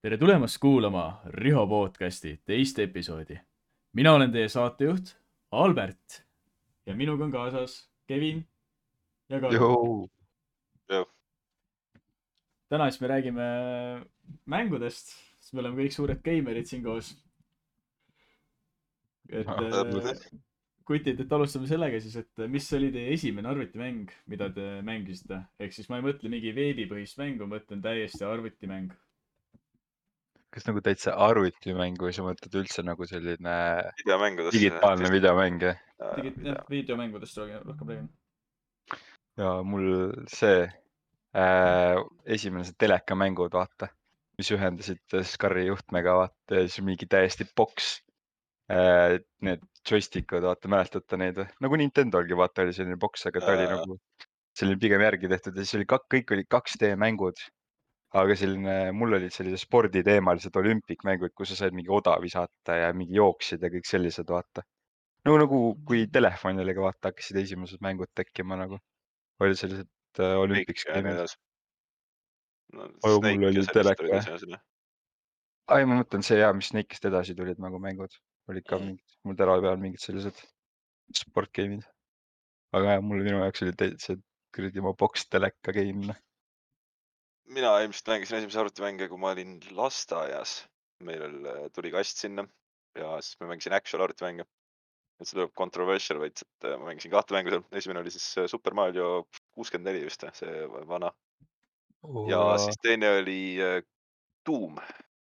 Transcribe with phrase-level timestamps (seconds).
[0.00, 3.36] tere tulemast kuulama Riho podcasti teist episoodi.
[3.92, 5.10] mina olen teie saatejuht
[5.52, 6.22] Albert
[6.86, 7.74] ja minuga on kaasas
[8.08, 8.40] Kevin
[9.28, 10.06] ja Karl.
[12.68, 13.48] Täna siis me räägime
[14.46, 17.12] mängudest, sest me oleme kõik suured geimerid siin koos.
[19.28, 20.24] et Ah, äh,
[20.86, 25.42] kutid, et alustame sellega siis, et mis oli teie esimene arvutimäng, mida te mängisite?
[25.58, 28.96] ehk siis ma ei mõtle mingi veebipõhist mängu, ma mõtlen täiesti arvutimäng.
[30.54, 33.54] Kas nagu täitsa arvutimäng või sa mõtled üldse nagu selline
[34.02, 34.56] videomängudest.
[34.56, 35.80] digitaalne videomäng jah?
[36.16, 38.10] Digi-, jah, videomängudest rohkem rohkem räägin.
[39.40, 39.88] ja mul
[40.32, 43.90] see äh, esimene see telekamängud vaata,
[44.40, 47.98] mis ühendasid Scari juhtmega vaata ja siis mingi täiesti boks
[48.70, 49.18] äh,.
[49.40, 51.46] Need joystick'ud vaata, mäletate neid või?
[51.64, 53.78] nagu Nintendo'lgi vaata oli selline boks, aga ta oli Jaa.
[53.78, 53.96] nagu
[54.56, 57.40] selline pigem järgi tehtud ja siis oli kak-, kõik olid 2D mängud.
[58.18, 63.18] Aga selline, mul olid sellised sporditeemalised olümpikmängud, kus sa said mingi oda visata ja mingi
[63.18, 64.64] jooksid ja kõik sellised vaata.
[65.28, 68.80] no nagu kui telefonidega vaata hakkasid esimesed mängud tekkima nagu,
[69.44, 71.36] olid sellised äh, olümpiks käinud.
[72.72, 74.06] Aga mul oli teleka,
[75.74, 78.14] ai, ma mõtlen see ja, mis Snake'ist edasi tulid nagu mängud,
[78.50, 78.86] olid ka Mm.
[78.90, 80.38] mingid, mul terava peal mingid sellised
[81.14, 81.86] sportgame'id.
[82.74, 84.16] aga jah, mul minu jaoks oli täitsa
[84.54, 86.18] kuradi oma boks teleka game noh.
[87.50, 90.64] Mina ilmselt mängisin esimesi arvutimänge, kui ma olin lasteaias.
[91.00, 92.42] meil oli- tuli kast sinna
[92.98, 94.44] ja siis ma mängisin actual arvutimänge.
[95.20, 98.26] et see tuleb controversial veits, et äh, ma mängisin kahte mängu seal, esimene oli siis
[98.40, 101.10] äh, Super Mario kuuskümmend neli vist, see vana.
[102.28, 103.82] ja siis teine oli äh,
[104.48, 104.78] Doom,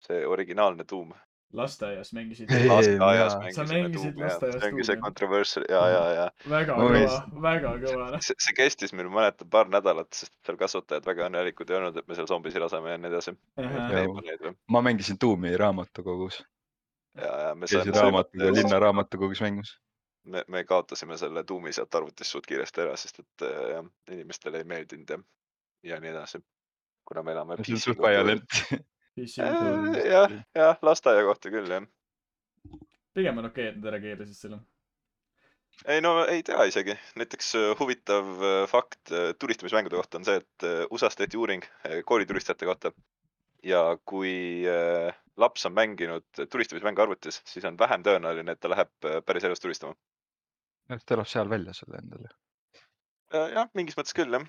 [0.07, 1.11] see originaalne Doom.
[1.53, 4.31] Lasteaias mängisid lasteaias mängisime mängisid Doomi, jah.
[4.31, 8.37] lasteaias see ongi see Doomi, controversial ja, ja, ja väga Ma kõva väga kõva see,
[8.37, 12.07] see kestis meil, ma mäletan, paar nädalat, sest seal kasvatajad väga õnnelikud ei olnud, et
[12.07, 13.33] me seal zombisid laseme ja nii edasi.
[14.69, 16.41] Ma mängisin Doomi raamatukogus,
[17.17, 19.73] ja, ja me käisin saime, raamatukogu, linna raamatukogus mängus.
[20.23, 24.61] me, me kaotasime selle tuumi sealt arvutist suht kiiresti ära, sest et äh, jah, inimestele
[24.61, 25.19] ei meeldinud ja,
[25.93, 26.43] ja nii edasi.
[27.09, 27.57] kuna me elame.
[27.63, 28.61] see on suht violent.
[29.27, 31.87] jah, jah, lasteaia kohta küll jah.
[33.17, 34.59] pigem on okei, et nad ära keelasid selle.
[35.87, 40.41] ei no ei tea isegi, näiteks äh, huvitav äh, fakt äh, tulistamismängude kohta on see,
[40.43, 42.91] et äh, USA-s tehti uuring äh, koolitulistajate kohta.
[43.63, 48.91] ja kui äh, laps on mänginud tulistamismängu arvutis, siis on vähem tõenäoline, et ta läheb
[49.05, 49.95] äh, päris elus tulistama.
[51.05, 52.35] ta elab seal väljas jälle endale.
[53.53, 54.47] jah, mingis mõttes küll jah.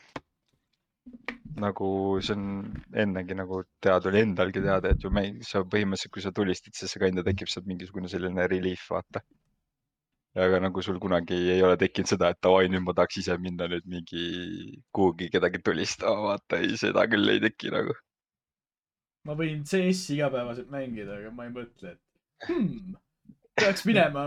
[1.60, 2.44] Nagu see on
[3.03, 6.97] ennegi nagu teada, oli endalgi teada, et ju me, sa põhimõtteliselt, kui sa tulistad, siis
[6.97, 9.22] ega enda tekib sealt mingisugune selline relief, vaata.
[10.44, 13.66] aga nagu sul kunagi ei ole tekkinud seda, et davai, nüüd ma tahaks ise minna
[13.72, 14.26] nüüd mingi
[14.94, 17.97] kuhugi kedagi tulistama, vaata ei, seda küll ei teki nagu.
[19.26, 22.94] ma võin CS-i igapäevaselt mängida, aga ma ei mõtle, et hmm,
[23.59, 24.25] peaks minema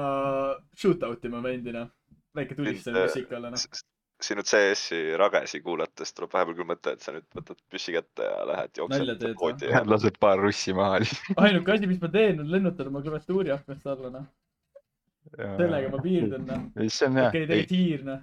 [0.77, 1.87] shootout ima vendina.
[2.35, 3.65] väike tulistaja võiks ikka olla noh.
[4.21, 8.43] Sinu CS-i ragesi kuulates tuleb vahepeal küll mõte, et sa nüüd võtad püssi kätte ja
[8.47, 11.39] lähed jooksed poodi ja lased paar russi maha lihtsalt.
[11.47, 14.27] ainuke asi, mis ma teen, on lennutada oma klaviatuuri aknast alla noh.
[15.39, 16.67] sellega ma piirdun noh.
[16.87, 18.21] see on hea okei, tegelikult hiir noh.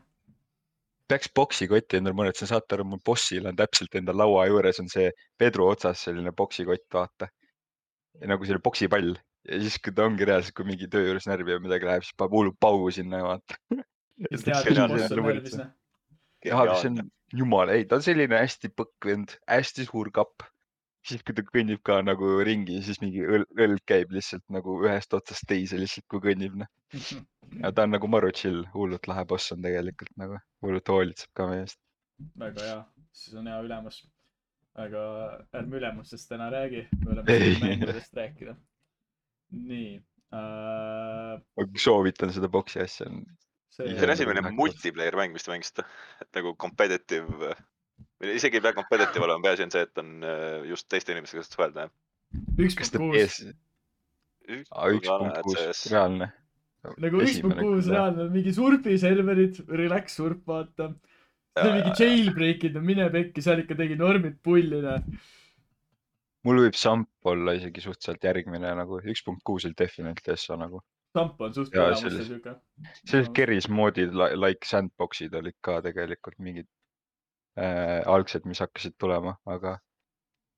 [1.11, 4.89] peaks boksikoti endale mõned, sa saate aru, mul bossil on täpselt enda laua juures on
[4.93, 5.11] see
[5.43, 7.29] vedru otsas selline boksikott, vaata.
[8.25, 9.19] nagu selline boksipall
[9.49, 12.17] ja siis, kui ta ongi reaalselt, kui mingi töö juures närvi või midagi läheb, siis
[12.17, 13.61] paneb hullu paugu sinna ja vaata.
[14.31, 15.77] kes teab, et boss on närvis noh.
[16.45, 20.47] jah, aga see on jumala, ei, ta on selline hästi põkk vend, hästi suur kapp.
[21.07, 25.15] siis, kui ta kõnnib ka nagu ringi, siis mingi õl-, õlg käib lihtsalt nagu ühest
[25.17, 26.69] otsast teise lihtsalt, kui kõnnib, noh.
[27.63, 31.49] ja ta on nagu maru chill, hullult lahe boss on tegelikult nagu, hullult hoolitseb ka
[31.49, 31.81] meie eest.
[32.43, 32.81] väga hea,
[33.17, 34.03] siis on hea ülemus.
[34.81, 35.01] aga
[35.57, 38.57] ärme ülemustest täna räägi, me oleme siin mängudest rääkida.
[39.51, 39.95] nii
[40.37, 41.41] äh,.
[41.41, 43.25] ma soovitan seda boksi asja, on
[43.71, 45.87] see on esimene multiplayer mäng, mis te mängisite,
[46.23, 47.55] et nagu competitive,
[48.21, 51.45] või isegi ei pea competitive olema, peaasi on see, et on äh, just teiste inimestega
[51.47, 51.95] saad suhelda jah.
[52.67, 53.41] üks punkt kuus,
[54.51, 56.31] üks punkt kuus, reaalne.
[57.07, 57.91] nagu üks punkt kuus.
[57.93, 60.93] reaalne, mingi surfiserverid, relax surf, vaata.
[61.57, 65.29] see on mingi jailbreak'id, no mine pekki, seal ikka tegi normid pulli, noh.
[66.49, 70.83] mul võib Samp olla isegi suhteliselt järgmine nagu üks punkt kuus oli definitely SA nagu.
[71.17, 72.53] Samp on suht olemas see selles- siuke.
[73.03, 76.69] sellised keris moodid li- like sandbox'id olid ka tegelikult mingid
[77.59, 79.79] äh, algsed, mis hakkasid tulema, aga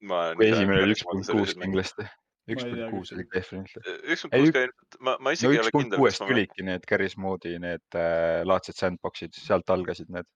[0.02, 1.54] kui esimene oli üks punkt kuus.
[1.62, 2.06] kindlasti.
[2.52, 3.96] üks Ma ei punkt kuus oli definitely.
[4.12, 6.18] üks punkt Ei, kuus ka, ma, ma no isegi ei üks ole punkt kindel, kuuest
[6.18, 10.28] kas ma, tulidki need keris moodi need äh, laadsed sandbox'id, sealt algasid need.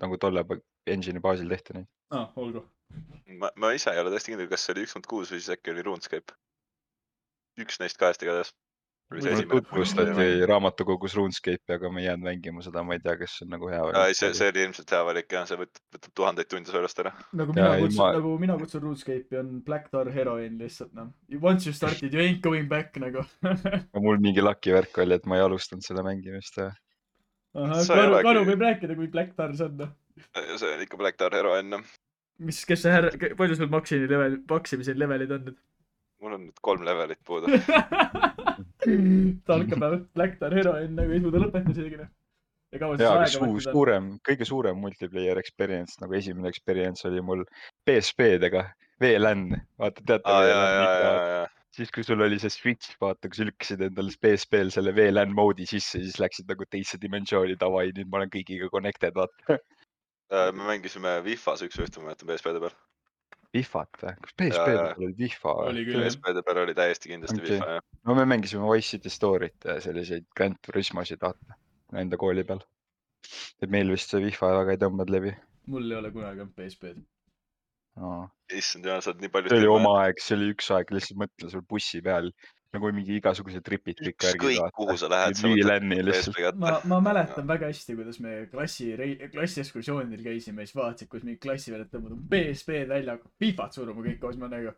[0.00, 0.44] nagu tolle
[0.86, 1.88] engine'i baasil tehti neid.
[2.12, 2.62] aa ah,, olgu.
[3.40, 5.56] ma, ma ise ei ole täiesti kindel, kas see oli üks koma kuus või siis
[5.56, 6.36] äkki oli RuneScape.
[7.64, 8.52] üks neist kahest igatahes.
[9.12, 13.52] Tutvustati raamatukogus RuneScape'i, aga ma ei jäänud mängima seda, ma ei tea, kas see on
[13.54, 16.72] nagu hea ei, see, see oli ilmselt hea valik jah, see võtab, võtab tuhandeid tunde
[16.72, 17.12] su elust ära.
[17.36, 21.12] nagu mina kutsun ma- nagu mina kutsun RuneScape'i on Black Tar Heroin lihtsalt noh.
[21.42, 23.26] Once you started you ain't going back nagu.
[24.06, 26.62] mul mingi lucky värk oli, et ma ei alustanud selle mängimist
[27.54, 29.92] Karu, Karu võib rääkida, kui Black Tar see on noh.
[30.58, 31.84] see on ikka Black Tar Hero enne.
[32.42, 35.60] mis, kes see härra, palju sul maksini level, maksimise levelid on nüüd?
[36.24, 37.52] mul on nüüd kolm levelit puudu.
[38.84, 42.10] ta algab ainult Black Tar Heroin nagu ei suuda lõpetada isegi noh.
[42.74, 43.66] ja kaua siis aga aega suu-, on?
[43.66, 47.44] suurem, kõige suurem multiplayer experience nagu esimene experience oli mul
[47.88, 48.66] PSP-dega,
[49.02, 49.50] VLAN,
[49.80, 51.44] vaata teate aa, ja, ja, VLAN-i ja, ja.
[51.74, 55.68] siis kui sul oli see switch, vaata, kui sa lükkasid endale PSP-l selle VLAN moodi
[55.70, 59.58] sisse, siis läksid nagu teise dimensiooni davai, nüüd ma olen kõigiga connected, vaata.
[60.32, 62.76] Äh, me mängisime Wi-Fi-s üks-ühte, ma mäletan PSP-de peal.
[63.54, 64.14] Wi-Fi-t või?
[64.26, 64.92] kas PSP-l jaa.
[64.98, 65.30] oli
[65.70, 66.04] Oli või?
[66.04, 67.56] PSP-de peal oli täiesti kindlasti Okei.
[67.56, 67.88] Wi-Fi jah.
[68.08, 71.58] no me mängisime Wise City Story't ja selliseid Grand Turismosid, vaata,
[72.00, 72.62] enda kooli peal.
[73.62, 75.34] et meil vist see Wi-Fi väga ei tõmmanud läbi
[75.66, 77.02] mul ei ole kunagi olnud PSP-d.
[78.00, 78.10] no..
[78.52, 79.52] issand jumal, sa oled nii palju.
[79.52, 82.30] see oli oma aeg, see oli üks aeg, lihtsalt mõtle sul bussi peal
[82.76, 87.70] nagu mingi igasugused tripid kõik ükskõik kuhu sa lähed, võtad lihtsalt ma ma mäletan väga
[87.70, 88.90] hästi, kuidas me klassi,
[89.32, 94.50] klassiekskursioonil käisime, siis vaatasid, kuidas mingi klassivennad tõmbavad PSP-d välja, FIFA-t suruma kõik koos, ma
[94.52, 94.74] nagu.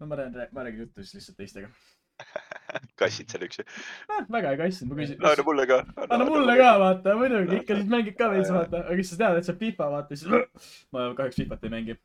[0.00, 1.72] no ma räägin, ma räägin juttu siis lihtsalt teistega
[3.00, 3.64] kassid seal üksi.
[4.08, 4.24] ah,.
[4.32, 5.18] väga äge asja, ma küsin.
[5.24, 5.80] anna mulle ka.
[6.06, 9.40] anna mulle ka, vaata, muidugi, ikka siis mängid ka veits, vaata, aga kas sa tead,
[9.40, 10.30] et sa FIFA vaata, siis
[10.94, 11.98] ma kahjuks FIFA-t ei mängi.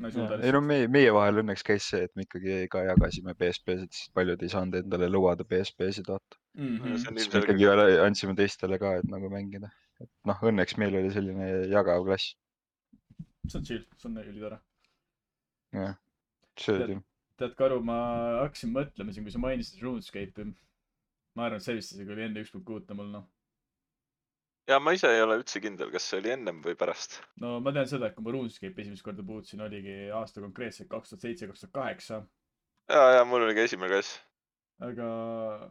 [0.00, 2.82] Ma ei suuda ei no meie, meie vahel õnneks käis see, et me ikkagi ka
[2.84, 6.40] jagasime PSP-sid, sest paljud ei saanud endale lubada PSP-sid, vaata.
[6.58, 6.78] mm.
[6.84, 7.98] see on siis me ilmselge ikkagi.
[8.04, 9.70] andsime teistele ka, et nagu mängida.
[10.02, 12.36] et noh, õnneks meil oli selline jagav klass.
[13.46, 14.60] see on chill, see on ülitore.
[15.80, 15.96] jah,
[16.60, 17.00] see Tead- oli,
[17.40, 17.98] tead, Karu, ma
[18.42, 20.52] hakkasin mõtlema siin, kui sa mainisid RuneScape'i.
[21.36, 23.24] ma arvan, et see vist isegi oli enne üks punkt kuute mul, noh.
[24.70, 27.20] Ja ma ise ei ole üldse kindel, kas see oli ennem või pärast.
[27.42, 31.12] no ma tean seda, et kui ma RuneScape'i esimest korda puutusin, oligi aasta konkreetselt kaks
[31.12, 32.22] tuhat seitse, kaks tuhat kaheksa.
[32.92, 34.16] ja, ja mul oli ka esimene klass.
[34.86, 35.10] aga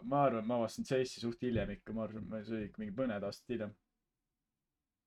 [0.04, 2.96] ma arvan, et ma avastasin CS-i suht hiljem ikka, ma arvan, see oli ikka mingi
[3.02, 3.76] mõned aastad hiljem.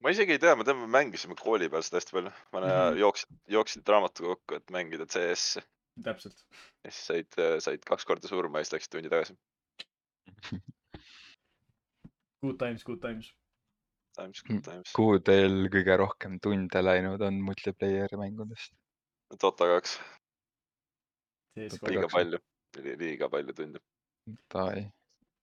[0.04, 2.36] ma isegi ei tea, ma tean, me mängisime kooli peal seda hästi palju.
[2.52, 3.02] ma mm -hmm.
[3.04, 5.64] jooksid, jooksid raamatuga kokku, et mängida CS-i.
[6.04, 6.44] täpselt.
[6.84, 9.38] ja siis said, said kaks korda surma ja siis läksid tundi tagasi.
[12.40, 13.34] Good times, good times.
[14.18, 14.90] Times, good times.
[14.96, 18.72] kuhu teil kõige rohkem tunde läinud on multiplayer mängudest?
[19.38, 19.92] Dota kaks,
[21.58, 22.40] liiga palju,
[22.98, 23.82] liiga palju tunde.
[24.52, 24.82] Davai,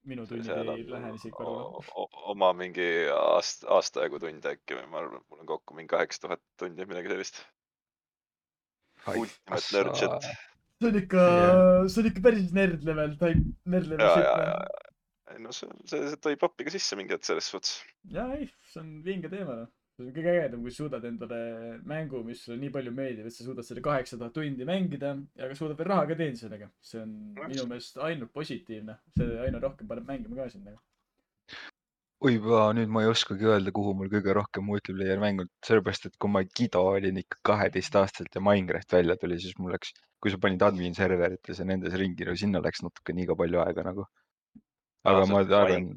[0.10, 5.00] minu tunnid ei lähe isegi o- oma mingi aasta, aasta jagu tunde äkki või ma
[5.04, 7.40] arvan, et mul on kokku mingi kaheksa tuhat tundi, midagi sellist.
[9.08, 10.28] Ultimate nerd shit.
[10.82, 14.28] see on ikka Jah., see on ikka päris nerd level, type, nerd level ja, shit
[14.28, 14.85] ja, ja noh.,
[15.36, 17.80] ei no see, see, see tohib appi ka sisse mingi hetk selles suhtes.
[18.18, 19.70] ja ei, see on vinge teema noh.
[19.96, 21.40] see on kõige ägedam, kui suudad endale
[21.92, 25.52] mängu, mis sulle nii palju meeldib, et sa suudad selle kaheksa tuhat tundi mängida ja
[25.52, 26.72] ka suudad veel raha ka teenida sellega.
[26.90, 27.48] see on Jah.
[27.52, 30.82] minu meelest ainult positiivne, see aina rohkem paneb mängima ka sind nagu.
[32.26, 32.40] oi,
[32.80, 36.42] nüüd ma ei oskagi öelda, kuhu mul kõige rohkem multiplayer mängud, sellepärast et kui ma
[36.58, 39.92] Gido olin ikka kaheteistaastaselt ja Minecraft välja tuli, siis mul läks,
[40.24, 43.86] kui sa panid admin serverites ja nendes ringi, no sinna läks natuke liiga palju aega
[43.92, 44.08] nagu.
[45.06, 45.90] Aga ma arvan,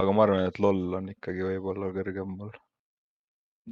[0.00, 2.52] aga ma arvan, et LOL on ikkagi võib-olla kõrgem mul.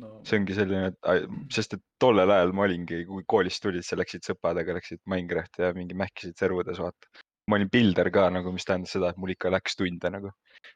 [0.00, 1.26] no see ongi selline, et ai-
[1.57, 5.73] sest et tollel ajal ma olingi, kui koolist tulid, sa läksid sõpradega, läksid Minecrafti ja
[5.76, 7.25] mingi mähkisid servudes, vaata.
[7.50, 10.33] ma olin builder ka nagu, mis tähendas seda, et mul ikka läks tunde nagu,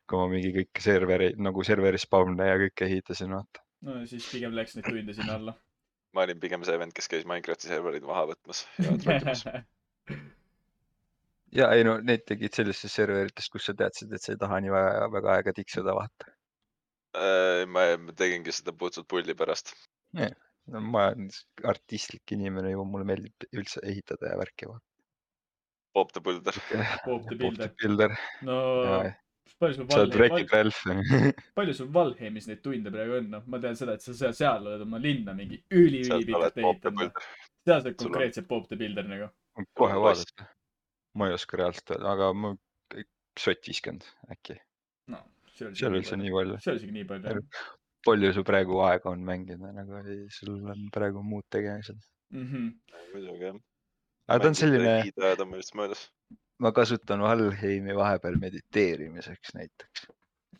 [0.09, 3.67] kui ma mingi kõiki serveri nagu serveri spawn'e ja kõike ehitasin, vaata.
[3.89, 5.57] no siis pigem läks neid tunde sinna alla.
[6.15, 9.47] ma olin pigem see vend, kes käis Minecrafti serverid maha võtmas ja trollimas.
[11.57, 14.75] ja ei no need tegid sellistes serverites, kus sa teadsid, et sa ei taha nii
[14.75, 16.35] väga, väga aega tiksuda, vaata.
[17.75, 19.75] Ma ma tegingi seda puhtalt pulli pärast.
[20.71, 21.31] no ma olen
[21.67, 24.87] artistlik inimene ju, mulle meeldib üldse ehitada ja värki, vaata.
[25.95, 26.55] Bob the Builder.
[27.05, 28.15] Bob the Builder.
[28.47, 29.11] No Jaa.
[29.59, 31.03] palju sul Valheim,
[31.59, 34.71] palju sul Valheimis neid tunde praegu on, noh, ma tean seda, et sa seal, seal
[34.71, 36.23] oled oma linna mingi Bob
[36.55, 37.21] the ehitanud.
[37.67, 39.29] Seal sa oled konkreetselt Bob the Builder nagu.
[39.77, 40.47] kohe vaadata.
[41.15, 42.55] Ma ei oska reaalselt öelda, aga ma
[43.39, 44.57] sott viiskümmend äkki.
[45.13, 45.21] no
[45.57, 46.59] seal üldse nii palju.
[46.63, 47.43] see oli isegi nii palju Elu.
[48.09, 52.01] palju sul praegu aega on mängida, nagu ei, sul on praegu muud tegemised.
[52.35, 52.47] mm.
[52.47, 52.71] -hmm.
[53.15, 53.61] muidugi jah.
[54.29, 56.07] aga ta on selline, giidajad on meil vist möödas.
[56.59, 60.09] ma kasutan Valheimi vahepeal mediteerimiseks näiteks.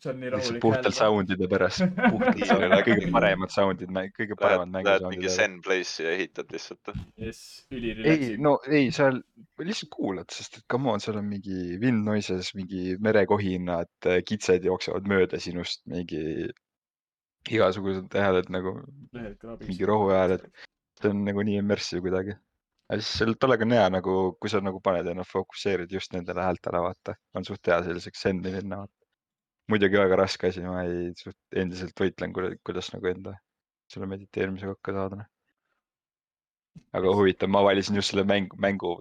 [0.01, 0.97] See on nii lihtsalt rahulik puhtalt hääl.
[0.97, 5.33] sound'ide pärast, puhtalt sellele kõige paremad sound'id, kõige Lähed, paremad lähed mängusound'id mingi.
[5.35, 6.91] Zen Place'i ja ehitad lihtsalt.
[7.21, 8.43] jess, üli ei, relaxing.
[8.47, 9.21] no ei, seal
[9.61, 13.91] lihtsalt kuulad, sest et come on, seal on mingi wind noises, mingi merekohinad,
[14.27, 16.49] kitsed jooksevad mööda sinust, mingi
[17.49, 18.77] igasugused hääled nagu,
[19.13, 20.47] mingi rohuhääled.
[21.01, 22.33] see on nagu nii immersive kuidagi.
[22.91, 26.43] ja siis selle tollega on hea nagu, kui sa nagu paned ennast, fokusseerid just nendele
[26.45, 28.83] häältele, vaata, on suht hea selliseks zen'i minna.
[29.69, 31.11] Muidugi väga raske asi, ma ei,
[31.63, 32.33] endiselt võitlen,
[32.65, 33.35] kuidas nagu enda
[33.91, 35.25] selle mediteerimisega hakka saada.
[36.95, 38.91] aga huvitav, ma valisin just selle mängu, mängu,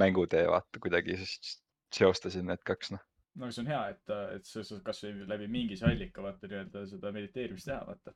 [0.00, 1.54] mängutee, vaata kuidagi siis
[1.96, 3.02] seostasin need kaks, noh.
[3.40, 6.84] no see on hea, et, et sa saad kasvõi läbi mingi see allika vaata nii-öelda
[6.90, 8.14] seda mediteerimist teha, vaata.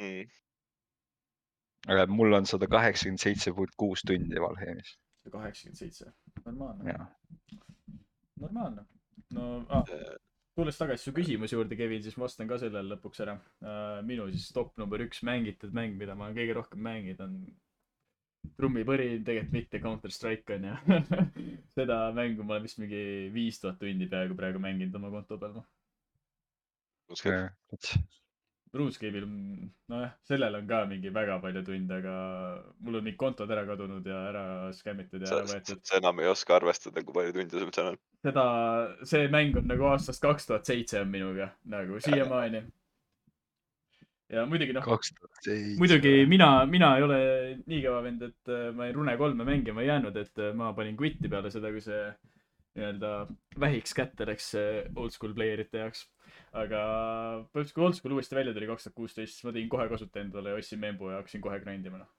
[0.00, 0.30] Mm.
[1.92, 4.94] aga mul on sada kaheksakümmend seitse punkt kuus tundi Valheimis.
[5.30, 6.12] kaheksakümmend seitse,
[6.44, 6.98] normaalne,
[8.46, 8.86] normaalne.
[9.34, 9.96] no ah,,
[10.56, 13.36] tulles tagasi su küsimuse juurde, Kevin, siis ma vastan ka sellele lõpuks ära.
[14.08, 17.38] minu siis top number üks mängitud mäng, mida ma olen kõige rohkem mänginud, on
[18.58, 20.98] trummipõrin, tegelikult mitte Counter Strike on ju.
[21.78, 23.04] seda mängu ma olen vist mingi
[23.34, 25.68] viis tuhat tundi peaaegu praegu mänginud oma konto peal, noh.
[28.72, 29.24] RuneScape'il,
[29.92, 32.12] nojah, sellel on ka mingi väga palju tunde, aga
[32.80, 35.82] mul on kõik kontod ära kadunud ja ära skämmitud ja sa ära, võetud.
[35.84, 37.98] sa enam ei oska arvestada, kui palju tunde sul seal on.
[38.24, 38.44] seda,
[39.10, 42.62] see mäng on nagu aastast kaks tuhat seitse on minuga nagu siiamaani.
[44.32, 44.88] ja muidugi noh,
[45.82, 47.22] muidugi mina, mina ei ole
[47.66, 50.72] nii kõva vend, et äh, ma ei Rune kolme mängima ei jäänud, et äh, ma
[50.72, 52.06] panin quit'i peale seda, kui see
[52.72, 53.12] nii-öelda
[53.60, 56.06] vähiks kätte läks äh, oldschool player'ite jaoks.
[56.52, 56.80] Aga
[57.52, 60.52] põhimõtteliselt, kui oldschool uuesti välja tuli kaks tuhat kuusteist, siis ma tegin kohe kasuta endale
[60.52, 62.10] ja ostsin membu ja hakkasin kohe grind ima, noh.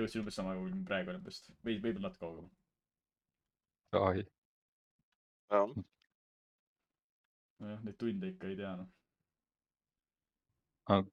[0.00, 2.50] jõudsin umbes sama, kui ma praegu olen vist, või, võib-olla natuke kaugemal.
[4.08, 4.24] ai,
[7.62, 8.88] nojah, neid tunde ikka ei tea, noh.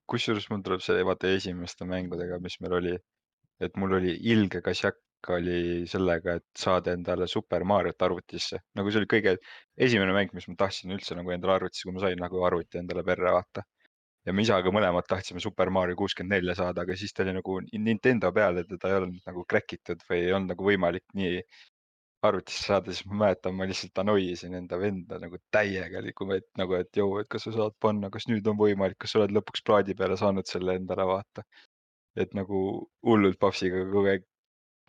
[0.10, 2.96] kusjuures mul tuleb see, vaata esimeste mängudega, mis meil oli,
[3.62, 4.98] et mul oli ilge kasjak
[5.36, 9.36] oli sellega, et saada endale Super Mariot arvutisse, nagu see oli kõige
[9.88, 13.04] esimene mäng, mis ma tahtsin üldse nagu endale arvutisse, kui ma sain nagu arvuti endale
[13.08, 13.66] perre, vaata.
[14.28, 17.60] ja me isaga mõlemad tahtsime Super Mario kuuskümmend nelja saada, aga siis ta oli nagu
[17.74, 21.44] Nintendo peal ja teda ei olnud nagu crack itud või ei olnud nagu võimalik nii
[22.28, 26.98] arvutisse saada, siis ma mäletan, ma lihtsalt annoyisin enda venda nagu täiega et nagu, et
[27.02, 29.96] jõu, et kas sa saad panna, kas nüüd on võimalik, kas sa oled lõpuks plaadi
[29.96, 31.44] peale saanud selle endale vaata.
[32.20, 32.60] et nagu
[33.06, 34.26] hullult papsiga kogu aeg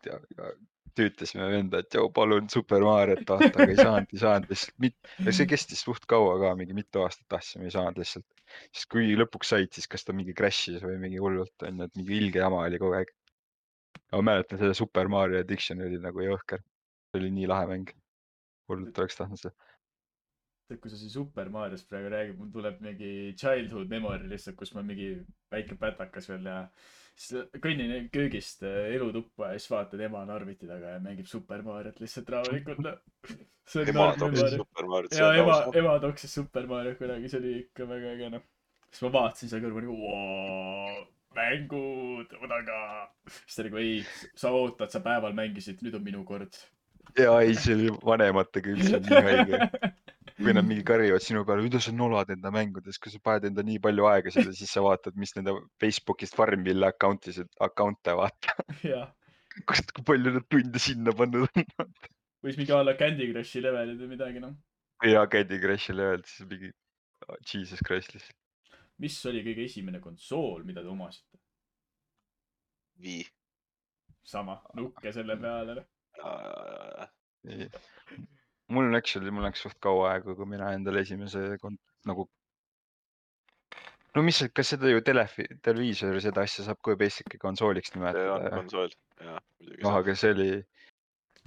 [0.07, 0.52] ja, ja
[0.99, 5.12] tüütasime venda, et jõu, palun Super Mariot vaata, aga ei saanud, ei saanud lihtsalt mit-,
[5.25, 8.26] ja see kestis suht kaua ka, mingi mitu aastat tahtsime, ei saanud lihtsalt.
[8.75, 11.99] siis kui lõpuks said, siis kas ta mingi crash'is või mingi hullult on ju, et
[12.00, 13.14] mingi ilge jama oli kogu aeg.
[14.12, 16.62] ma mäletan, selle Super Mario Addiction oli nagu jõhker.
[17.11, 17.92] see oli nii lahe mäng.
[18.71, 19.54] hullult oleks tahtnud seda.
[20.71, 24.75] tead, kui sa siin Super Mariost praegu räägid, mul tuleb mingi childhood memory lihtsalt, kus
[24.75, 25.14] ma mingi
[25.54, 26.64] väike pätakas veel ja
[27.19, 31.62] siis kõnnin köögist äh, elutuppa ja siis vaatan, ema on arvuti taga ja mängib Super
[31.67, 32.90] Mariot lihtsalt rahulikult.
[33.83, 34.57] on ema memory.
[34.57, 38.45] Super Mariot, ja ema ema toksis Super Mario kunagi, see oli ikka väga äge noh.
[38.90, 42.81] siis ma vaatasin seal kõrval nagu mängud, odaga.
[43.45, 44.02] siis ta nagu ei,
[44.35, 46.57] sa ootad, sa päeval mängisid, nüüd on minu kord.
[47.19, 49.69] Ja ei, see oli vanematega üldse nii haige.
[50.40, 53.64] kui nad mingi karjuvad sinu peale, mida sa nolad enda mängudes, kui sa paned enda
[53.67, 55.52] nii palju aega sinna, siis sa vaatad, mis nende
[55.83, 58.57] Facebookist Farmville account'is, account'e vaata.
[59.69, 61.93] kust, kui palju nad tunde sinna pannud on.
[62.40, 64.55] või siis mingi a la Candy Crushi levelid või midagi noh.
[65.05, 66.73] ja Candy Crush'ile öeldi siis mingi,
[67.52, 68.38] jesus christ lihtsalt.
[69.02, 71.40] mis oli kõige esimene konsool, mida te omasite?
[73.00, 73.25] Vii.
[74.25, 75.88] sama, nukke selle peale noh.
[78.71, 82.27] Mul on actually, mul läks suht kaua aega, kui mina endale esimese kon- nagu.
[84.15, 87.99] no mis, kas seda ju telefi-, televiisori seda asja saab ka ju basic'i konsooliks see
[87.99, 88.53] on nimetada?
[88.57, 90.49] konsool, muidugi noh, aga see oli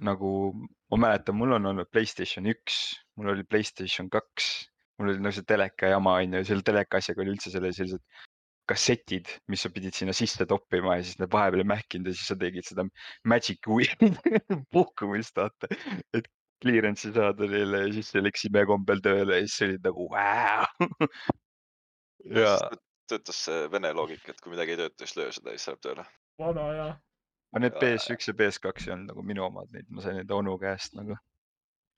[0.10, 0.30] nagu,
[0.92, 2.80] ma mäletan, mul on olnud Playstation üks,
[3.20, 4.52] mul oli Playstation kaks,
[4.98, 8.04] mul oli nagu see teleka jama on ju, selle teleka asjaga oli üldse selle sellised
[8.70, 12.30] kassetid, mis sa pidid sinna sisse toppima ja siis need vahepeal ei mähkinud ja siis
[12.32, 12.86] sa tegid seda
[13.28, 13.68] magic
[14.76, 15.70] puhkumist vaata,
[16.16, 16.30] et
[16.64, 21.10] clearance'i saada neile ja siis see läks imekombel tööle ja siis olid nagu vau.
[22.40, 22.54] ja,
[23.12, 25.84] töötas see vene loogika, et kui midagi ei tööta, siis löö seda ja siis läheb
[25.88, 26.08] tööle.
[26.40, 26.88] vana ja.
[27.52, 30.56] aga need PS1 ja PS2 ei olnud nagu minu omad, neid ma sain enda onu
[30.62, 31.20] käest nagu,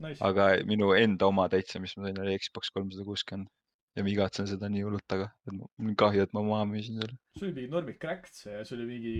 [0.03, 0.19] Nice.
[0.25, 3.53] aga minu enda oma täitsa, mis ma sain, oli Xbox kolmsada kuuskümmend
[3.95, 6.99] ja ma igatsen seda nii hullult taga, et mul on kahju, et ma maha müüsin
[7.01, 7.19] selle.
[7.39, 9.15] see oli mingi see ja see oli mingi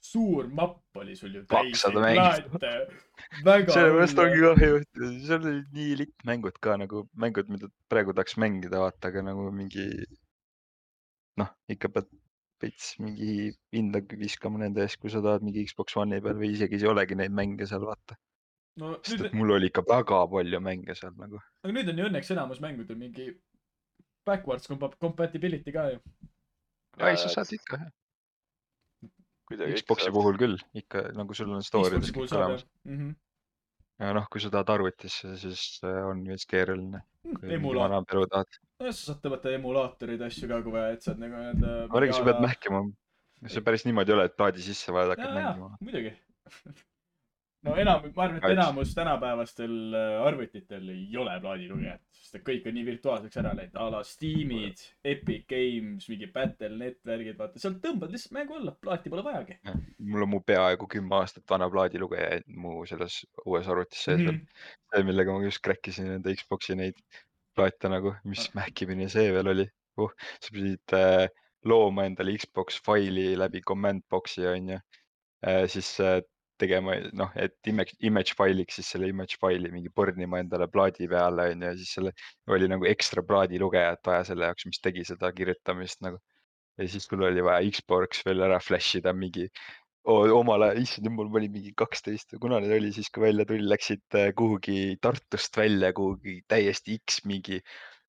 [0.00, 2.46] suur mapp oli sul ju täis 200 neid mängust.
[2.52, 3.42] plaate.
[3.48, 8.14] väga sellepärast ongi kahju, et seal olid nii litt mängud ka nagu mängud, mida praegu
[8.14, 9.88] tahaks mängida, vaata, aga nagu mingi
[11.42, 12.08] noh, ikka pead
[12.62, 16.80] veits mingi hinda viskama nende eest, kui sa tahad mingi Xbox One'i peal või isegi
[16.80, 18.18] ei olegi neid mänge seal vaata.
[18.78, 21.42] no sest nüüd et, mul oli ikka väga palju mänge seal nagu.
[21.64, 23.30] aga nüüd on ju õnneks enamus mängudel mingi
[24.28, 26.02] backwards compa- compatibility ka ju.
[26.98, 27.94] ei, sa saad ikka jah.
[29.48, 32.66] Xbox'i puhul küll ikka nagu sul on puhul kõik olemas.
[32.84, 33.14] Mhm.
[34.04, 37.00] ja noh, kui sa tahad arvutisse, siis äh, on veits keeruline.
[37.24, 38.60] kui mingi emulaat-, vana peru tahad.
[38.82, 41.74] no sa saad tõmmata emulaatoreid ja asju ka, kui vaja, et saad nagu nii-öelda.
[41.96, 42.44] olegi, sa pead.
[42.44, 42.84] mähkima.
[43.46, 46.14] see päris niimoodi ei ole, et plaadi sisse vajad, hakkad mängima., muidugi.
[47.66, 52.66] no enam, ma arvan, et enamus tänapäevastel äh, arvutitel ei ole plaadilugejat, sest et kõik
[52.70, 57.80] on nii virtuaalseks ära läinud, a la Steamid, Epic Games, mingi Battle.net värgid, vaata, sealt
[57.84, 59.58] tõmbad lihtsalt mängu alla, plaati pole vajagi.
[59.98, 64.32] mul on mu peaaegu kümme aastat vana plaadilugeja mu selles uues arvutis sees veel.
[64.38, 64.70] Mhm.
[64.94, 66.96] see, millega ma just crack isin enda Xbox'i neid
[67.58, 68.60] plaate nagu, mis Ah.
[68.62, 69.66] mähkimine see veel oli
[69.98, 70.10] uh,.
[70.40, 71.26] sa pidid äh,
[71.66, 74.78] looma endale Xbox faili läbi command box'i onju
[75.42, 76.20] äh,, siis äh,
[76.60, 81.48] tegema noh, et image, image failiks siis selle image faili mingi pornima endale plaadi peale
[81.52, 82.14] onju ja siis selle
[82.54, 86.20] oli nagu ekstra plaadilugejat vaja selle jaoks, mis tegi seda kirjutamist nagu.
[86.78, 89.48] ja siis sul oli vaja Xbox veel ära flash ida mingi
[90.08, 93.44] omal ajal, issand jumal, ma olin mingi kaksteist või kuna see oli siis, kui välja
[93.48, 97.60] tuli, läksid äh, kuhugi Tartust välja kuhugi täiesti X mingi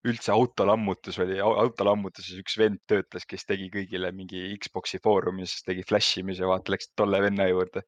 [0.07, 6.21] üldse autolammutus oli, autolammutuses üks vend töötas, kes tegi kõigile mingi Xbox'i foorumis, tegi flash
[6.21, 7.83] imise, vaata läksid tolle venna juurde.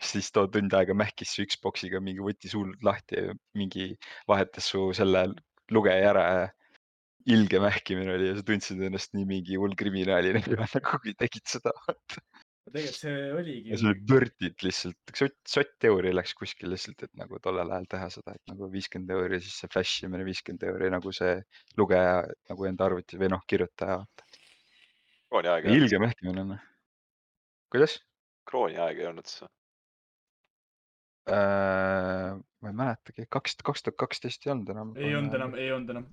[0.00, 3.24] siis too tund aega mähkis su Xbox'iga mingi võttis hullult lahti
[3.56, 3.94] mingi
[4.28, 5.26] vahetas su selle
[5.72, 6.44] lugeja ära ja
[7.32, 10.42] ilge mähkimine oli ja sa tundsid ennast nii mingi hull kriminaalina
[10.76, 11.72] nagu kui tegid seda.
[12.72, 17.12] Tegelikult see oligi ja see oli pördid lihtsalt, sott, sott euri läks kuskil lihtsalt, et
[17.20, 20.88] nagu tollel ajal teha seda, et nagu viiskümmend euri, siis see flash imine viiskümmend euri
[20.94, 21.36] nagu see
[21.80, 24.00] lugeja nagu enda arvuti või noh, kirjutaja.
[25.28, 26.56] krooni aeg ilge mähkimine on.
[27.74, 27.98] kuidas
[28.48, 29.50] krooni aeg ei olnud see.
[31.28, 32.32] äh,?
[32.64, 34.96] ma ei mäletagi, kaks, kaks tuhat kaksteist ei olnud enam.
[34.96, 36.08] ei olnud enam, ei olnud enam.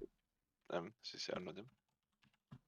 [0.73, 2.59] jah, siis ei olnud jah.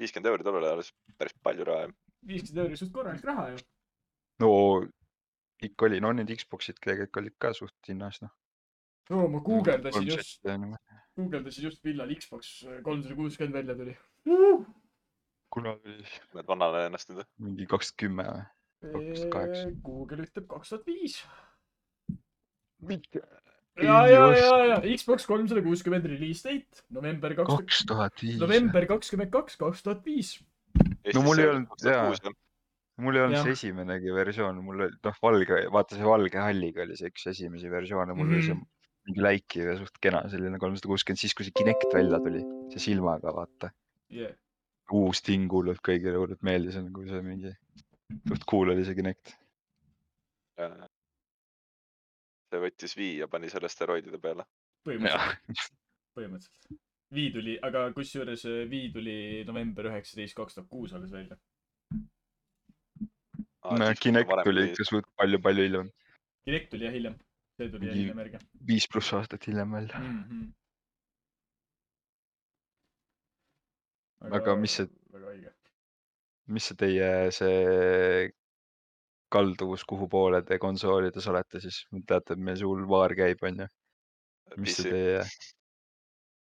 [0.00, 1.98] viiskümmend euri tollel ajal oli päris palju raha jah.
[2.26, 3.62] Viiskümmend euri suht korralik raha ju.
[4.44, 4.50] no
[5.62, 8.32] ikka oli, no need Xbox'id tegelikult olid ka suht hinnas noh.
[9.10, 10.94] no ma guugeldasin just, just.
[11.18, 12.54] guugeldasin just, millal Xbox
[12.86, 13.96] kolmsada kuuskümmend välja tuli.
[15.50, 15.98] kuna oli
[16.34, 17.28] Need vanane ennast nüüd.
[17.38, 18.48] mingi kaks tuhat kümme või?
[18.80, 19.80] 2008.
[19.84, 21.18] Google ütleb kaks tuhat viis.
[22.80, 23.20] mitte.
[23.80, 28.38] ja, ja, ja, ja Xbox kolmsada kuuskümmend release date november kaks, kaks tuhat viis.
[28.40, 30.38] november kakskümmend kaks, kaks tuhat viis.
[31.14, 32.32] No mul ei olnud- jaa.
[33.00, 36.96] mul ei olnud see esimenegi versioon, mul oli noh, valge, vaata see valge halliga oli
[37.00, 38.66] see üks esimesi versioone, mul oli see Mhm.
[39.08, 42.42] mingi läikiv ja suht kena selline kolmsada kuuskümmend, siis kui see Kinect välja tuli,
[42.74, 43.70] see silmaga vaata,
[44.12, 44.34] Yeah.
[44.92, 47.54] uus ting hullult kõigile hullult meeldis, nagu see mingi
[48.28, 49.34] suht cool oli see Kinect.
[52.50, 54.44] see võttis vii ja pani selle steroidide peale.
[54.86, 55.74] põhimõtteliselt,
[56.16, 56.78] põhimõtteliselt.
[57.10, 61.36] Wii tuli, aga kusjuures äh, Wii tuli november üheksateist, kaks tuhat kuus alles välja.
[63.80, 65.90] no Kinect tuli ikka suht palju-palju hiljem,
[66.46, 67.18] Direct tuli jah hiljem,
[67.58, 68.38] see tuli jah hiljem järgi
[68.70, 69.98] viis pluss aastat hiljem välja.
[69.98, 70.24] mm.
[70.28, 70.48] -hmm.
[74.38, 75.52] Aga mis see- väga õige.
[76.46, 78.30] mis see teie see
[79.34, 83.66] kalduvus, kuhu poole te konsoolides olete siis, teate, et meil see hull waar käib, onju.
[84.56, 85.22] mis see teie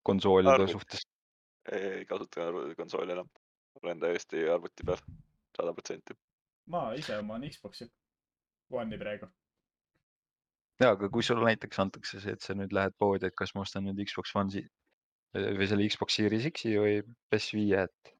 [0.02, 0.74] konsoolide Arvut.
[0.76, 1.06] suhtes,
[1.72, 3.30] ei kasuta konsooli enam.
[3.82, 5.00] olen täiesti arvuti peal,
[5.56, 6.14] sada protsenti.
[6.66, 7.88] ma ise oman Xbox'i
[8.70, 9.28] One'i praegu.
[10.82, 13.66] jaa, aga kui sulle näiteks antakse see, et sa nüüd lähed poodi, et kas ma
[13.66, 14.64] ostan nüüd Xbox One'i
[15.32, 16.98] või selle Xbox Series X-i või
[17.32, 18.16] PS5-e, et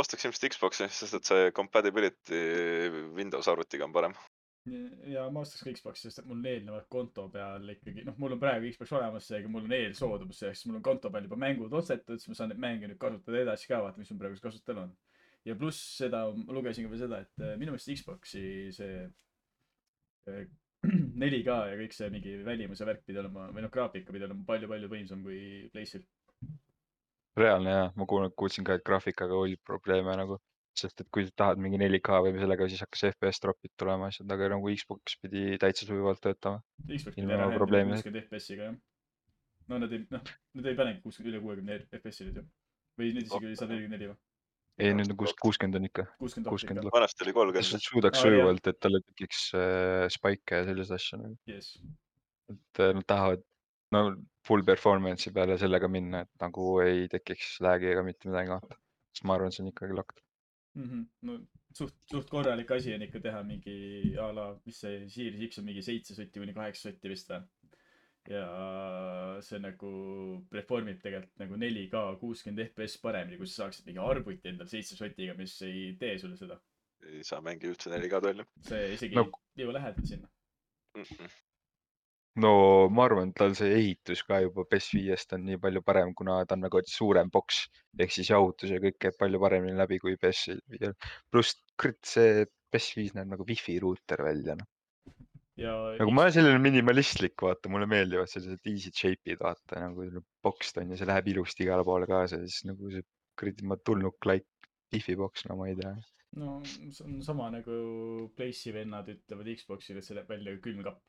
[0.00, 2.42] ostaks ilmselt Xbox'i, sest et see compatibility
[3.16, 4.16] Windows arvutiga on parem.
[5.10, 8.36] Ja ma ostaks ka Xbox'i, sest et mul on eelnevalt konto peal ikkagi, noh, mul
[8.36, 11.74] on praegu Xbox olemas, seega mul on eelsoodumus selleks, mul on konto peal juba mängud
[11.78, 14.84] ostetud, siis ma saan neid mänge nüüd kasutada edasi ka, vaata, mis mul praegu kasutusel
[14.84, 14.92] on.
[15.48, 18.44] ja pluss seda, ma lugesin ka veel seda, et äh, minu meelest Xbox'i
[18.76, 19.00] see
[20.30, 20.44] äh,
[21.22, 24.92] 4K ja kõik see mingi välimuse värk pidi olema, või noh, graafika pidi olema palju-palju
[24.94, 25.40] võimsam kui
[25.74, 26.06] PlayStation.
[27.38, 30.38] reaalne jaa, ma kuulnud, kuulsin ka, et graafikaga oli probleeme nagu,
[30.78, 34.30] sest et kui sa tahad mingi 4K või sellega, siis hakkas FPS tropid tulema asjad,
[34.32, 36.62] aga nagu Xbox pidi täitsa sujuvalt töötama.
[36.88, 38.02] Xbox Ilma pidi ära probleemideta.
[38.02, 38.76] kuuskümmend FPS-iga jah.
[39.68, 42.44] no nad ei, noh, nad ei panegi kuuskümmend, üle kuuekümne FPS-i nüüd ju.
[43.00, 44.18] või nüüd isegi oli sada nelikümmend neli või?
[44.80, 47.86] ei, nüüd on kuus-, kuuskümmend on ikka, kuuskümmend vanasti oli kolmkümmend.
[47.90, 48.38] suudaks Aa, jah.
[48.38, 51.76] sujuvalt, et talle tekiks äh, spike'e ja selliseid asju nagu, jess.
[52.52, 53.44] et äh, nad tahavad
[53.92, 54.06] no
[54.46, 58.58] full performance'i peale sellega minna, et nagu ei tekiks lag'i ega mitte midagi,
[59.12, 60.22] sest ma arvan, see on ikkagi locked.
[60.74, 61.02] Mhm.
[61.28, 61.34] no
[61.76, 65.66] suht, suht korralik asi on ikka teha mingi a la, mis see Series X on
[65.68, 67.42] mingi seitse sotti kuni kaheksa sotti vist või.
[68.30, 68.46] ja
[69.42, 69.90] see nagu
[70.50, 74.96] perform ib tegelikult nagu 4K kuuskümmend FPS paremini, kui sa saaksid mingi arvuti endal seitse
[74.96, 76.60] sotiga, mis ei tee sulle seda.
[77.02, 80.28] ei saa mängida üldse 4K-d välja see isegi No- ei jõua lähedale sinna.
[80.96, 81.02] mm.
[81.02, 81.30] -mm.
[82.40, 86.38] No ma arvan, et tal see ehitus ka juba PS5-st on nii palju parem, kuna
[86.48, 87.66] ta on nagu suurem boks
[88.00, 90.94] ehk siis jahutus ja kõik käib palju paremini läbi kui PS5-l.
[91.30, 94.68] pluss kurat, see PS5 näeb nagu wifi ruuter välja, noh.
[95.60, 100.72] ja nagu ma olen selline minimalistlik, vaata, mulle meeldivad sellised easy shape'id, vaata nagu boks
[100.80, 103.04] on ja see läheb ilusti igale poole kaasa siis nagu see
[103.36, 104.48] kuradi ma tulnuk like
[104.92, 105.92] wifi boks, no ma ei tea.
[106.40, 107.76] no see on sama nagu
[108.36, 111.04] Place'i vennad ütlevad Xbox'ile, et see näeb välja kui külmkapp.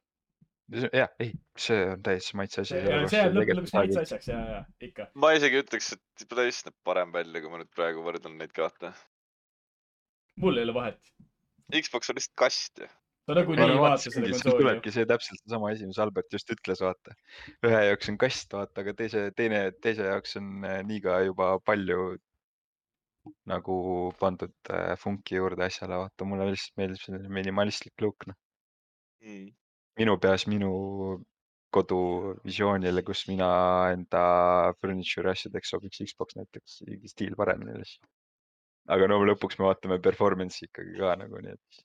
[0.71, 2.80] jah, ei, see on täiesti maitse asi.
[3.12, 5.10] see jääb lõpp, lõpuks maitse asjaks ja, ja ikka.
[5.19, 8.93] ma isegi ütleks, et Playstation näeb parem välja, kui ma nüüd praegu võrdlen neid kahte.
[10.41, 10.99] mul ei ole vahet.
[11.73, 12.89] Xbox on lihtsalt kast ju.
[13.28, 16.52] sa nagunii ei vaata seda siis konsooli tulebki see täpselt seesama asi, mis Albert just
[16.56, 17.15] ütles, vaata.
[17.67, 21.58] ühe jaoks on kast, vaata, aga teise, teine, teise jaoks on äh, nii ka juba
[21.63, 22.13] palju
[23.47, 23.76] nagu
[24.19, 28.39] pandud äh, funki juurde asjale, vaata, mulle lihtsalt meeldib selline minimalistlik look, noh.
[29.23, 29.52] Mm.
[30.00, 30.74] Minu peas, minu
[31.74, 33.48] koduvisioonile, kus mina
[33.94, 34.26] enda
[34.82, 36.82] furniture asjadeks sobiks Xbox näiteks
[37.14, 38.12] stiil paremini lihtsalt.
[38.94, 41.84] aga no lõpuks me vaatame performance'i ikkagi ka nagu nii, et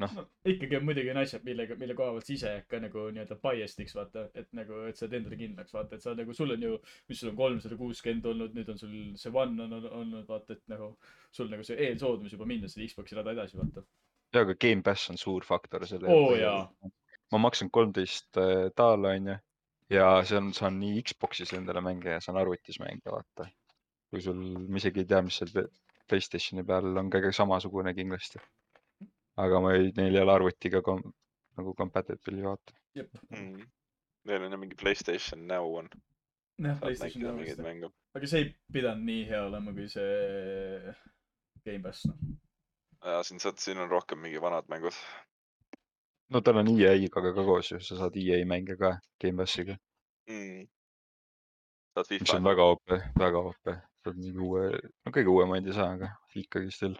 [0.00, 0.08] no
[0.48, 3.96] ikkagi on muidugi on asjad, millega, mille koha pealt sa ise ka nagu nii-öelda biased'iks
[3.96, 6.76] vaata, et nagu, et sa oled endale kindlaks vaata, et sa nagu, sul on ju,
[7.10, 10.64] mis sul on kolmsada kuuskümmend olnud, nüüd on sul see One on olnud vaata, et
[10.72, 10.92] nagu
[11.36, 13.84] sul nagu see eelsoodmus juba minna selle Xbox'i rada edasi vaata.
[14.34, 16.64] ja aga Gamepass on suur faktor selle Oo, jaa..
[17.32, 18.38] Ma maksan kolmteist
[18.76, 19.36] daala onju
[19.90, 23.48] ja see on, saan nii Xbox'is endale mänge ja saan arvutis mänge vaata.
[24.10, 25.70] kui sul, ma isegi ei tea, mis seal Play-
[26.10, 28.40] Playstationi peal on kõige samasugune kindlasti.
[29.38, 31.02] aga ma ei, neil ei ole arvutiga kom,
[31.58, 32.74] nagu compatible vaata.
[32.98, 33.10] jep.
[33.30, 33.66] Mm.
[34.26, 35.88] Neil on ju mingi Playstation Now on,
[36.58, 40.94] jah, PlayStation mingeid vist, aga see ei pidanud nii hea olema kui see
[41.64, 42.18] Gamepass noh.
[43.06, 44.96] ja siin saad, siin on rohkem mingi vanad mängud.
[46.30, 49.76] No tal on EA-ga ka koos ju, sa saad EA mänge ka Gamepassiga,
[50.30, 50.64] mm..
[51.94, 52.48] saad mis FIFA on.
[52.50, 53.76] väga OP, väga OP.
[54.04, 54.66] saad mingi uue,
[55.04, 56.98] no kõige uuemaid ei saa, aga ikkagi still.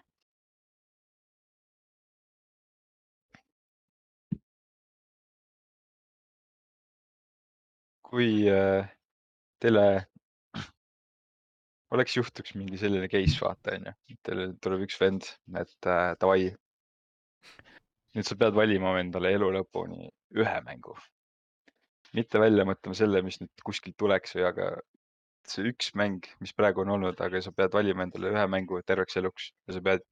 [8.10, 8.88] kui äh,
[9.62, 9.84] teile
[11.94, 13.92] oleks, juhtuks mingi selline case, vaata onju,
[14.26, 16.50] teile tuleb üks vend, et äh, davai.
[18.16, 20.08] Nüüd sa pead valima endale elu lõpuni
[20.42, 20.96] ühe mängu.
[22.18, 24.70] mitte välja mõtlema selle, mis nüüd kuskilt tuleks või, aga
[25.50, 29.18] see üks mäng, mis praegu on olnud, aga sa pead valima endale ühe mängu terveks
[29.20, 30.02] eluks ja sa pead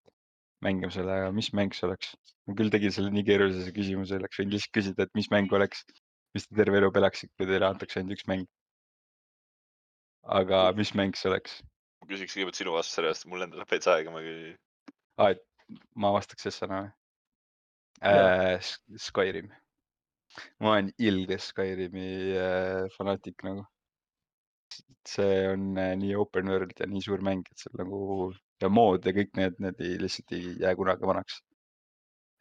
[0.64, 2.12] mängima selle, mis mäng see oleks?
[2.48, 5.82] ma küll tegin selle nii keerulise küsimuse, oleks võinud lihtsalt küsida, et mis mäng oleks,
[6.36, 8.46] mis te terve elu pelaksite, kui teile antakse ainult üks mäng.
[10.38, 11.58] aga mis mäng see oleks?
[12.00, 14.54] ma küsiks kõigepealt sinu vastust selle eest, mul endal läheb veits aega, ma ei.
[15.18, 15.44] aa, et
[15.94, 16.94] ma vastaks Sessana või.
[18.02, 18.60] äh,?
[18.96, 19.50] Skyrim.
[20.60, 22.08] ma olen ilge Skyrimi
[22.38, 23.66] äh, fanaatik nagu.
[25.08, 28.32] see on äh, nii open world ja nii suur mäng, et seal nagu
[28.62, 31.40] ja mood ja kõik need, need ei, lihtsalt ei jää kunagi vanaks.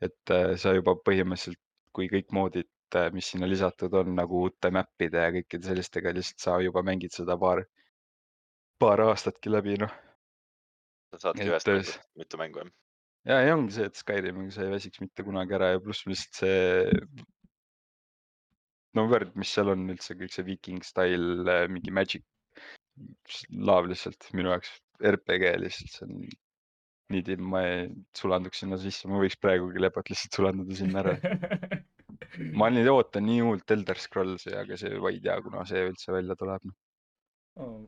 [0.02, 1.62] et äh, sa juba põhimõtteliselt,
[1.96, 2.70] kui kõik moodid,
[3.12, 7.36] mis sinna lisatud on nagu uute mäppide ja kõikide sellistega, lihtsalt sa juba mängid seda
[7.40, 7.64] paar,
[8.80, 9.96] paar aastatki läbi, noh.
[11.12, 12.76] sa saadki ühest äh, mängust mitu mängu jah?
[13.28, 16.42] ja, ja ongi see, et Skyrimiga sa ei väsiks mitte kunagi ära ja pluss lihtsalt
[16.42, 17.28] see.
[18.98, 22.26] no värd, mis seal on üldse kõik see viiking style, mingi magic.
[23.54, 24.72] laav lihtsalt minu jaoks
[25.06, 26.22] RPG lihtsalt, see on
[27.14, 27.84] nii timm, ma ei
[28.18, 31.14] sulanduks sinna sisse, ma võiks praegugi lebalt lihtsalt sulanduda sinna ära.
[32.60, 36.16] ma nüüd ootan nii hullult Elder Scrollsi, aga see, ma ei tea, kuna see üldse
[36.16, 36.68] välja tuleb.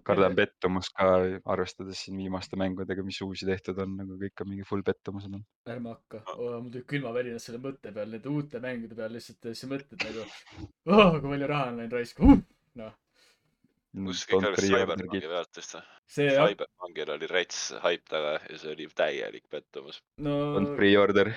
[0.07, 0.35] kardan.
[0.37, 1.09] pettumust ka,
[1.53, 5.43] arvestades siin viimaste mängudega, mis uusi tehtud on, nagu kõik on mingi full pettumused on.
[5.69, 9.69] ärme hakka oh,, mul tuli külmavärinad selle mõtte peal, nende uute mängude peal lihtsalt sa
[9.71, 12.41] mõtled nagu oh,, kui palju raha on läinud raisku uh!.
[12.81, 12.97] noh,
[14.05, 15.85] kus kõik algas Cyberpunki vist või?
[16.09, 20.01] see jah, Cyberpunkil oli rets haip taga ja see oli täielik pettumus.
[20.25, 21.31] no on pre-order.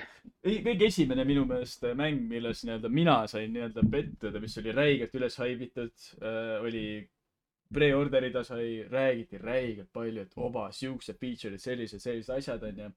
[0.45, 5.17] ei- kõige esimene minu meelest mäng, milles nii-öelda mina sain nii-öelda pettuda, mis oli räigelt
[5.17, 6.85] üles haibitud äh,, oli
[7.73, 12.89] pre-order'i ta sai, räägiti räigelt palju, et oba, siuksed feature'id, sellised, sellised asjad onju.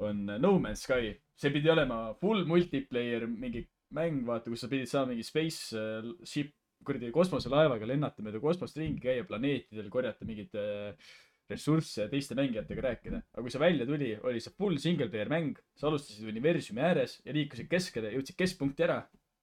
[0.00, 3.66] on No Man's Sky, see pidi olema full multiplayer mingi
[3.96, 6.54] mäng, vaata, kus sa pidid saama mingi space äh, ship,
[6.86, 11.10] kuradi kosmoselaevaga lennata mööda kosmost ringi, käia planeetidel, korjata mingeid äh,
[11.50, 13.20] ressursse ja teiste mängijatega rääkida.
[13.34, 17.18] aga kui see välja tuli, oli see full single player mäng, sa alustasid universumi ääres
[17.26, 19.02] ja liikusid keskele, jõudsid keskpunkti ära,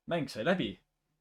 [0.10, 0.72] mäng sai läbi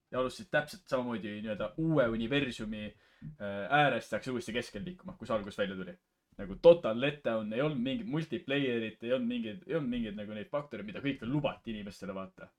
[0.08, 3.05] ja alustasid täpselt samamoodi nii-öelda uue universumi äh,
[3.40, 5.96] äärest läks uuesti keskele liikuma, kui see algus välja tuli.
[6.36, 10.50] nagu total letdown, ei olnud mingit multiplayer'it, ei olnud mingeid, ei olnud mingeid nagu neid
[10.52, 12.50] faktoreid, mida kõik veel lubati inimestele vaata.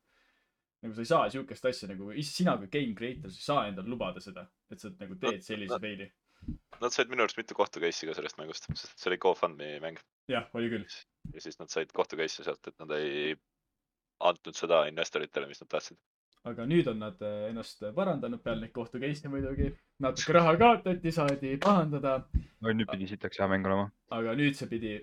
[0.82, 3.94] nagu sa ei saa siukest asja nagu, sina kui game creator, sa ei saa endale
[3.94, 6.10] lubada seda, et sa nagu teed sellise faili.
[6.82, 10.02] Nad said minu arust mitu kohtu case'i ka sellest mängust, sest see oli GoFundMe mäng
[10.32, 10.86] jah, oli küll.
[11.34, 13.36] ja siis nad said kohtu case'i sealt, et nad ei
[14.28, 16.00] andnud seda investoritele, mis nad tahtsid.
[16.48, 19.72] aga nüüd on nad äh, ennast parandanud peale neid kohtu case'e muidugi.
[20.04, 22.18] Natuke raha kaotati, saadi pahandada,
[22.62, 23.88] no nüüd pidi sitaks hea mäng olema.
[24.14, 24.98] aga nüüd see pidi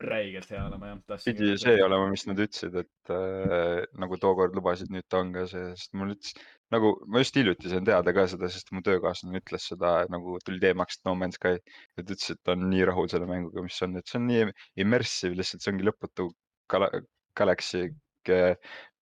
[0.00, 1.20] räigelt hea olema jah.
[1.26, 5.46] pidi see olema, mis nad ütlesid, et äh, nagu tookord lubasid, nüüd ta on ka
[5.50, 6.34] see, sest mul ütles
[6.74, 10.62] nagu ma just hiljuti sain teada ka seda, sest mu töökaaslane ütles seda nagu tuli
[10.62, 11.58] teemaks No Man's Sky.
[11.98, 14.46] et ütles, et ta on nii rahul selle mänguga, mis on, et see on nii
[14.84, 16.30] immersive lihtsalt, see ongi lõputu
[16.70, 16.92] gala-
[17.38, 17.88] Galaxy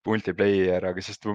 [0.09, 1.27] multiplayer, aga sest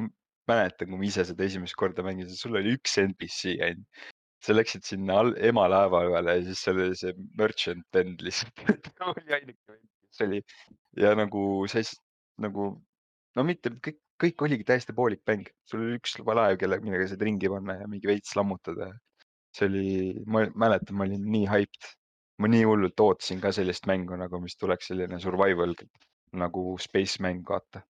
[0.50, 4.04] mäletan, kui ma ise seda esimest korda mängisin, sul oli üks NPC ainult.
[4.44, 8.58] sa läksid sinna ema laeva peale ja siis seal oli see merchant vend lihtsalt.
[9.14, 10.42] oli ainuke vend, kes oli
[11.00, 12.02] ja nagu sa ei, s-
[12.44, 12.66] nagu
[13.38, 17.24] no mitte kõik, kõik oligi täiesti poolik mäng, sul oli üks laev, kelle, millega said
[17.24, 18.92] ringi panna ja mingi veits lammutada.
[19.54, 19.88] see oli,
[20.26, 21.90] ma mäletan, ma olin nii hyped,
[22.42, 25.76] ma nii hullult ootasin ka sellist mängu nagu, mis tuleks selline survival
[26.34, 27.84] nagu space mäng, vaata.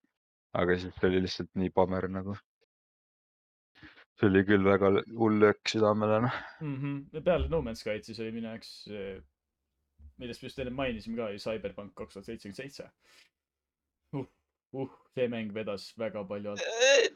[0.53, 2.35] Aga siis see oli lihtsalt nii pamer nagu.
[4.19, 6.41] see oli küll väga hull löök südamele, noh.
[6.61, 6.75] mm.
[6.81, 7.23] -hmm.
[7.25, 8.73] peale No Man's Sky'd siis oli minu jaoks,
[10.21, 12.89] millest me just enne mainisime ka, oli Cyberpunk kaks tuhat seitsekümmend seitse.
[14.13, 14.27] uh,
[14.73, 16.67] uh, see mäng vedas väga palju alt.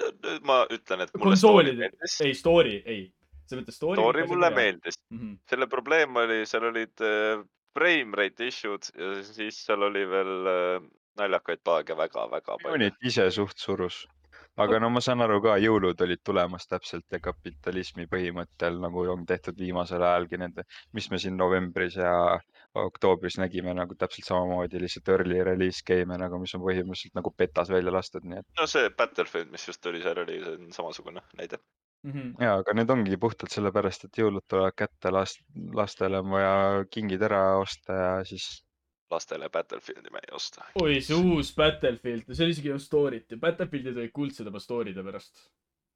[0.02, 1.92] no nüüd ma ütlen, et konsoolide,
[2.26, 3.06] ei story, ei.
[3.46, 4.02] sa mõtled story?
[4.02, 5.20] story mulle meeldis, mm.
[5.20, 5.40] -hmm.
[5.50, 7.46] selle probleem oli, seal olid äh,
[7.78, 12.76] frame rate issue'd ja siis seal oli veel äh, naljakaid paage väga-väga palju.
[12.76, 14.06] Unit ise suht surus.
[14.58, 19.26] aga no ma saan aru ka, jõulud olid tulemas täpselt ja kapitalismi põhimõttel nagu on
[19.30, 20.66] tehtud viimasel ajalgi nende,
[20.98, 22.14] mis me siin novembris ja
[22.74, 27.70] oktoobris nägime nagu täpselt samamoodi lihtsalt early release game'e nagu, mis on põhimõtteliselt nagu betas
[27.70, 31.22] välja lastud, nii et no see Battlefield, mis just oli, seal oli, see on samasugune
[31.38, 31.62] näide.
[32.04, 32.44] Mm -hmm.
[32.44, 35.42] ja, aga need ongi puhtalt sellepärast, et jõulud tulevad kätte, last,
[35.74, 38.46] lastele on vaja kingid ära osta ja siis
[39.12, 40.66] lastele Battlefieldi me ei osta.
[40.82, 45.06] oi, see uus Battlefield, seal isegi ei olnud story't ja Battlefieldid olid kuldsed oma story'de
[45.06, 45.48] pärast.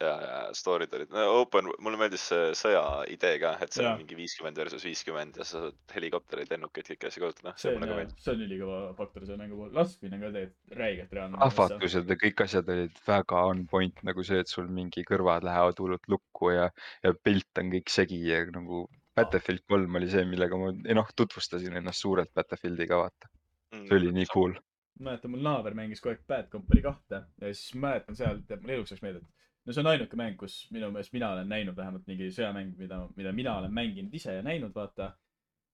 [0.02, 3.92] ja, ja story'd olid no, open, mulle meeldis see sõja idee ka, et seal Jaa.
[3.94, 7.54] on mingi viiskümmend versus viiskümmend ja sa saad helikoptereid, lennukeid, kõiki asju kasutada.
[7.58, 9.76] see see on mulle ka meeldis., see on ülikõva faktor selle mängu puhul.
[9.78, 11.44] laskmine ka tegelikult räigelt reaalne.
[11.50, 15.84] ahvatlused ja kõik asjad olid väga on point nagu see, et sul mingi kõrvad lähevad
[15.84, 16.72] hullult lukku ja,
[17.06, 21.76] ja pilt on kõik segi ja nagu Battlefield kolm oli see, millega ma, noh, tutvustasin
[21.82, 23.28] ennast suurelt Battlefieldiga, vaata.
[23.76, 24.54] Mm, see oli nii cool.
[25.02, 28.74] mäletan, mul naaber mängis kogu aeg Bad Company kahte ja siis mäletan seal, tead mul
[28.76, 32.06] eluks meelde, et no see on ainuke mäng, kus minu meelest mina olen näinud vähemalt
[32.12, 35.14] mingi sõjamäng, mida, mida mina olen mänginud ise ja näinud, vaata.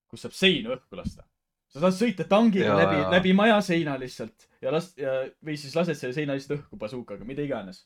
[0.08, 1.26] kus saab seinu õhku lasta.
[1.68, 5.76] sa saad sõita tangiga Jaa, läbi, läbi maja seina lihtsalt ja last- ja, või siis
[5.76, 7.84] lased selle seina lihtsalt õhku bazookaga, mida iganes.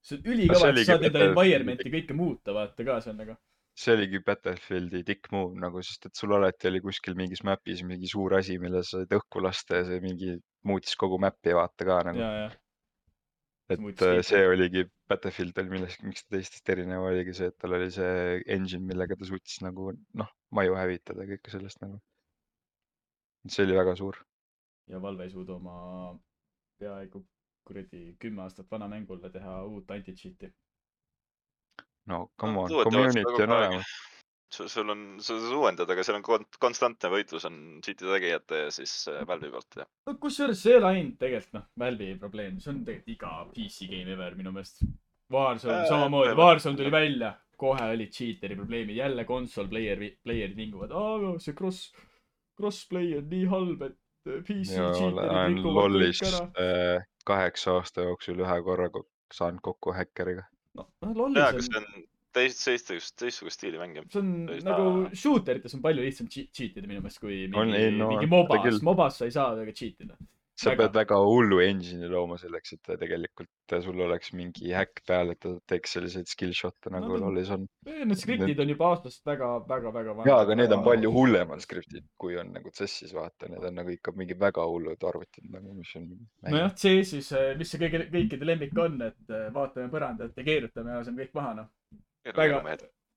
[0.00, 3.16] see on ülikõva, et sa saad enda Battlefieldi- environment'i kõike muuta, vaata ka, see on
[3.20, 3.36] nagu.
[3.76, 8.10] See oligi Battlefieldi dick move nagu, sest et sul alati oli kuskil mingis map'is mingi
[8.10, 10.34] suur asi, mille sa said õhku lasta ja see mingi
[10.68, 12.30] muutis kogu map'i vaata ka nagu.
[13.70, 17.76] et muutis see oligi Battlefield oli millest, miks ta teistest erinev oligi see, et tal
[17.78, 22.00] oli see engine, millega ta suutis nagu noh, maju hävitada ja kõike sellest nagu.
[23.48, 24.18] see oli väga suur.
[24.90, 25.76] ja Valve ei suuda oma
[26.80, 27.22] peaaegu
[27.70, 30.50] kuradi kümme aastat vana mängule teha uut anti-cheat'i.
[32.10, 33.90] No come on, tulevad community kogu on olemas.
[34.50, 38.70] sul, on, sa saad uuendada, aga seal on kon- konstantne võitlus on cheat'i tegijate ja
[38.74, 42.56] siis äh, Valve'i poolt ja no kusjuures see ei ole ainult tegelikult noh, Valve'i probleem,
[42.60, 44.82] see on tegelikult iga PC game ever minu meelest.
[45.30, 46.34] Warzone Äh, samamoodi.
[46.40, 47.28] Warzone tuli välja,
[47.60, 51.84] kohe olid cheater'i probleemid, jälle konsol player, player'id vinguvad, aa see cross,
[52.58, 53.96] crossplay on nii halb, et
[54.26, 56.40] äh, PC cheater'id rikuvad kõik ära.
[56.64, 60.42] äh, kaheksa aasta jooksul ühe korra ko- saanud kokku häkkeriga.
[60.78, 61.86] noh, noh jaa, LOL-is aga on see on
[62.36, 64.04] teist, teistsugust, teistsugust stiili mäng jah.
[64.12, 67.40] see on Ei nagu saa- shooter ites on palju lihtsam cheat, ida minu meelest kui
[67.54, 70.16] On, mingi ei,, no mingi mobas mobas sa ei saa väga cheat ida.
[70.60, 70.78] Sa Väga.
[70.80, 73.48] pead väga hullu engine'i looma selleks, et ta tegelikult
[73.84, 77.52] sul oleks mingi häkk peal, et ta teeks selliseid skill shot'e No nagu ta- LoL'is
[77.54, 77.66] on.
[77.86, 80.30] Need skriptid on juba aastast väga, väga, väga vanad.
[80.30, 83.94] jaa, aga need on palju hullemad skriptid, kui on nagu CS-is vaata, need on nagu
[83.94, 86.08] ikka mingi väga hullud arvutid nagu, mis on.
[86.50, 91.02] nojah, CS-is, mis see kõige, kõikide lemmik on, et äh, vaatame põrandat ja keerutame ja
[91.02, 91.70] laseme kõik maha, noh.
[92.36, 92.62] väga,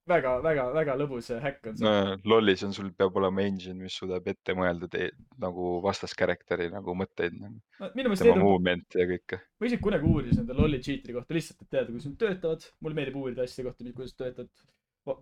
[0.09, 3.95] väga, väga, väga lõbus häkk on see no LoL'is on sul peab olema engine, mis
[3.99, 5.09] suudab ette mõelda te,
[5.41, 7.89] nagu vastaskarakteri nagu mõtteid nagu,, no,.
[7.95, 9.39] tema need on, movement ja kõike.
[9.59, 12.69] ma isegi kunagi uurisin nende lolli cheater'i kohta lihtsalt, et teada, kuidas nad töötavad.
[12.83, 14.51] mulle meeldib uurida asjade kohta, kuidas töötavad.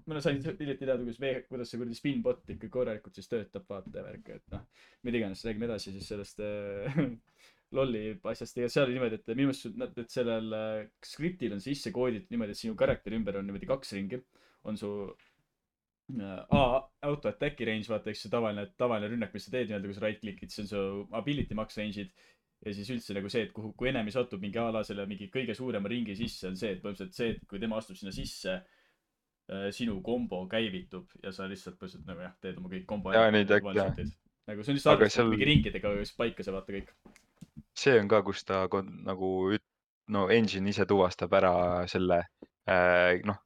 [0.10, 4.06] ma sain hiljuti teada, kuidas kuidas see kuradi spinbot ikka korralikult siis töötab, vaata ja
[4.06, 4.65] värk, et noh.
[5.06, 7.02] mida iganes, räägime edasi siis sellest äh,
[7.78, 11.94] lolli asjast ja seal oli niimoodi, et minu meelest, et sellel äh, skriptil on sisse
[11.96, 14.22] kooditud niimoodi, et sinu karakteri ümber on niimoodi kaks ringi.
[14.67, 14.91] On su
[16.19, 16.63] äh, A
[17.08, 20.06] auto attack'i range, vaata, eks see tavaline, tavaline rünnak, mis sa teed nii-öelda, kui sa
[20.06, 20.84] right click'id, see on su
[21.17, 22.12] ability max range'id.
[22.62, 25.32] ja siis üldse nagu see, et kuhu, kui enemy satub mingi a la selle mingi
[25.34, 28.60] kõige suurema ringi sisse, on see, et põhimõtteliselt see, et kui tema astub sinna sisse,
[29.74, 33.15] sinu kombo käivitub ja sa lihtsalt põhimõtteliselt nagu jah, teed oma kõik kombo.
[33.15, 33.97] Jaa, neid äkki, jah.
[34.47, 36.93] nagu see on lihtsalt arvestatud seal- mingi ringidega paika see vaata kõik.
[37.82, 38.67] see on ka, kus ta
[39.10, 39.67] nagu üt-
[40.12, 41.54] no engine ise tuvastab ära
[41.91, 42.21] selle
[42.69, 43.41] äh, noh,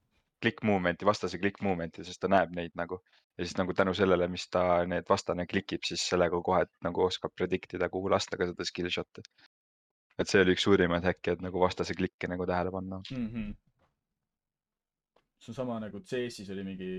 [0.45, 3.01] click movement'i, vastase click movement'i, sest ta näeb neid nagu
[3.38, 7.36] ja siis nagu tänu sellele, mis ta need vastane klikib, siis sellega kohe nagu oskab
[7.36, 9.23] predict ida, kuhu lasta ka seda skill shot'i.
[10.19, 13.01] et see oli üks suurimaid häkke, et nagu vastase klikke nagu tähele panna.
[13.12, 13.25] mm.
[13.31, 13.55] -hmm.
[15.39, 16.91] see on sama nagu CS-is oli mingi,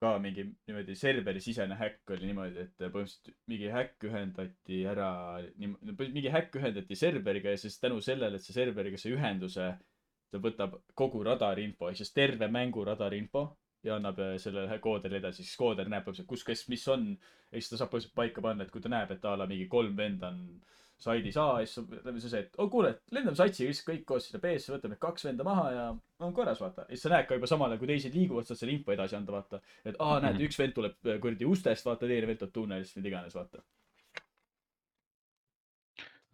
[0.00, 5.10] ka mingi niimoodi serveri sisene häkk oli niimoodi, et põhimõtteliselt mingi häkk ühendati ära,
[5.58, 9.72] mingi häkk ühendati serveriga ja siis tänu sellele, et see serveriga see ühenduse,
[10.30, 13.46] ta võtab kogu radari info ehk siis terve mängu radari info
[13.84, 17.12] ja annab äh, sellele kooderile edasi, siis kooder näeb põhimõtteliselt, kus, kes, mis on.
[17.52, 19.68] ja siis ta saab põhimõtteliselt paika panna, et kui ta näeb, et a la mingi
[19.70, 20.42] kolm venda on
[20.98, 24.72] saidis A siis see see, et oh kuule, lendame satsiga lihtsalt kõik koos sinna B-sse,
[24.74, 25.84] võtame kaks venda maha ja
[26.26, 26.88] on korras, vaata.
[26.88, 29.14] ja siis sa näed ka juba samal ajal, kui teised liiguvad, saad selle info edasi
[29.16, 29.60] anda, vaata.
[29.84, 30.48] et aa, näed, Mhm.
[30.48, 33.62] üks vend tuleb äh, kuradi ustest, vaata, teine vend tuleb tunnelist, mida iganes, vaata.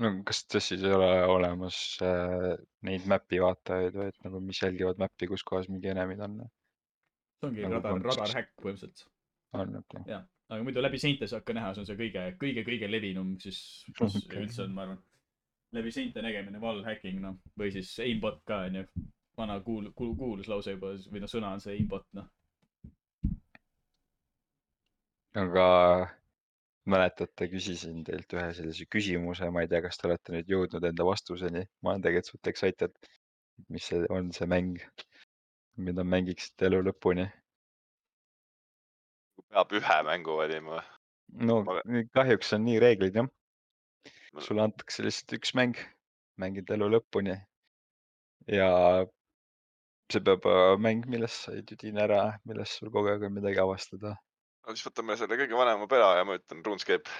[0.05, 2.53] No kas TES-is ei ole olemas äh,
[2.87, 6.39] neid mäpi vaatajaid või et nagu, mis jälgivad mäppi, kus kohas mingi enemid on?
[7.41, 9.09] see ongi Nagu radar, on- radarhäkk põhimõtteliselt.
[9.55, 10.13] on okei okay..
[10.13, 13.35] jah, aga muidu läbi seinte saab ka näha, see on see kõige, kõige, kõige levinum
[13.43, 13.59] siis,
[13.99, 14.45] mis Okei.
[14.45, 15.03] üldse on, ma arvan.
[15.75, 18.87] läbi seinte nägemine, wall hacking, noh, või siis aimbot ka, onju.
[19.39, 22.29] vana kuul-, kuul-, kuulus lause juba või noh, sõna on see aimbot, noh.
[25.35, 25.65] aga
[26.91, 31.07] mäletate, küsisin teilt ühe sellise küsimuse, ma ei tea, kas te olete nüüd jõudnud enda
[31.09, 32.97] vastuseni, ma olen tegelikult suht excited.
[33.71, 34.81] mis see on, see mäng,
[35.77, 37.29] mida mängiksite elu lõpuni?
[39.55, 40.83] peab ühe mängu valima.
[41.49, 41.81] no Ma-
[42.19, 43.31] kahjuks on nii reeglid jah
[44.43, 45.79] sulle antakse lihtsalt üks mäng,
[46.41, 47.37] mängid elu lõpuni.
[48.51, 48.69] ja
[50.13, 53.63] see peab olema mäng, milles sa ei tüdine ära, milles sul kogu aeg on midagi
[53.63, 54.17] avastada.
[54.65, 57.11] No siis võtame selle kõige vanema pea ja ma ütlen RuneScape.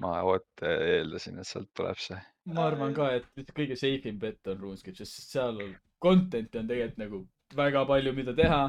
[0.00, 2.18] ma vot eeldasin, et sealt tuleb see.
[2.54, 6.70] ma arvan ka, et kõige safe im bet on RuneScape, sest seal on content'i on
[6.70, 7.24] tegelikult nagu
[7.56, 8.62] väga palju, mida teha.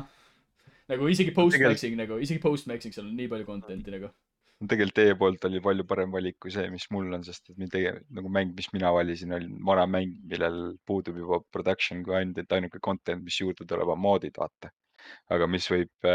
[0.92, 4.12] nagu isegi post-maxing nagu, isegi post-maxing, seal on nii palju content'i nagu.
[4.62, 7.72] tegelikult teie poolt oli palju parem valik kui see, mis mul on, sest et mind
[7.74, 12.58] tege- nagu mäng, mis mina valisin, oli vana mäng, millel puudub juba production kui ainult
[12.58, 14.70] ainuke content, mis juurde tuleb, on moodid, vaata.
[15.34, 16.08] Aga mis võib,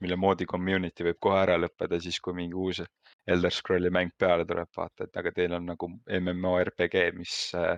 [0.00, 2.82] mille moodi community võib kohe ära lõppeda siis, kui mingi uus
[3.26, 7.76] Elder Scrolli mäng peale tuleb, vaata, et aga teil on nagu MMORPG, mis äh,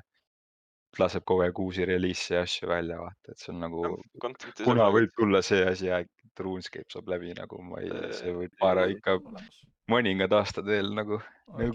[0.98, 3.84] laseb kogu aeg uusi reliise ja asju välja, vaata, et see on nagu
[4.62, 8.58] kuna võib tulla see asi, et RuneScape saab läbi nagu ma ei, see Äh, võib
[8.60, 9.18] para ikka
[9.90, 11.20] mõningad aastad veel nagu,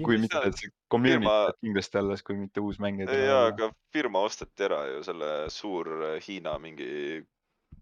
[0.04, 3.42] kui mitte, et see community firma- kindlasti alles, kui mitte uus mäng ei tule välja.
[3.52, 7.22] aga firma osteti ära ju, selle suur äh, Hiina mingi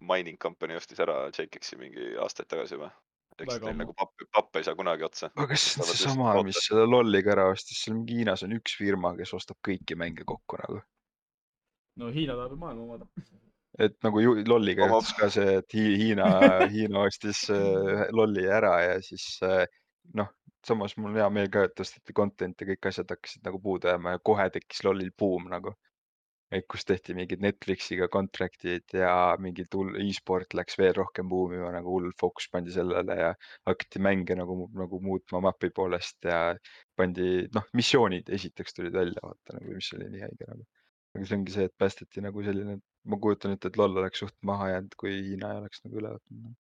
[0.02, 2.92] mining company ostis ära JKX-i mingi aastaid tagasi juba.
[3.38, 5.30] eks neil nagu papp, papp ei saa kunagi otsa.
[5.36, 9.14] aga kas see on seesama, mis selle lolliga ära ostis, seal Hiinas on üks firma,
[9.18, 10.80] kes ostab kõiki mänge kokku nagu.
[12.02, 13.10] no Hiina tahab ju maailma omada.
[13.80, 16.32] et nagu ju, lolliga juhtus ka see, et Hi- Hiina,
[16.74, 19.66] Hiina ostis äh, lolli ära ja siis äh,
[20.18, 20.34] noh,
[20.68, 24.16] samas mul on hea meel ka, et tõsteti content'i, kõik asjad hakkasid nagu puudu jääma
[24.16, 25.74] ja kohe tekkis lollil buum nagu.
[26.56, 29.12] Et kus tehti mingid Netflixiga contract'id ja
[29.44, 33.32] mingid hull e-sport läks veel rohkem buumima, nagu hull fookus pandi sellele ja
[33.68, 36.40] hakati mänge nagu, nagu muutma mapi poolest ja
[36.96, 40.64] pandi noh, missioonid esiteks tulid välja, vaata nagu, mis oli nii haige nagu.
[41.18, 42.78] aga see ongi see, et päästeti nagu selline,
[43.12, 46.14] ma kujutan ette, et LOL oleks suht maha jäänud, kui Hiina ei oleks nagu üle
[46.16, 46.58] võtnud.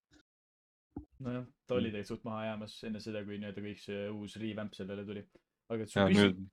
[1.23, 4.75] nojah, ta oli tegelikult suht maha jäämas enne seda, kui nii-öelda kõik see uus revamp
[4.75, 5.27] sellele tuli.
[5.71, 6.47] aga su küsimus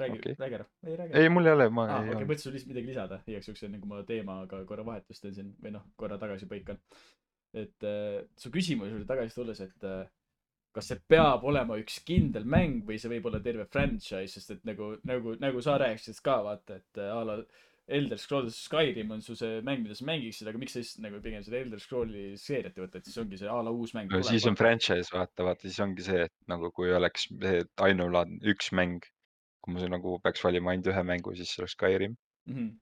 [0.00, 0.36] räägi okei.
[0.38, 0.66] räägi ära.
[0.86, 2.30] Ei räägi ei, mul ei ole, ma aa ei okei ole.
[2.32, 5.76] mõtlesin lihtsalt midagi lisada igaks juhuks enne kui ma teemaga korra vahetust teen siin või
[5.76, 6.80] noh korra tagasi põikan.
[7.56, 10.06] Et äh, su küsimuse juurde tagasi tulles et äh,
[10.76, 14.66] kas see peab olema üks kindel mäng või see võib olla terve franchise sest et
[14.68, 17.38] nagu nagu nagu sa rääkisid ka vaata et äh, a la
[17.86, 21.20] Elder Scrolls Skyrim on su see mäng mida sa mängiksid aga miks sa siis nagu
[21.22, 24.10] pigem seda Elder Scrolli seeriat ei võta et siis ongi see a la uus mäng
[24.12, 27.28] no siis on franchise, vaata, vaata siis ongi see, et nagu kui oleks
[27.86, 29.06] ainulaadne üks mäng,
[29.66, 32.16] kui ma nagu peaks valima ainult ühe mängu, siis see oleks Skyrim.
[32.46, 32.72] mhmh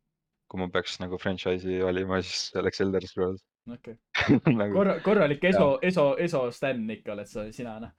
[0.52, 3.40] kui ma peaks nagu franchise'i valima, siis oleks Elder Scrolls.
[3.72, 3.94] Okei.
[4.60, 7.90] Nagu korra korralik eso eso eso Sten ikka oled sa sina noh.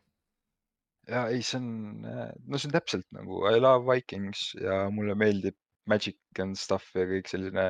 [1.09, 5.57] Ja ei, see on, no see on täpselt nagu I love Vikings ja mulle meeldib
[5.89, 7.65] Magic and stuff ja kõik selline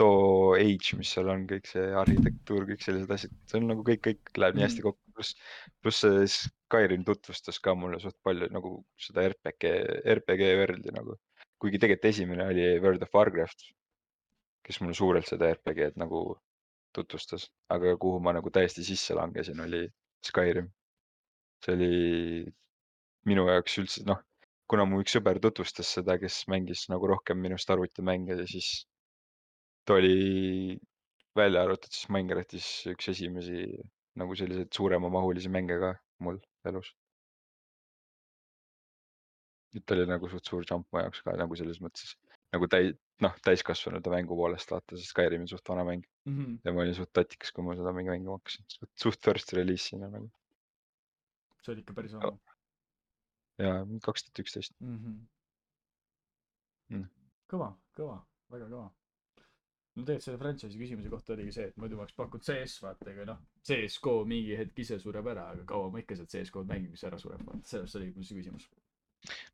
[0.00, 4.00] too age, mis seal on, kõik see arhitektuur, kõik sellised asjad, see on nagu kõik,
[4.06, 4.86] kõik läheb nii hästi Mhm.
[4.88, 5.34] kokku, pluss,
[5.82, 8.72] pluss see Skyrim tutvustas ka mulle suht palju nagu
[9.06, 9.72] seda RPG,
[10.14, 11.16] RPG world'i nagu.
[11.58, 13.64] kuigi tegelikult esimene oli World of Warcraft,
[14.66, 16.20] kes mulle suurelt seda RPG-d nagu
[16.94, 19.82] tutvustas, aga kuhu ma nagu täiesti sisse langesin, oli
[20.28, 20.70] Skyrim.
[21.64, 21.94] see oli
[23.26, 24.20] minu jaoks üldse noh,
[24.70, 28.70] kuna mu üks sõber tutvustas seda, kes mängis nagu rohkem minust arvutimänge siis
[29.88, 30.78] ta oli
[31.38, 33.64] välja arvatud siis Minecraftis üks esimesi
[34.18, 35.92] nagu selliseid suuremamahulisi mänge ka
[36.24, 36.40] mul
[36.70, 36.94] elus.
[39.76, 42.16] et oli nagu suht suur jump mu jaoks ka nagu selles mõttes
[42.54, 42.94] nagu täi-,
[43.24, 46.06] noh, täiskasvanute mängu poolest vaata, sest Skyrim on suht vana mäng.
[46.28, 48.64] Mhmh ja ma olin suht tatikas, kui ma seda mingi mängima hakkasin,
[49.04, 50.30] suht first release'ina nagu.
[51.60, 52.38] See oli ikka päris vana
[53.58, 54.78] ja kaks tuhat üksteist.
[54.80, 55.18] mhmh
[56.88, 57.04] Mm.
[57.52, 58.14] kõva kõva
[58.48, 58.86] väga kõva
[59.98, 63.10] no tegelikult selle franchise'i küsimuse kohta oligi see et muidu ma oleks pakkunud CS vaata
[63.12, 66.92] aga noh CS-GO mingi hetk ise sureb ära aga kaua ma ikka sealt CS-GO-d mängin
[66.92, 68.68] kui see ära sureb vaata sellest oligi mul see küsimus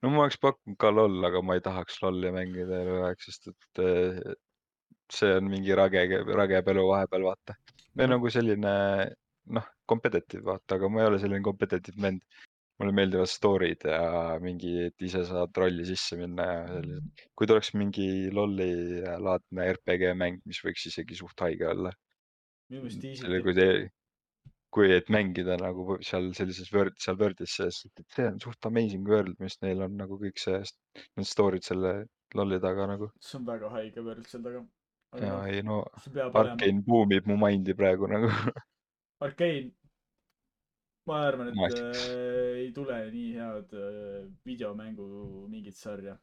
[0.02, 3.48] no ma oleks pakkunud ka LOL, aga ma ei tahaks LOL-i mängida eluaeg aeg, sest
[3.52, 4.34] et eh,
[5.12, 6.04] see on mingi rage,
[6.40, 7.56] rage pelu vahepeal vaata.
[7.94, 8.16] või No.
[8.16, 8.74] nagu selline
[9.56, 12.22] noh, competitive vaata, aga ma ei ole selline competitive vend.
[12.80, 17.26] Mulle meeldivad story'd ja mingi, et ise saad rolli sisse minna ja sellised.
[17.38, 18.70] kui tuleks mingi LOL-i
[19.22, 21.92] laadne RPG mäng, mis võiks isegi suht haige olla.
[22.72, 23.68] minu meelest selle, easy kui te,
[24.74, 29.06] kui, et mängida nagu seal sellises Word, seal Word'is sees, et see on suht amazing
[29.06, 30.62] world, mis neil on nagu kõik see,
[31.14, 32.00] need story'd selle
[32.34, 33.12] LOL-i taga nagu.
[33.22, 34.64] see on väga haige võrd seal taga
[35.14, 35.78] aga ja noh ei no,
[36.42, 38.30] Arkane buumib mu mind'i praegu nagu.
[39.24, 39.70] Arcane
[41.08, 41.82] ma arvan et Maastik.
[41.84, 45.08] äh, ei tule nii head äh, videomängu
[45.52, 46.16] mingit sarja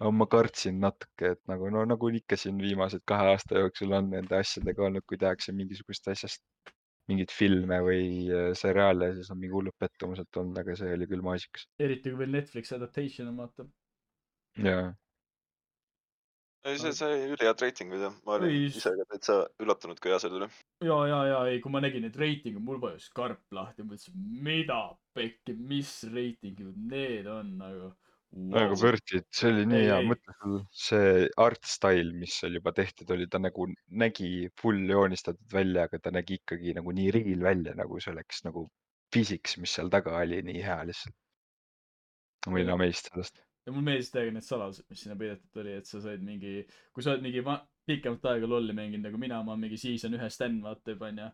[0.00, 4.12] aga ma kartsin natuke, et nagu no nagu ikka siin viimased kahe aasta jooksul on
[4.14, 6.44] nende asjadega olnud, kui tehakse mingisugust asjast
[7.10, 11.24] mingeid filme või äh, seriaale, siis on mingi hullud pettumused tulnud, aga see oli küll
[11.26, 11.66] maasikas.
[11.82, 13.66] eriti kui veel Netflix adaptation on vaata
[14.68, 14.90] jaa,
[16.68, 20.20] ei, see sai ülihead reitingud ja ma olin Ei, ise ka täitsa üllatunud, kui hea
[20.22, 20.50] see tuli.
[20.84, 24.82] ja, ja, ja ei, kui ma nägin neid reitinguid, mul vajus karp lahti, mõtlesin, mida
[25.16, 27.92] pekki, mis reitingud need on nagu
[28.30, 28.76] väga
[29.16, 33.26] it, see oli nii Ei, hea, sul see art style, mis seal juba tehtud oli,
[33.26, 33.66] ta nagu
[34.02, 38.44] nägi full joonistatud välja, aga ta nägi ikkagi nagu nii real välja, nagu see oleks
[38.46, 38.68] nagu
[39.10, 41.16] physics, mis seal taga oli, nii hea lihtsalt.
[42.46, 43.42] ma olin amazed sellest.
[43.70, 46.64] Ja mulle meeldisid täiega need saladused, mis sinna peidetud oli, et sa said mingi,
[46.94, 47.42] kui sa oled mingi
[47.86, 51.28] pikemat aega lolli mänginud nagu mina, ma olen mingi season ühe Sten vaata juba onju.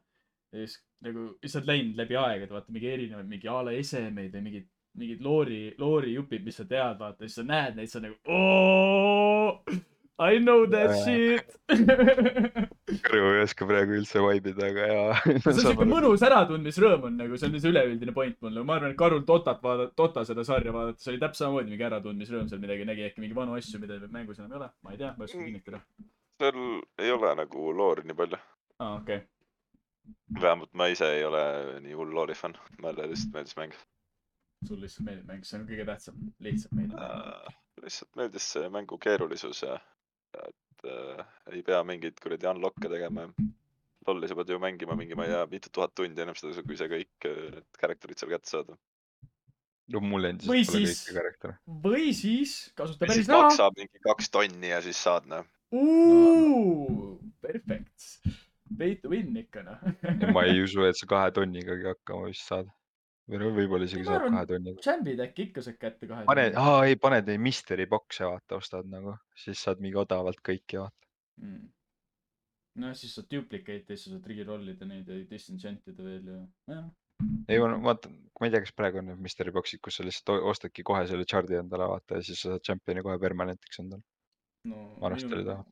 [0.52, 0.76] ja siis
[1.06, 4.68] nagu, sa oled läinud läbi aegade, vaata mingi erinevaid, mingi a la esemeid või mingid,
[5.00, 9.56] mingid loori, loori jupid, mis sa tead, vaata, siis sa näed neid, sa nagu oo,
[10.18, 11.50] I know that shit.
[13.04, 15.16] kõrvu ei oska praegu üldse vaibida, aga jaa.
[15.44, 18.94] see on siuke mõnus äratundmisrõõm on nagu, see on see üleüldine point mul, ma arvan,
[18.94, 22.86] et Karul Totat vaadata, Tota seda sarja vaadates oli täpselt samamoodi mingi äratundmisrõõm seal midagi
[22.88, 25.28] nägi äkki mingi vanu asju, mida mängus enam ei ole, ma ei tea, ma ei
[25.28, 25.82] oska kinnitada.
[26.40, 26.62] seal
[27.04, 28.40] ei ole nagu loori nii palju.
[28.80, 29.20] aa, okei.
[30.40, 31.42] vähemalt ma ise ei ole
[31.84, 33.76] nii hull loori fänn, mulle lihtsalt meeldis mäng
[34.64, 37.44] sul lihtsalt meeldib mäng, see on kõige tähtsam, lihtsalt meeldib mäng.
[37.44, 37.60] äh,.
[37.84, 39.76] lihtsalt meeldis see mängu keerulisus ja
[40.48, 41.22] et äh,
[41.52, 43.28] ei pea mingeid kuradi unlock'e tegema.
[44.06, 46.76] lolli sa pead ju mängima mingi, ma ei tea, mitu tuhat tundi ennem seda, kui
[46.78, 48.70] sa kõik äh, need character'id seal kätte saad.
[49.94, 51.56] no mul endiselt pole siis- kõiki karaktere.
[51.86, 53.48] või siis kasuta päris raha.
[53.48, 55.44] maksab mingi kaks tonni ja siis saad noh.
[57.42, 58.06] Perfekt.
[58.78, 59.78] Pay to win ikka noh.
[60.34, 62.70] ma ei usu, et sa kahe tonnigagi hakkama vist saad.
[63.30, 64.82] Või no võib-olla isegi Ma saad arvan- kahe tonniga.
[64.84, 66.26] Chambid äkki ikka saad kätte kahe.
[66.28, 70.78] pane, aa ei, paned neid mystery box'e vaata, ostad nagu, siis saad mingi odavalt kõiki
[70.82, 71.10] vaata.
[71.42, 71.64] mm..
[72.84, 76.40] noh, siis saad duplicate'e ja siis saad reroll ida neid ja disenchant ida veel ja,
[76.74, 76.86] jah.
[77.50, 80.46] ei ma vaatan, ma ei tea, kas praegu on need mystery box'id, kus sa lihtsalt
[80.54, 84.06] ostadki kohe selle chart'i endale vaata ja siis sa saad championi kohe permanentiks endale.
[84.70, 85.64] no et oli taha.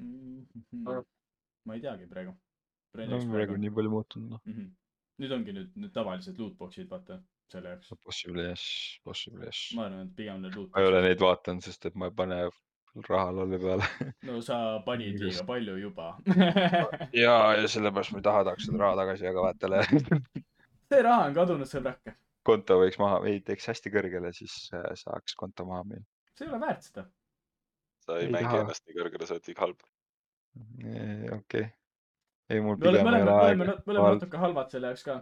[0.00, 1.02] mm.
[1.68, 2.36] ma ei teagi praegu.
[2.96, 4.46] no praegu on nii palju muutunud noh.
[4.46, 4.54] mm.
[4.54, 4.76] -hmm.
[5.20, 7.20] Nüüd ongi nüüd need tavalised lootbox'id, vaata,
[7.52, 7.92] selle jaoks.
[8.06, 8.64] Possibly yes,
[9.04, 9.62] possibly yes.
[9.76, 11.08] ma arvan, et pigem need ma ei ole lootbox'id.
[11.08, 12.42] neid vaadanud, sest et ma ei pane
[13.08, 13.84] raha lolli peale.
[14.28, 14.56] no sa
[14.86, 15.24] panid Just.
[15.24, 16.08] liiga palju juba
[17.24, 19.82] ja, ja sellepärast ma ei taha, tahaks seda raha tagasi jagavajatele.
[20.90, 22.16] see raha on kadunud, sõbrake.
[22.46, 26.06] konto võiks maha, ei teeks hästi kõrgele, siis äh, saaks konto maha müüa.
[26.34, 27.06] see ei ole väärt seda.
[28.06, 28.64] sa ei Ei mängi taha.
[28.66, 29.86] ennast nii kõrgele, sa oled liiga halb.
[31.38, 31.68] okei.
[32.50, 34.14] ei, mul pigem ei ole aega me oleme.
[34.16, 35.18] natuke halvad selle jaoks ka.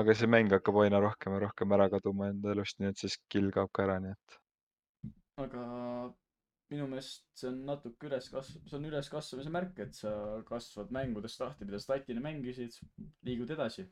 [0.00, 3.14] aga see mäng hakkab aina rohkem ja rohkem ära kaduma enda elust, nii et see
[3.16, 4.38] skill kaob ka ära, nii et
[5.44, 5.64] aga
[6.72, 10.14] minu meelest see on natuke üleskasv-, see on üleskasvamise märk, et sa
[10.48, 12.78] kasvad mängudest lahti, mida sa tatina mängisid,
[13.26, 13.86] liigud edasi.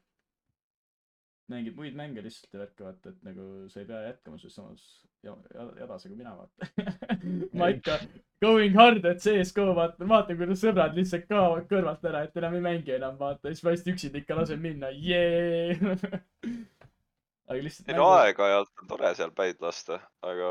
[1.53, 4.85] Mängid muid mänge lihtsalt ja värki vaata, et nagu sa ei pea jätkama selles samas
[5.27, 6.71] ja- ja- jadas nagu mina vaata.
[7.61, 7.99] ma ikka
[8.43, 12.65] going hard at CS-GO vaatan, vaatan kuidas sõbrad lihtsalt kaovad kõrvalt ära, et enam ei
[12.67, 15.79] mängi enam vaata, siis ma lihtsalt üksinda ikka lasen minna, jee.
[17.49, 17.89] aga lihtsalt.
[17.89, 20.51] ei no aeg-ajalt on tore seal päid lasta, aga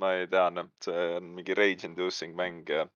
[0.00, 2.86] ma ei tea, noh, see on mingi rage inducing mäng ja,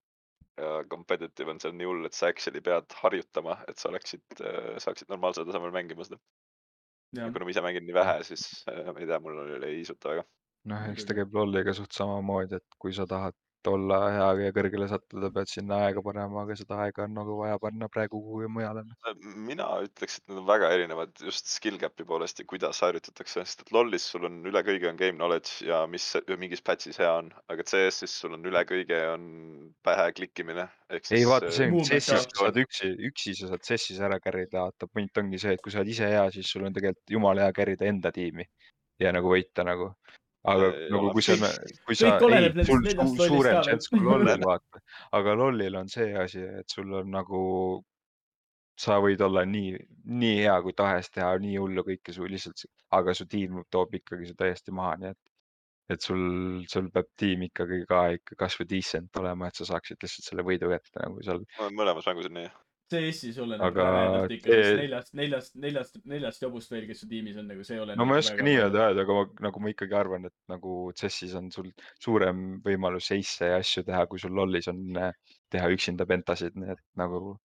[0.61, 4.25] ja competitive on seal nii hull, et sa actually pead harjutama, et sa oleksid,
[4.83, 6.19] saaksid normaalsel tasemel mängima seda.
[7.17, 10.13] jah, kuna ma ise mängin nii vähe, siis äh, ma ei tea, mul ei isuta
[10.13, 10.27] väga.
[10.71, 13.37] noh, eks ta käib lolliga suht samamoodi, et kui sa tahad
[13.69, 17.59] olla hea ja kõrgele sattuda, pead sinna aega panema, aga seda aega on nagu vaja
[17.63, 18.85] panna praegu kuhugi mujale.
[19.49, 23.65] mina ütleks, et need on väga erinevad just skill cap'i poolest ja kuidas harjutatakse, sest
[23.67, 26.09] et LoL'is sul on üle kõige on game knowledge ja mis
[26.41, 29.29] mingis patch'is hea on, aga CS-is sul on üle kõige on
[29.85, 30.69] pähe klikkimine.
[31.11, 34.47] ei vaata, see on Movement CS-is sa saad üksi, üksi sa saad CS-is ära carry
[34.49, 37.17] da, vaata point ongi see, et kui sa oled ise hea, siis sul on tegelikult
[37.19, 38.47] jumala hea carry da enda tiimi
[39.01, 39.93] ja nagu võita nagu.
[40.49, 41.37] Aga Ei nagu kui sa,
[41.85, 44.81] kui sa, ei, sul su, suurem chance kui LoL-il vaata,
[45.19, 47.41] aga LoL-il on see asi, et sul on nagu,
[48.81, 49.75] sa võid olla nii,
[50.23, 52.65] nii hea kui tahes teha nii hullu kõike su lihtsalt,
[52.97, 55.21] aga su tiim toob ikkagi su täiesti maha, nii et,
[55.97, 56.25] et sul,
[56.73, 60.73] sul peab tiim ikkagi ka ikka kasvõi decent olema, et sa saaksid lihtsalt selle võidu
[60.73, 61.45] kätte nagu seal.
[61.69, 62.49] mõlemas mängus on nii.
[62.91, 64.79] CS-is oleneb Aga rämedalt ikka see- see...
[64.83, 68.01] neljast, neljast, neljast, neljast jobust veel, kes su tiimis on nagu see oleneb.
[68.01, 68.87] no ma ei oska nii öelda.
[68.89, 71.71] öelda, aga ma nagu ma ikkagi arvan, et nagu CES-is on sul
[72.03, 75.15] suurem võimalus ace ja asju teha, kui sul LoL-is on äh,
[75.51, 77.39] teha üksinda pentasid, nii et nagu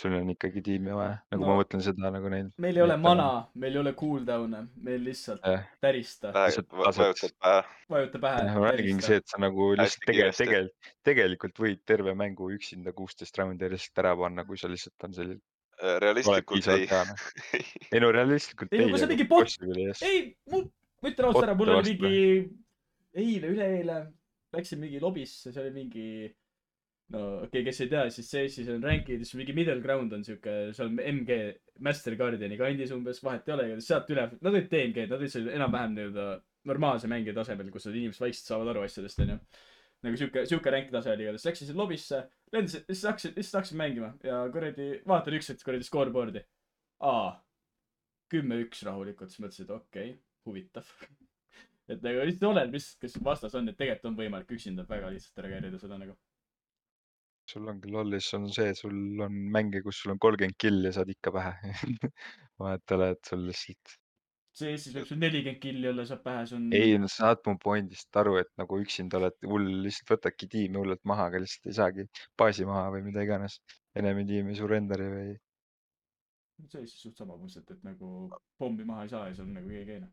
[0.00, 2.50] sul on ikkagi tiimi vaja, nagu No, ma mõtlen seda nagu neid.
[2.62, 7.60] meil ei ole mana, meil ei ole cooldown'e, meil lihtsalt jah, tärista, vajutad pähe.
[7.94, 8.46] vajuta pähe.
[8.58, 13.38] ma räägingi see, et sa nagu lihtsalt tegelikult, tegelikult, tegelikult võid terve mängu üksinda kuusteist
[13.38, 15.40] raundi lihtsalt ära panna, kui sa lihtsalt on selline,
[15.84, 16.88] oled realistlikult ei.
[16.90, 17.24] noh.
[17.94, 20.02] ei no realistlikult Ei no ei, kui sa mingi bot- possibly yes.
[20.06, 20.66] ei, mul,
[21.02, 22.20] ma ütlen ausalt ära, mul oli mingi,
[23.14, 23.98] eile, üleeile
[24.54, 26.08] läksin mingi lobisse, see oli mingi,
[27.14, 30.24] no okei okay,, kes ei tea, siis CS-is on rankid, siis mingi middle ground on
[30.26, 31.38] siuke, seal MG
[31.84, 35.48] Master Guardiani kandis umbes, vahet ei ole, sealt üle, nad olid DMG-d, nad olid seal
[35.54, 36.26] enam-vähem nii-öelda
[36.70, 39.38] normaalse mängija tasemel, kus need inimesed vaikselt saavad aru asjadest, onju.
[40.04, 42.20] nagu siuke, siuke rank tase oli igatahes, läksin sinna lobisse,
[42.52, 46.44] lendasin, lihtsalt hakkasin, lihtsalt hakkasin mängima ja kuradi, vaatan üks hetk kuradi scoreboard'i.
[47.04, 47.34] aa,
[48.32, 50.92] kümme-üks rahulikult, siis mõtlesin, et okei okay,, huvitav.
[51.92, 55.44] et nagu lihtsalt oleneb, mis, kes vastas on, et tegelikult on võimalik üksinda väga lihtsalt
[55.44, 56.16] ära käärida seda nagu.
[57.50, 61.10] Sul ongi LoL-is on see, sul on mänge, kus sul on kolmkümmend killi ja saad
[61.12, 61.52] ikka pähe.
[62.62, 63.94] vahet ei ole, et sul lihtsalt,
[64.54, 66.68] CS-is võib sul nelikümmend killi olla, saab pähe, see on.
[66.78, 70.78] ei no sa saad mu point'ist aru, et nagu üksinda oled hull, lihtsalt võtadki tiimi
[70.78, 72.06] hullult maha, aga lihtsalt ei saagi
[72.38, 73.58] baasi maha või mida iganes.
[73.98, 75.34] enemi tiimi surrenderi või,
[76.70, 78.08] CS-is suht sama põhimõtteliselt, et nagu
[78.62, 80.12] pommi maha ei saa ja seal on nagu keegi ei noh.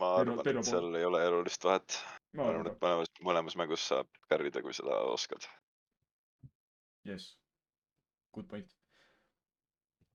[0.00, 0.70] ma Terve- arvan, terve et pool.
[0.70, 1.98] seal ei ole elulist vahet.
[2.38, 5.50] ma arvan et mõlemas, mõlemas mängus saab kärrida, kui seda oskad.
[7.04, 7.36] jess.
[8.34, 8.76] Good point.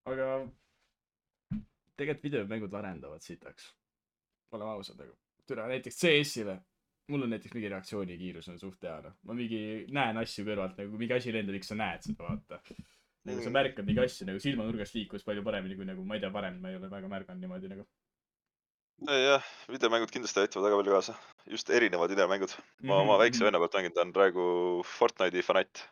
[0.05, 0.25] aga
[1.97, 3.71] tegelikult videomängud arendavad sitaks.
[4.51, 5.15] oleme ausad nagu.
[5.47, 6.59] türa näiteks CS-ile,
[7.09, 9.13] mul on näiteks mingi reaktsioonikiirus on suht hea noh.
[9.23, 9.59] ma mingi
[9.93, 12.61] näen asju kõrvalt nagu, mingi asi lendab, ikka sa näed seda vaata.
[13.25, 13.53] nagu sa Mm.
[13.57, 16.69] märkad mingi asju nagu silmanurgast liikus palju paremini kui nagu ma ei tea, varem ma
[16.69, 17.86] ei ole väga märganud niimoodi nagu.
[19.09, 21.15] jah, videomängud kindlasti aitavad väga palju kaasa,
[21.51, 22.53] just erinevad videomängud.
[22.83, 25.89] ma oma Mhm, väikse venna pealt mängin, ta on praegu Fortnite'i fanatt.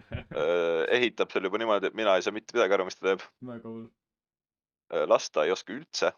[0.98, 3.26] ehitab seal juba niimoodi, et mina ei saa mitte midagi aru, mis ta teeb.
[3.48, 3.88] väga hull.
[5.08, 6.12] lasta ei oska üldse.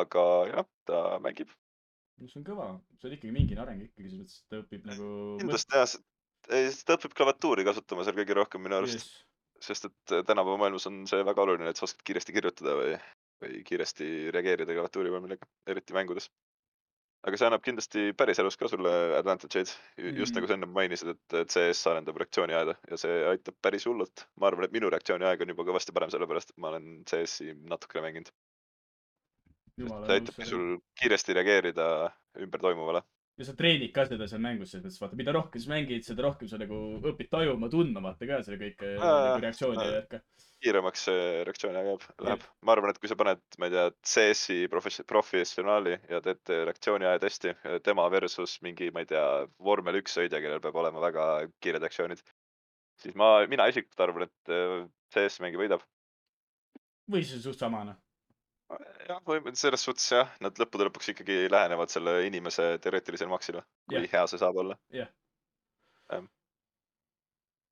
[0.00, 1.50] aga jah, ta mängib.
[2.20, 2.70] no see on kõva,
[3.00, 5.10] see on ikkagi mingine areng ikkagi selles mõttes, et ta õpib nagu.
[5.42, 5.98] kindlasti jah,
[6.86, 9.10] ta õpib klaviatuuri kasutama seal kõige rohkem minu arust.
[9.60, 12.94] sest et äh, tänapäeva maailmas on see väga oluline, et sa oskad kiiresti kirjutada või,
[13.44, 16.30] või kiiresti reageerida klaviatuuri peal millega, eriti mängudes.
[17.26, 19.72] Aga see annab kindlasti päriselus ka sulle advantage eid,
[20.16, 20.36] just Mhm.
[20.38, 24.26] nagu sa enne mainisid, et et CS arendab reaktsiooniaeda ja see aitab päris hullult.
[24.40, 28.02] ma arvan, et minu reaktsiooniaeg on juba kõvasti parem, sellepärast et ma olen CS-i natukene
[28.08, 28.30] mänginud.
[29.80, 31.86] see aitabki sul kiiresti reageerida
[32.38, 33.02] ümber toimuvale.
[33.38, 36.22] ja sa treenid ka seda seal mängus, selles mõttes vaata, mida rohkem sa mängid, seda
[36.22, 40.20] rohkem sa nagu õpid tajuma, tundma vaata ka seda kõike nagu reaktsiooni ja värka.
[40.60, 42.44] Kiiremaks see reaktsiooniaeg jääb, läheb.
[42.66, 47.22] ma arvan, et kui sa paned, ma ei tea, CS-i professi-, professionaali ja teed reaktsiooniaja
[47.22, 47.54] testi,
[47.86, 49.24] tema versus mingi, ma ei tea,
[49.70, 51.26] vormel üks sõitja, kellel peab olema väga
[51.64, 52.22] kiired reaktsioonid,
[53.00, 54.76] siis ma, mina isiklikult arvan, et äh,
[55.14, 55.84] CS mängi võidab.
[57.10, 57.96] või siis suht sama noh.
[59.08, 64.02] jah, või selles suhtes jah, nad lõppude lõpuks ikkagi lähenevad selle inimese teoreetilisele maksile, kui
[64.02, 64.12] Jah.
[64.12, 64.76] hea see saab olla.
[64.94, 65.08] Jah.
[66.12, 66.28] jah.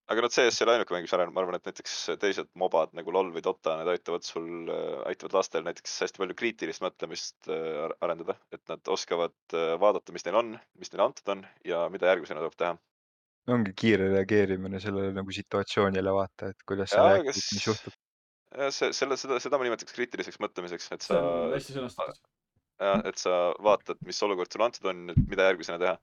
[0.09, 2.94] Aga noh, CS ei ole ainuke mäng, mis areneb, ma arvan, et näiteks teised mobad
[2.96, 4.70] nagu LOL või Dota, need aitavad sul,
[5.09, 10.14] aitavad lastel näiteks hästi palju kriitilist mõtlemist äh, ar- arendada, et nad oskavad äh, vaadata,
[10.16, 12.74] mis neil on, mis neile antud on ja mida järgmisena tuleb teha.
[13.52, 18.00] ongi kiire reageerimine sellele nagu situatsioonile, vaata, et kuidas sa räägid, kas- mis juhtub.
[18.72, 22.22] see, selle, seda, seda ma nimetaks kriitiliseks mõtlemiseks, et sa on hästi sõnastatud.
[22.80, 25.98] jah, et sa vaatad, mis olukord sulle antud on, mida järgmisena teha.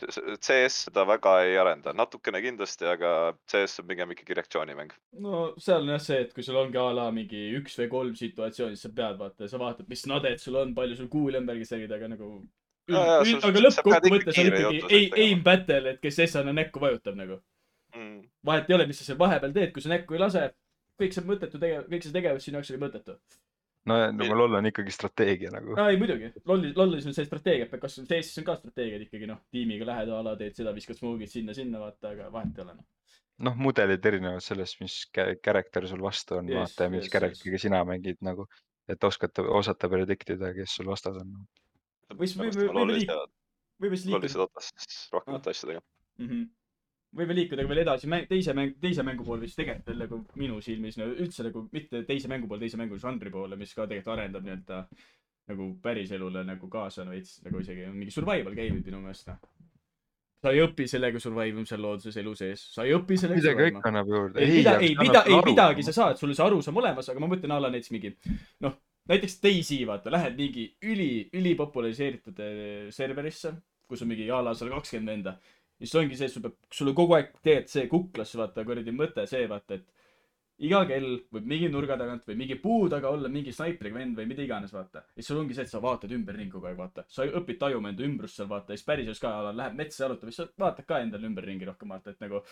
[0.00, 3.12] CS seda väga ei arenda, natukene kindlasti, aga
[3.50, 4.94] CS on pigem ikkagi reaktsioonimäng.
[5.24, 8.16] no seal on jah see, et kui sul ongi a la mingi üks või kolm
[8.18, 11.68] situatsiooni, siis sa pead vaata, sa vaatad, mis naded sul on, palju sul kuule ümbergi
[11.68, 12.32] särgid, aga nagu.
[12.90, 16.82] Jaa, jaa, sul- aga sa pead lõppkokkuvõttes on ikkagi aim, battle, et kes Essana näkku
[16.82, 17.40] vajutab nagu.
[17.90, 18.20] Mm.
[18.46, 20.44] vahet ei ole, mis sa seal vahepeal teed, kui sa näkku ei lase,
[21.00, 23.16] kõik see mõttetu tegevus, kõik see tegevus sinu jaoks oli mõttetu.
[23.88, 25.74] No nagu LOL on ikkagi strateegia nagu.
[25.80, 29.40] aa ei muidugi, lolli, lollis on see strateegia, kas CS-is on ka strateegiad ikkagi noh,
[29.54, 32.88] tiimiga lähed a la teed seda, viskad smoogid sinna-sinna vaata, aga vahet ei ole noh.
[33.48, 37.62] noh, mudelid erinevad sellest, mis character sul vastu on, Yes, vaata ja mis yes, character'iga
[37.62, 38.46] sina mängid nagu,
[38.90, 41.34] et oskata, osata prediktida, kes sul vastas on.
[42.10, 42.20] Ma
[43.80, 44.46] võime siis liikuda
[45.14, 45.80] rohkemate asjadega.
[46.18, 46.26] mm.
[46.26, 46.48] -hmm.
[47.16, 50.60] Võime liikuda veel edasi mäng, teise mäng, teise mängu poole, mis tegelikult veel nagu minu
[50.64, 54.14] silmis no üldse nagu mitte teise mängu poole, teise mängu žanri poole, mis ka tegelikult
[54.14, 54.82] arendab nii-öelda
[55.50, 59.40] nagu päriselule nagu kaasa no veits nagu isegi on mingi survival game'id minu meelest noh.
[60.44, 63.72] sa ei õpi sellega survive ima seal looduses elu sees, sa ei õpi sellega midagi
[63.74, 64.44] ikka annab juurde.
[64.44, 67.56] ei, mida, ei, mida, ei midagi sa saad, sul see arusaam olemas, aga ma mõtlen
[67.56, 68.14] a la näiteks mingi
[68.64, 68.78] noh,
[69.10, 73.56] näiteks Daisy vaata, lähed mingi üli, ülipopulariseeritud eh, serverisse,
[73.90, 75.34] kus on mingi a la sada kakskümmend venda.
[75.80, 78.64] Ja siis ongi see, et sul peab, sul on kogu aeg tegelikult see kuklas, vaata
[78.68, 83.12] kuradi mõte see, vaata, et iga kell võib mingi nurga tagant või mingi puu taga
[83.14, 85.06] olla mingi snaipriga vend või mida iganes, vaata.
[85.08, 87.06] ja siis sul ongi see, et sa vaatad ümberringi kogu aeg, vaata.
[87.08, 90.42] sa õpid tajuma enda ümbrust seal, vaata, ja siis päriselus ka, lähed metsa jalutama, siis
[90.42, 92.42] sa vaatad ka endale ümberringi rohkem, vaata, et nagu,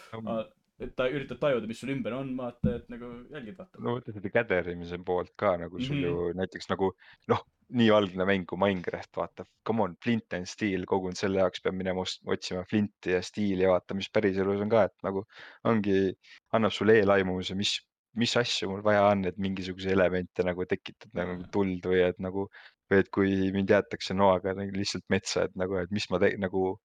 [0.81, 3.81] et ta üritab tajuda, mis sul ümber on, vaata, et nagu jälgid, vaata.
[3.83, 6.05] no mõtle seda käderimise poolt ka nagu sul Mhm.
[6.07, 6.93] ju näiteks nagu
[7.29, 11.61] noh, nii algne mäng kui Minecraft, vaata, come on, flint and steel, kogun selle jaoks
[11.61, 15.24] peab minema otsima flinti ja stiili ja vaata, mis päriselus on ka, et nagu
[15.64, 16.14] ongi,
[16.57, 17.74] annab sulle eelaimuse, mis,
[18.16, 22.49] mis asju mul vaja on, et mingisuguseid elemente nagu tekitada nagu tuld või et nagu,
[22.91, 26.37] või et kui mind jäetakse noaga nagu lihtsalt metsa, et nagu, et mis ma te-
[26.41, 26.79] nagu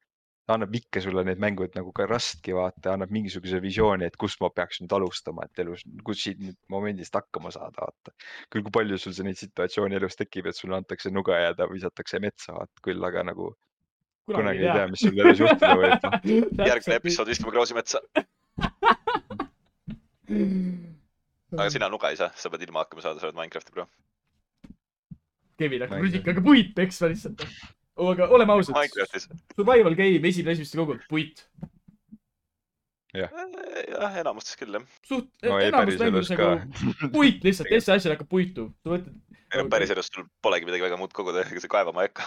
[0.51, 4.49] annab ikka sulle need mängud nagu ka rastki vaata, annab mingisuguse visiooni, et kust ma
[4.51, 8.09] peaks nüüd alustama, et elus, kus siit nüüd momendist hakkama saada, vaata.
[8.51, 12.19] küll kui palju sul see neid situatsioone elus tekib, et sulle antakse nuga jääda, visatakse
[12.23, 13.45] metsa, vaata küll, aga nagu
[14.27, 16.15] kunagi ei tea, mis sul elus juhtuda võib, noh.
[16.71, 17.97] järgmine episood viskame Krausi metsa,
[21.61, 23.85] aga sina nuga ei saa, sa pead ilma hakkama saada, sa oled Minecrafti pro.
[25.61, 27.39] Kevin hakkab rusikaga puit peksma lihtsalt.
[28.09, 31.45] Aga oleme ausad, Minecraftis, survival game esimene asi, mis te kogute, puit.
[33.13, 34.87] jah, enamustes küll jah.
[35.05, 37.11] suht, no ei, enamus mängudes ka nagu.
[37.13, 38.71] puit lihtsalt, teiste asjadega hakkab puitu.
[38.83, 39.69] sa no Okei.
[39.69, 42.25] päriselus sul polegi midagi väga muud koguda, ega sa kaevama ei hakka.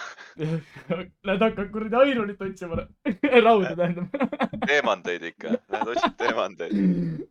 [1.26, 2.84] lähed hakkad kuradi ironit otsima,
[3.46, 4.14] rauda tähendab.
[4.70, 6.76] teemandeid ikka, lähed otsid teemandeid.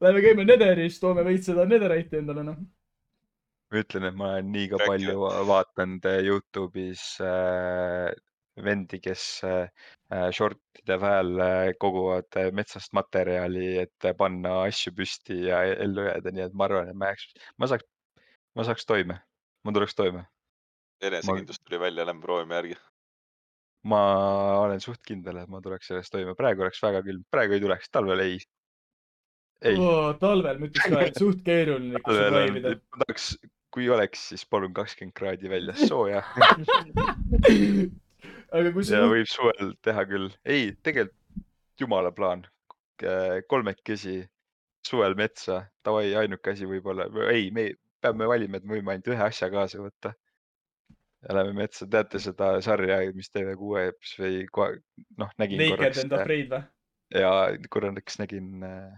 [0.03, 2.59] Läheme käime Netheris, toome veits seda Netherite'i endale noh.
[3.71, 8.13] Ma ütlen, et ma olen liiga Räägi palju va- vaadanud äh, Youtube'is äh,
[8.63, 9.67] vendi, kes äh,
[10.11, 16.31] äh, short'ide peal äh, koguvad metsast materjali, et panna asju püsti ja e- ellu jääda,
[16.31, 17.27] nii et ma arvan, et ma jääks,
[17.59, 17.87] ma saaks,
[18.55, 19.19] ma saaks toime,
[19.63, 20.25] ma tuleks toime.
[21.03, 22.77] enesekindlus tuli välja, lähme proovime järgi.
[23.85, 24.01] ma
[24.61, 27.91] olen suht kindel, et ma tuleks sellest toime, praegu oleks väga külm, praegu ei tuleks,
[27.91, 28.39] talvel ei.
[29.65, 29.75] ei,
[30.21, 33.35] talvel ma ütleks ka, et suht keeruline ma tahaks,
[33.75, 36.23] kui oleks, siis palun kakskümmend kraadi väljas sooja
[38.55, 41.21] aga kui sa võib suvel teha küll, ei, tegelikult
[41.79, 42.45] jumala plaan,
[43.51, 44.21] kolmekesi
[44.85, 47.73] suvel metsa, davai, ainuke asi võib-olla, ei, me
[48.03, 50.13] peame valima, et me võime ainult ühe asja kaasa võtta.
[51.25, 54.79] ja lähme metsa, teate seda sarja, mis TV6-s või kohe,
[55.17, 56.63] noh, nägin Naked korraks and afraid või?
[57.15, 57.31] ja
[57.73, 58.93] korraks nägin äh,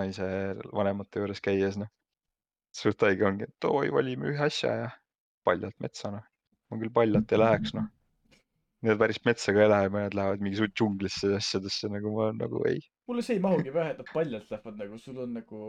[0.00, 0.26] naise
[0.72, 1.92] vanemate juures käies, noh.
[2.76, 4.90] Suht haige ongi, et oi, valime ühe asja ja
[5.46, 6.26] paljalt metsa, noh.
[6.70, 7.88] ma küll paljalt ei läheks, noh.
[8.80, 12.30] Need päris metsa ka ei lähe, mõned lähevad mingi suht džunglisse ja asjadesse nagu ma
[12.32, 12.78] nagu ei.
[13.10, 15.62] mulle see ei mahugi pähe, et nad paljalt lähevad nagu, sul on nagu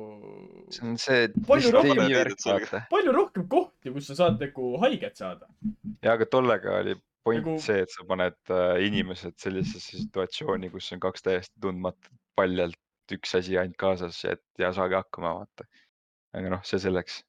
[0.72, 5.50] see on see Palju rohkem palju rohkem kohti, kus sa saad nagu haiget saada.
[6.06, 6.96] ja aga tollega oli
[7.26, 7.66] point Nagu- nagu...
[7.66, 12.80] see, et sa paned äh, inimesed sellisesse situatsiooni, kus on kaks täiesti tundmatut paljalt
[13.12, 15.68] üks asi ainult kaasas, et ja saage hakkama, vaata.
[16.38, 17.22] Aga noh, see selleks.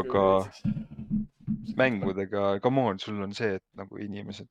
[0.00, 0.24] Aga
[1.76, 4.48] mängudega, come on, sul on see, et nagu inimesed,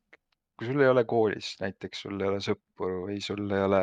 [0.57, 3.81] kui sul ei ole koolis näiteks, sul ei ole sõpru või sul ei ole,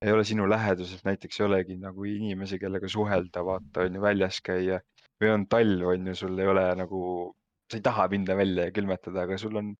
[0.00, 4.40] ei ole sinu läheduses näiteks ei olegi nagu inimesi, kellega suhelda, vaata on ju väljas
[4.46, 4.80] käia
[5.20, 7.00] või on talv, on ju, sul ei ole nagu,
[7.70, 9.74] sa ei taha minna välja ja külmetada, aga sul on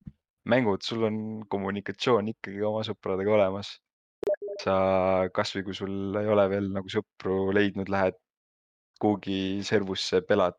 [0.50, 1.16] mängud, sul on
[1.48, 3.76] kommunikatsioon ikkagi oma sõpradega olemas.
[4.64, 4.74] Sa
[5.34, 8.18] kasvõi kui sul ei ole veel nagu sõpru leidnud, lähed
[9.00, 10.58] kuhugi servusse, pelad,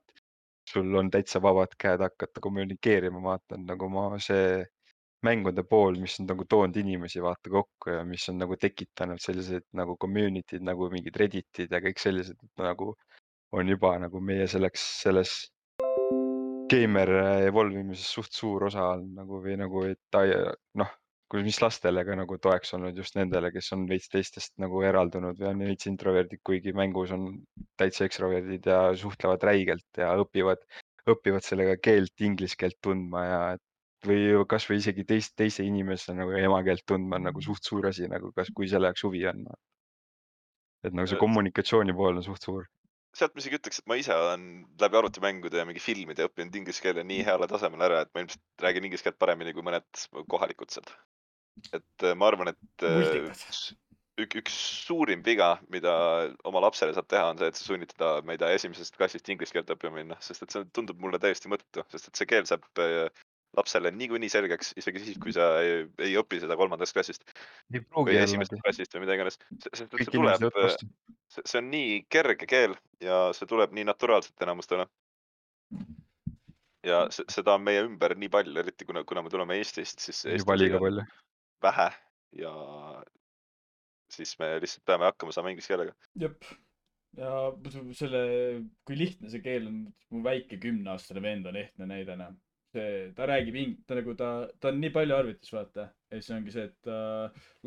[0.70, 4.64] sul on täitsa vabad käed hakata kommunikeerima, vaatan nagu ma see
[5.26, 9.68] mängude pool, mis on nagu toonud inimesi vaata kokku ja mis on nagu tekitanud selliseid
[9.78, 12.96] nagu community'd nagu mingid Reddit'id ja kõik sellised nagu
[13.54, 15.36] on juba nagu meie selleks, selles
[16.72, 17.12] geimer
[17.46, 20.92] evolve imises suht suur osa on nagu või nagu, et ai- noh,
[21.40, 25.50] mis lastele ka nagu toeks olnud just nendele, kes on veits teistest nagu eraldunud või
[25.54, 27.28] on veits introverdid, kuigi mängus on
[27.80, 30.64] täitsa ekstroverdid ja suhtlevad räigelt ja õpivad,
[31.10, 33.64] õpivad sellega keelt, inglise keelt tundma ja et
[34.08, 38.32] või kasvõi isegi teist, teise inimese nagu emakeelt tundma on nagu suht suur asi nagu
[38.38, 39.46] kas, kui selle jaoks huvi on.
[40.82, 42.66] et nagu see kommunikatsiooni pool on suht suur.
[43.16, 44.46] sealt ma isegi ütleks, et ma ise olen
[44.82, 48.66] läbi arvutimängude ja mingi filmide õppinud inglise keele nii heale tasemele ära, et ma ilmselt
[48.66, 50.96] räägin inglise keelt paremini kui mõned kohalikud sealt.
[51.74, 53.46] Et äh, ma arvan, et äh, Multikad.
[54.22, 54.56] ük, üks
[54.86, 55.94] suurim viga, mida
[56.48, 59.30] oma lapsele saab teha, on see, et sa sunnid teda, ma ei tea, esimesest klassist
[59.34, 62.50] inglise keelt õppima minna, sest et see tundub mulle täiesti mõttetu, sest et see keel
[62.50, 63.08] saab äh,
[63.58, 67.26] lapsele niikuinii selgeks, isegi siis, kui sa ei, ei õpi seda kolmandast klassist
[67.72, 68.62] või esimesest.
[68.64, 69.40] klassist või mida iganes.
[69.68, 70.46] sest et see tuleb
[71.32, 74.88] see, on nii kerge keel ja see tuleb nii naturaalselt enamustele.
[76.88, 80.24] ja se- seda on meie ümber nii palju, eriti kuna, kuna me tuleme Eestist, siis
[80.26, 81.04] juba liiga palju.
[81.64, 81.90] Vähe
[82.42, 82.52] ja
[84.12, 85.96] siis me lihtsalt peame hakkama saama inglise keelega.
[86.20, 86.46] jep.
[87.18, 87.32] ja
[87.98, 88.22] selle,
[88.88, 89.82] kui lihtne see keel on,
[90.12, 92.36] mu väike kümneaastane vend on ehtne näide, noh.
[92.72, 95.90] see, ta räägib ing-, ta nagu ta, ta on nii palju arvutis, vaata.
[96.12, 97.00] ja siis ongi see, et ta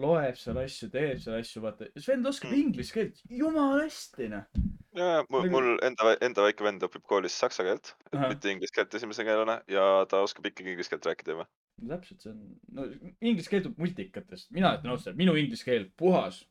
[0.00, 1.90] loeb seal asju, teeb seal asju, vaata.
[1.98, 2.62] see vend oskab Mm.
[2.62, 4.48] inglise keelt jumala hästi, noh.
[4.94, 8.94] Ja mul, Nagu- mul enda, enda väike vend õpib koolis saksa keelt, mitte inglise keelt
[8.94, 11.46] esimese keelena ja ta oskab ikkagi inglise keelt rääkida juba.
[11.90, 12.42] täpselt, see on,
[12.76, 12.88] no
[13.20, 14.50] inglise keel tuleb multikatest.
[14.54, 16.44] mina ütlen ausalt, minu inglise keel puhas.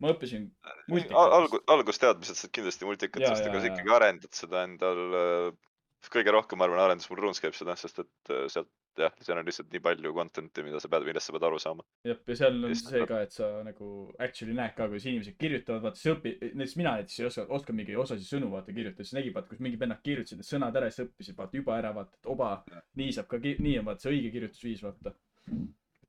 [0.00, 0.50] ma õppisin
[0.88, 1.38] multikatest.
[1.38, 3.74] algu-, algusteadmised saad kindlasti Jaa, multikatest, jaa, aga sa jaa.
[3.74, 5.00] ikkagi arendad seda endal.
[6.06, 9.46] Kõige rohkem, ma arvan, arendas mul RuneScape seda, sest et äh, sealt jah, seal on
[9.46, 11.84] lihtsalt nii palju content'i, mida sa pead, millest sa pead aru saama.
[12.06, 15.38] jah, ja seal on Lihtsalt see ka, et sa nagu actually näed ka, kuidas inimesed
[15.40, 19.06] kirjutavad, vaata sa õpid, näiteks mina näiteks ei oska, oskan mingi osasid sõnu vaata kirjutada,
[19.06, 21.76] siis nägid vaata, kus mingid vennad kirjutasid need sõnad ära ja siis õppisid vaata juba
[21.78, 22.52] ära vaata, et oba,
[23.00, 25.14] nii saab ka, nii on vaata see õige kirjutusviis vaata.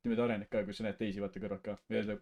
[0.00, 1.74] Et niimoodi arened ka, kui sa näed teisi vaata kõrvalt ka.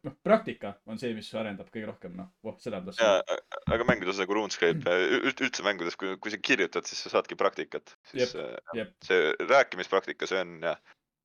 [0.03, 3.43] noh, praktika on see, mis arendab kõige rohkem, noh, voh, seda ma ja tahtsin.
[3.74, 4.97] aga mängudes nagu RuneScape,
[5.31, 7.95] üldse mängudes, kui, kui sa kirjutad, siis sa saadki praktikat.
[8.11, 8.95] siis Jep, äh, jep.
[9.07, 10.81] see rääkimispraktika, see on jah,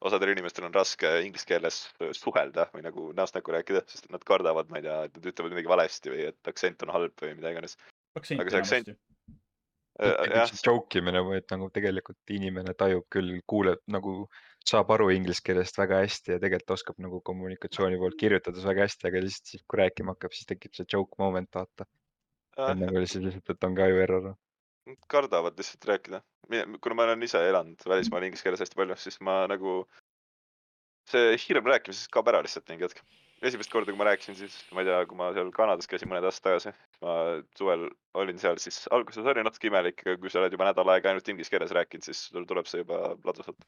[0.06, 1.80] osadel inimestel on raske inglise keeles
[2.20, 5.56] suhelda või nagu näost näkku rääkida, sest nad kardavad, ma ei tea, et nad ütlevad
[5.56, 7.78] midagi valesti või et aktsent on halb või mida iganes.
[8.20, 10.34] aktsent aga see aktsent- enamasti.
[10.34, 14.28] jah, joke imine või et nagu tegelikult inimene tajub küll, kuuleb nagu,
[14.70, 19.10] saab aru inglise keelest väga hästi ja tegelikult oskab nagu kommunikatsiooni poolt kirjutades väga hästi,
[19.10, 21.88] aga lihtsalt siis, kui rääkima hakkab, siis tekib see joke moment, vaata.
[22.70, 24.32] enne kui lihtsalt, lihtsalt, et on ka ju error.
[25.12, 26.22] Kardavad lihtsalt rääkida.
[26.84, 29.84] kuna ma olen ise elanud välismaal inglise keeles hästi palju, siis ma nagu,
[31.12, 33.04] see hirm rääkimisest kaob ära lihtsalt mingi hetk.
[33.44, 36.24] esimest korda, kui ma rääkisin, siis ma ei tea, kui ma seal Kanadas käisin mõned
[36.24, 36.72] aastad tagasi,
[37.04, 37.16] ma
[37.60, 41.12] suvel olin seal, siis alguses oli natuke imelik, aga kui sa oled juba nädal aega
[41.12, 43.68] ainult inglise keeles rääkinud, siis sul tuleb see juba ladusalt.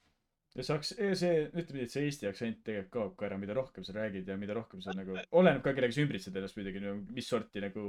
[0.56, 3.84] Ja saaks, see, ütleme nii, et see eesti aktsent tegelikult kaob ka ära, mida rohkem
[3.88, 7.30] sa räägid ja mida rohkem sa nagu, oleneb ka, kellega sa ümbritsed ennast muidugi, mis
[7.32, 7.84] sorti nagu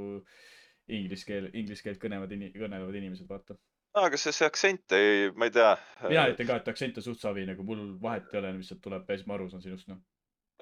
[0.96, 3.56] inglise keel, inglise keelt kõnevad kõnelevad inimesed, vaata.
[4.02, 5.72] aga see, see aktsent ei, ma ei tea.
[6.08, 8.82] mina ütlen ka, et aktsent on suht savi, nagu mul vahet ei ole, mis sealt
[8.84, 10.02] tuleb siis ma aru saan sinust, noh.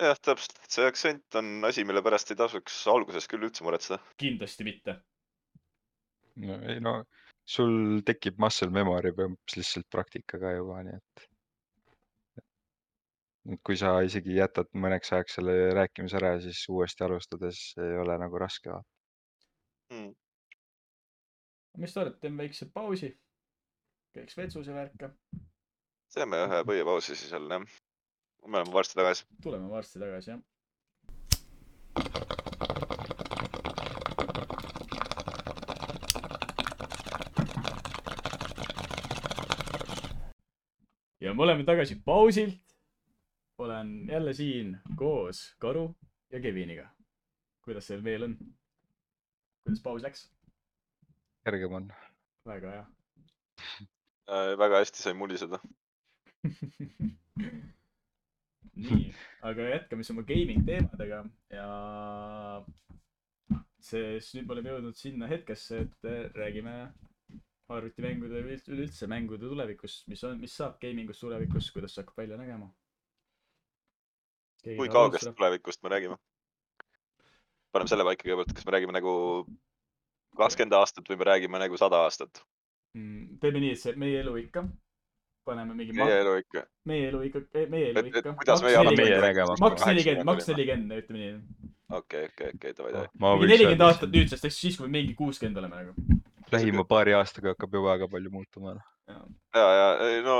[0.00, 4.00] jah, täpselt, see aktsent on asi, mille pärast ei tasuks alguses küll üldse muretseda.
[4.20, 5.00] kindlasti mitte.
[6.44, 6.98] no ei no
[7.44, 11.30] sul tekib muscle memory põhimõtteliselt lihtsalt praktikaga juba, nii et.
[13.44, 18.40] Kui sa isegi jätad mõneks ajaks selle rääkimise ära, siis uuesti alustades ei ole nagu
[18.40, 18.78] raske.
[19.92, 20.14] Mm.
[21.78, 23.12] mis te arvate, teeme väikse pausi?
[24.14, 25.10] käiks vetsus ja värka.
[26.14, 27.78] teeme ühe põhiepausi siis jälle, jah.
[28.46, 29.26] me oleme varsti tagasi.
[29.42, 30.40] tuleme varsti tagasi, jah.
[41.20, 42.63] ja me oleme tagasi pausilt.
[43.58, 45.94] Olen jälle siin koos Karu
[46.32, 46.88] ja Keviniga.
[47.64, 48.36] kuidas teil veel on?
[49.64, 50.30] kuidas paus läks?
[51.44, 51.92] kergem on.
[52.46, 52.86] väga hea.
[54.28, 55.58] Äh, väga hästi sai muliseda.
[58.84, 61.24] nii, aga jätkame siis oma gaming teemadega
[61.54, 61.68] ja
[63.84, 66.74] sest nüüd me oleme jõudnud sinna hetkesse, et äh, räägime
[67.74, 72.36] arvutimängude või üleüldse mängude tulevikust, mis on, mis saab gamingust tulevikus, kuidas see hakkab välja
[72.40, 72.68] nägema.
[74.64, 76.16] Kui kaugest tulevikust me räägime?
[77.74, 79.12] paneme selle paika kõigepealt, kas me räägime nagu
[80.38, 82.42] kakskümmend aastat või me räägime nagu sada aastat?
[82.94, 84.62] Mm, teeme nii, et see meie elu ikka,
[85.48, 86.64] paneme mingi meie elu ikka.
[86.90, 87.42] meie elu ikka,
[87.72, 88.34] meie elu Et- et ikka.
[88.42, 89.70] kuidas meie anname meie nägema hakkame?
[89.70, 91.32] maks nelikümmend, maks nelikümmend, ütleme nii.
[91.98, 93.32] okei, okei, okei, davai, davai.
[93.40, 96.20] mingi nelikümmend aastat nüüdsest, ehk siis, kui me mingi kuuskümmend oleme nagu.
[96.54, 98.76] lähima paari aastaga hakkab juba väga palju muutuma.
[99.08, 100.38] ja, ja ei, no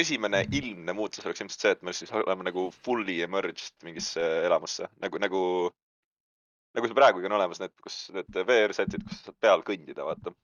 [0.00, 4.88] esimene ilmne muutus oleks ilmselt see, et me siis oleme nagu fully emerged mingisse elamusse
[5.02, 5.42] nagu, nagu,
[6.76, 10.34] nagu see praegugi on olemas need, kus need VR-setid, kus sa saad peal kõndida, vaata.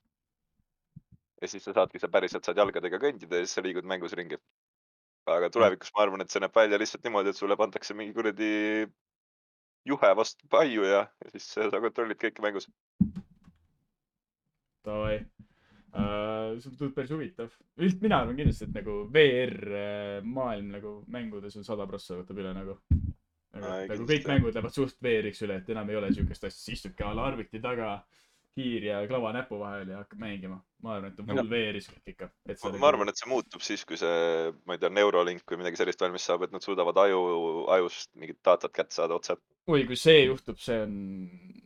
[1.41, 4.41] ja siis sa saadki, sa päriselt saad jalgadega kõndida ja siis sa liigud mängus ringi.
[5.31, 8.53] aga tulevikus ma arvan, et see näeb välja lihtsalt niimoodi, et sulle pandakse mingi kuradi
[9.87, 12.67] juhe vastu paiu ja, ja siis sa kontrollid kõike mängus.
[14.85, 15.21] Davai
[15.95, 16.59] uh,.
[16.61, 17.53] see tundub päris huvitav.
[17.81, 22.43] üld-, mina arvan kindlasti, et nagu VR äh, maailm nagu mängudes on sada prossa võtab
[22.43, 22.79] üle nagu.
[23.57, 26.75] nagu, Ai, nagu kõik mängud lähevad suht VR-iks üle, et enam ei ole siukest asja,
[26.77, 27.97] istudki a la arvuti taga,
[28.59, 30.59] hiir ja klava näpu vahel ja hakkad mängima.
[30.81, 32.31] ma arvan, et on full VR-is kõik ikka.
[32.49, 35.61] et ma, ma arvan, et see muutub siis, kui see, ma ei tea, Neuralink või
[35.61, 37.21] midagi sellist valmis saab, et nad suudavad aju,
[37.77, 39.37] ajust mingit datat kätte saada otse.
[39.69, 40.95] oi, kui see juhtub, see on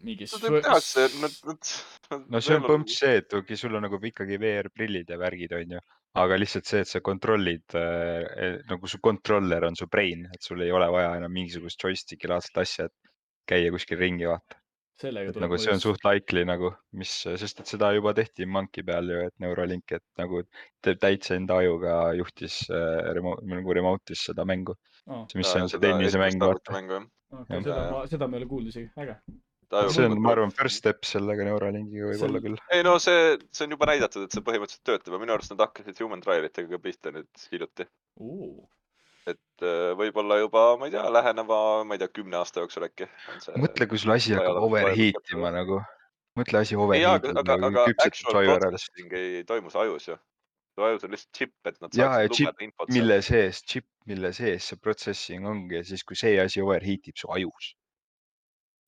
[0.04, 0.28] mingi.
[0.32, 1.74] Nad võib teha, see, nad, nad.
[2.26, 5.84] no see on põhimõtteliselt see, et okei, sul on nagu ikkagi VR-prillid ja värgid, onju.
[6.24, 10.66] aga lihtsalt see, et sa kontrollid äh,, nagu su controller on su brain, et sul
[10.66, 13.14] ei ole vaja enam mingisugust joystick'i laadset asja, et
[13.46, 14.58] käia kuskil ringi, vaata.
[15.00, 16.70] Sellega et nagu see on suht likely nagu,
[17.00, 20.44] mis, sest et seda juba tehti Monkey peal ju, et Neuralink, et nagu
[20.84, 24.76] täitsa enda ajuga juhtis äh, remote, nagu remote'is seda mängu.
[25.06, 25.26] oh,.
[25.34, 26.76] mis see on see tennise mäng, vaata.
[26.78, 27.02] mängu
[27.40, 29.16] okay, seda ma, seda ma ei ole kuulnud isegi, äge.
[29.94, 32.62] see on, ma arvan, first step sellega Neuralinkiga võib-olla küll.
[32.76, 35.66] ei no see, see on juba näidatud, et see põhimõtteliselt töötab ja minu arust nad
[35.66, 37.88] hakkasid human trial itega ka pihta nüüd hiljuti.
[39.30, 41.58] Et äh, võib-olla juba, ma ei tea, läheneva,
[41.88, 43.08] ma ei tea, kümne aasta jooksul äkki.
[43.60, 45.80] mõtle, kui sul asi hakkab overheat ima nagu,
[46.38, 48.70] mõtle asi aga, overheat aga, ima, aga actual su aju ära.
[48.74, 50.18] processing ei toimu su ajus ju.
[50.74, 52.92] su ajus on lihtsalt chip, et nad saaksid lugeda infot.
[52.98, 57.20] mille sees, chip, mille sees see processing ongi ja siis, kui see asi overheat ib
[57.20, 57.72] su ajus.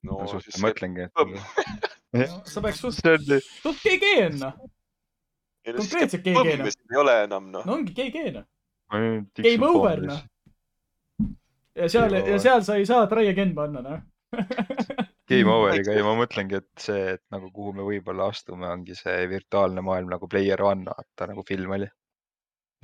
[0.05, 4.12] no no suht siis ma mõtlengi, et nagu- sa peaks suht, see on, suht GG
[4.26, 4.61] on noh.
[5.64, 7.64] ei no siis konkreetselt see GG põmm siin ei ole enam noh.
[7.64, 8.47] no ongi GG noh.
[9.47, 10.20] Game over noh.
[11.76, 14.01] ja seal, ja seal sa ei saa try again panna noh.
[15.26, 19.24] Game over'iga ja ma mõtlengi, et see, et nagu kuhu me võib-olla astume, ongi see
[19.30, 21.89] virtuaalne maailm nagu Player One, vaata nagu film oli.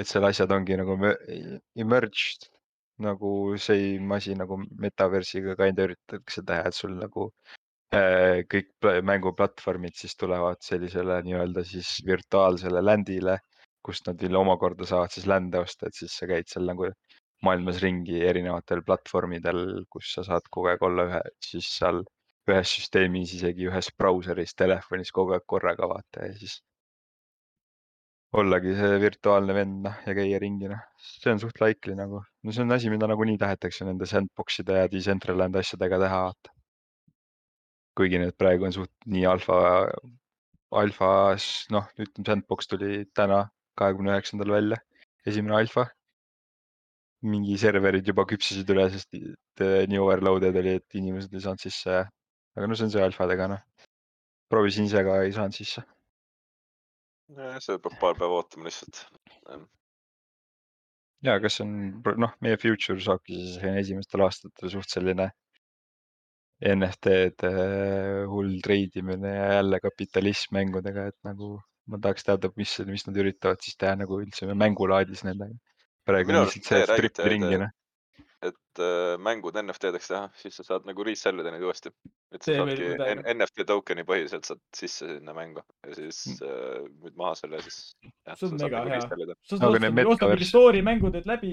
[0.01, 1.19] et seal asjad ongi nagu me-
[1.79, 2.49] emerged
[3.05, 7.29] nagu same asi nagu metaversiga kinda üritatakse teha, et sul nagu
[7.95, 13.37] äh, kõik pla- mänguplatvormid siis tulevad sellisele nii-öelda siis virtuaalsele land'ile,
[13.87, 16.91] kust nad veel omakorda saavad siis land'e osta, et siis sa käid seal nagu
[17.47, 22.03] maailmas ringi erinevatel platvormidel, kus sa saad kogu aeg olla ühe, siis seal
[22.51, 26.61] ühes süsteemis, isegi ühes brauseris, telefonis kogu aeg korraga vaata ja siis
[28.41, 32.55] ollagi see virtuaalne vend noh ja käia ringi noh, see on suht likely nagu, no
[32.55, 36.55] see on asi, mida nagunii tahetakse nende sandbox'ide ja Decentraland asjadega teha vaata.
[37.99, 39.57] kuigi need praegu on suht nii alfa,
[40.83, 43.43] alfas, noh, ütleme sandbox tuli täna,
[43.79, 44.79] kahekümne üheksandal välja,
[45.27, 45.89] esimene alfa.
[47.23, 52.01] mingi serverid juba küpsesid üle, sest eh, nii overloaded oli, et inimesed ei saanud sisse.
[52.57, 53.61] aga no see on see alfadega noh,
[54.51, 55.85] proovisin ise ka, ei saanud sisse.
[57.67, 59.05] see peab paar päeva ootama lihtsalt.
[61.29, 61.79] ja kas on
[62.27, 65.31] noh, meie future saabki siis esimestel aastatel suht selline
[66.63, 67.51] NFT-de
[68.31, 71.57] hull treidimine ja jälle kapitalism mängudega, et nagu
[71.91, 75.55] ma tahaks teada, mis, mis nad üritavad siis teha nagu üldse mängulaadis nendega.
[76.07, 77.71] praegu Minu on lihtsalt see, te et räägite, trippi ringi noh.
[78.43, 81.93] et äh, mängud NFT-deks teha, siis sa saad nagu resell ida neid uuesti.
[82.35, 82.89] et sa saadki.
[82.99, 86.49] N- NFT token'i põhiliselt saad sisse sinna mängu ja siis Mm.
[86.49, 87.95] äh, müüd maha selle ja siis.
[88.35, 89.01] see on mega hea.
[89.01, 89.37] sa Aga
[89.77, 91.53] ostad ostad mingi story mängu, teed läbi,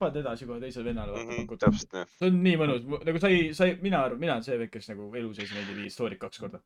[0.00, 1.58] paned edasi kohe teisele vennale, vaata Mhm, pakud.
[1.60, 2.06] täpselt nii.
[2.18, 4.70] see on nii mõnus, nagu sa ei, sa ei, mina arvan, mina olen see vend,
[4.72, 6.62] kes nagu elu sees neid ei vii story't kaks korda.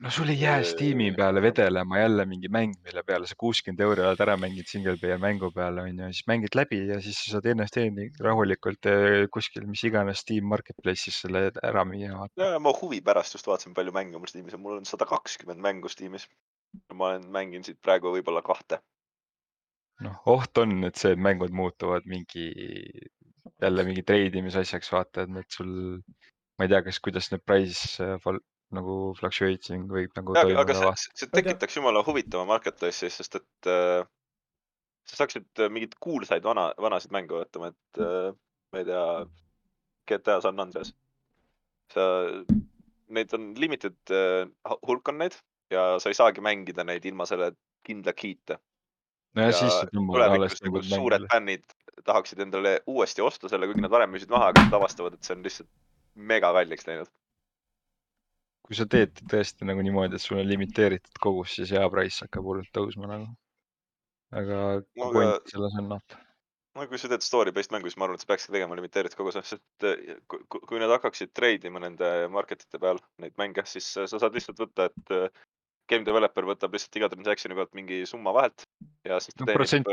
[0.00, 4.04] No sul ei jää Steam'i peale vedelema jälle mingi mäng, mille peale sa kuuskümmend euri
[4.04, 7.48] oled ära mänginud single player mängu peale onju, siis mängid läbi ja siis sa saad
[7.52, 8.88] NFT-ni rahulikult
[9.34, 12.28] kuskil mis iganes Steam Marketplace'is selle ära müüa.
[12.40, 15.60] ja ma huvi pärast just vaatasin, palju mänge mul Steamis on, mul on sada kakskümmend
[15.60, 16.28] mängu Steamis.
[16.94, 18.80] ma olen mänginud siit praegu võib-olla kahte.
[20.00, 22.48] noh, oht on, et see, mängud muutuvad mingi
[23.60, 26.00] jälle mingi treidimisasjaks, vaata, et sul,
[26.56, 28.40] ma ei tea, kas, kuidas need price fal-
[28.76, 33.70] nagu fluctuating võib nagu aga toimuda aga see, see tekitaks jumala huvitava marketplace'i, sest et
[33.70, 34.06] äh,
[35.10, 38.30] sa saaksid äh, mingeid kuulsaid vana, vanasid mänge vaatama, et äh,
[38.70, 39.04] ma ei tea,
[40.10, 40.94] GTA San Andreas.
[41.90, 42.02] sa,
[43.10, 44.46] neid on limited äh,
[44.86, 45.34] hulk on neid
[45.74, 47.52] ja sa ei saagi mängida neid ilma selle
[47.86, 48.60] kindla key'ta.
[49.34, 51.66] no ja siis sa tõmbad alles tulevikus nagu nagu suured fännid
[52.06, 55.34] tahaksid endale uuesti osta selle, kuigi nad varem müüsid maha, aga nad avastavad, et see
[55.36, 55.70] on lihtsalt
[56.30, 57.10] mega kalliks läinud.
[58.66, 62.46] Kui sa teed tõesti nagu niimoodi, et sul on limiteeritud kogus, siis hea price hakkab
[62.46, 63.30] hullult tõusma nagu.
[64.32, 64.58] aga
[64.96, 66.02] No point aga- selles on noh,
[66.78, 69.18] no kui sa teed story based mängu, siis ma arvan, et sa peakski tegema limiteeritud
[69.18, 73.64] koguse, sest äh, kui, kui- nad hakkaksid trade ima nende market ite peal neid mänge,
[73.66, 75.26] siis äh, sa saad lihtsalt võtta, et äh,
[75.90, 78.62] game developer võtab lihtsalt iga transaction'i pealt mingi summa vahelt
[79.08, 79.90] ja siis ta no teenib,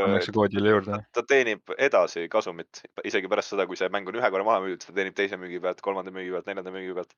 [0.70, 1.00] juurde.
[1.18, 4.86] ta teenib edasi kasumit isegi pärast seda, kui see mäng on ühe korra maha müüdud,
[4.86, 7.18] ta teenib teise müügi pealt, kolmanda müügi pealt, neljanda müügi pealt.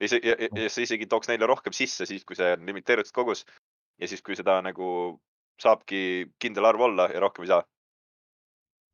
[0.00, 2.66] Ja see, ja, ja, ja see isegi tooks neile rohkem sisse siis, kui see on
[2.68, 3.44] limiteeritud kogus
[4.00, 4.88] ja siis, kui seda nagu
[5.62, 6.00] saabki
[6.42, 7.62] kindel arv olla ja rohkem ei saa.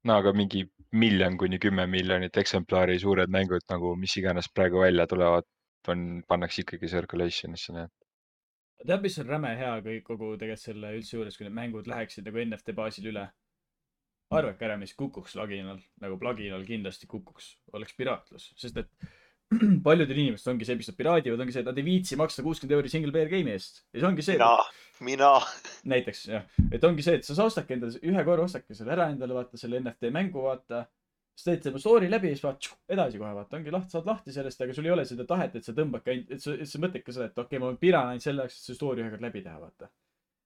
[0.09, 5.07] no aga mingi miljon kuni kümme miljonit eksemplari suured mängud nagu mis iganes praegu välja
[5.11, 5.49] tulevad,
[5.89, 10.91] on, pannakse ikkagi circulation'isse, nii et tead, mis on räme hea kõik kogu tegelikult selle
[10.97, 13.29] üldse juures, kui need mängud läheksid nagu NFT baasil üle?
[14.33, 19.11] arvake ära, mis kukuks laginal, nagu pluginal kindlasti kukuks, oleks piraatlus, sest et
[19.87, 22.77] paljudel inimestel ongi see, mis nad piraadivad, ongi see, et nad ei viitsi maksta kuuskümmend
[22.79, 23.83] euri single player game'i eest.
[23.93, 24.51] ja see ongi see, mina,
[25.09, 25.31] mina.
[25.93, 29.37] näiteks jah, et ongi see, et sa ostadki endale, ühe korra ostadki selle ära endale,
[29.37, 30.85] vaata selle NFT mängu, vaata.
[31.33, 34.37] siis teed selle story läbi ja siis vaata, edasi kohe vaata, ongi lahti, saad lahti
[34.37, 36.85] sellest, aga sul ei ole seda tahet, et sa tõmbadki ainult, et sa, et sa
[36.85, 39.27] mõtledki seda, et okei okay,, ma piran ainult selle jaoks, et see story ühe kord
[39.27, 39.91] läbi teha, vaata.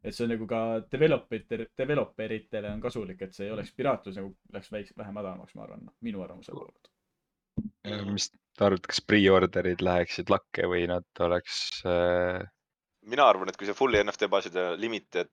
[0.07, 4.21] et see on nagu ka developer, developer itele on kasulik, et see ei oleks piraatlus
[4.21, 6.93] nagu läks väikse, vähe madalamaks, ma arvan, minu arvamuse poolelt.
[7.91, 12.45] äh, mis te arvate, kas pre-order'id läheksid lakke või nad oleks äh,
[13.11, 15.31] mina arvan, et kui see fully NFT baasid ja limited,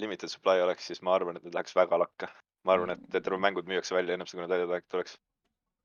[0.00, 2.28] limited supply oleks, siis ma arvan, et need läheks väga lakke.
[2.66, 5.14] ma arvan, et terve mängud müüakse välja ennem seda, kui nad välja tuleks.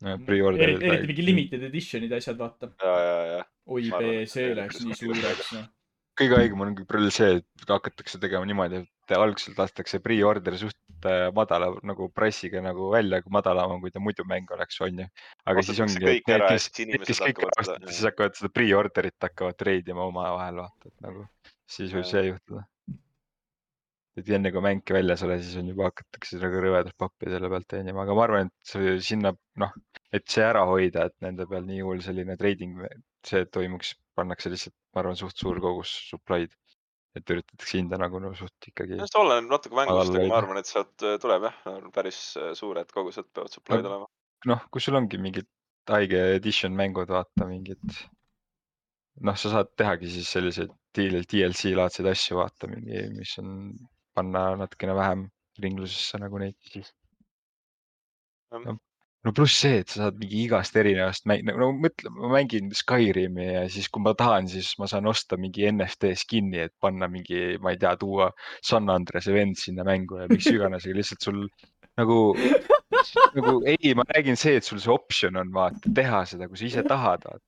[0.03, 2.73] äh, pre-order'id eriti, mingi limited edition'id, asjad, vaata.
[2.81, 3.45] ja, ja, ja.
[3.71, 5.69] oi see see läks nii kuskile suureks, noh.
[6.19, 11.27] Kõige haigem on küll see, et hakatakse tegema niimoodi, et algselt lastakse pre-order suht äh,
[11.35, 15.07] madala nagu price'iga nagu välja, kui madalam on, kui ta muidu mäng oleks, onju.
[15.49, 16.69] aga siis ongi, et need, kes,
[17.07, 21.25] kes kõik ostavad, siis hakkavad seda pre-order'it hakkavad treidima omavahel, vaata, et nagu
[21.69, 22.67] siis võib see juhtuda.
[24.21, 27.65] et enne kui mäng väljas ole, siis on juba hakatakse nagu rõvedalt pappi selle pealt
[27.73, 29.33] teenima, aga ma arvan, et sinna
[29.63, 29.73] noh,
[30.13, 32.77] et see ära hoida, et nende peal nii hull selline trading,
[33.25, 36.53] see toimuks, pannakse lihtsalt, ma arvan, suht suur kogus supply'd.
[37.13, 40.69] et üritatakse hinda nagu no, suht ikkagi see oleneb natuke mängust, aga ma arvan, et
[40.69, 41.59] sealt äh, tuleb jah,
[41.93, 43.91] päris äh, suured kogused peavad supply'd No.
[43.91, 44.07] olema.
[44.49, 45.45] noh, kui sul ongi mingid
[45.93, 47.83] haige edition mängud, vaata mingid.
[49.21, 53.53] noh, sa saad tehagi siis selliseid DLC laadseid asju, vaata mingi, mis on,
[54.17, 55.27] panna natukene vähem
[55.61, 56.89] ringlusesse nagu neid siis.
[58.53, 58.73] Jah.
[59.23, 63.47] No pluss see, et sa saad mingi igast erinevast mäng-, no mõtle, ma mängin Skyrimi
[63.47, 67.55] ja siis, kui ma tahan, siis ma saan osta mingi NFT skin'i, et panna mingi,
[67.63, 68.29] ma ei tea, tuua
[68.65, 71.41] San Andrese vend sinna mängu ja miks iganes, aga lihtsalt sul
[71.99, 72.19] nagu,
[73.37, 76.69] nagu ei, ma räägin see, et sul see optsioon on vaata teha seda, kui sa
[76.69, 77.45] ise tahad, vaata.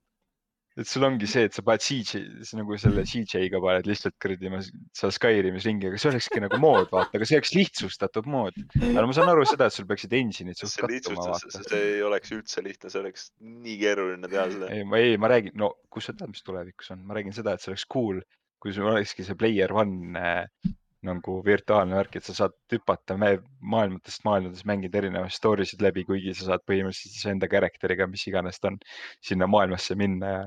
[0.76, 2.22] Et sul ongi see, et sa paned CJ,
[2.58, 7.16] nagu selle CJ-ga paned lihtsalt kuradi seal Skyrimis ringi, aga see olekski nagu mood, vaata,
[7.16, 8.58] aga see oleks lihtsustatud mood.
[8.82, 11.64] aga ma saan aru seda, et sul peaksid engine'id suht see kattuma, vaata.
[11.70, 14.72] see ei oleks üldse lihtne, see oleks nii keeruline teha seda.
[14.76, 17.56] ei, ma ei, ma räägin, no kus sa tead, mis tulevikus on, ma räägin seda,
[17.56, 18.20] et see oleks cool,
[18.60, 20.74] kui sul olekski see player one äh,
[21.06, 26.34] nagu virtuaalne värk, et sa saad hüpata maailmatest maailmadest, mängida erinevaid story sid läbi, kuigi
[26.36, 28.80] sa saad põhimõtteliselt iseenda character'iga, mis iganes ta on,
[29.24, 30.46] sinna maailmasse minna ja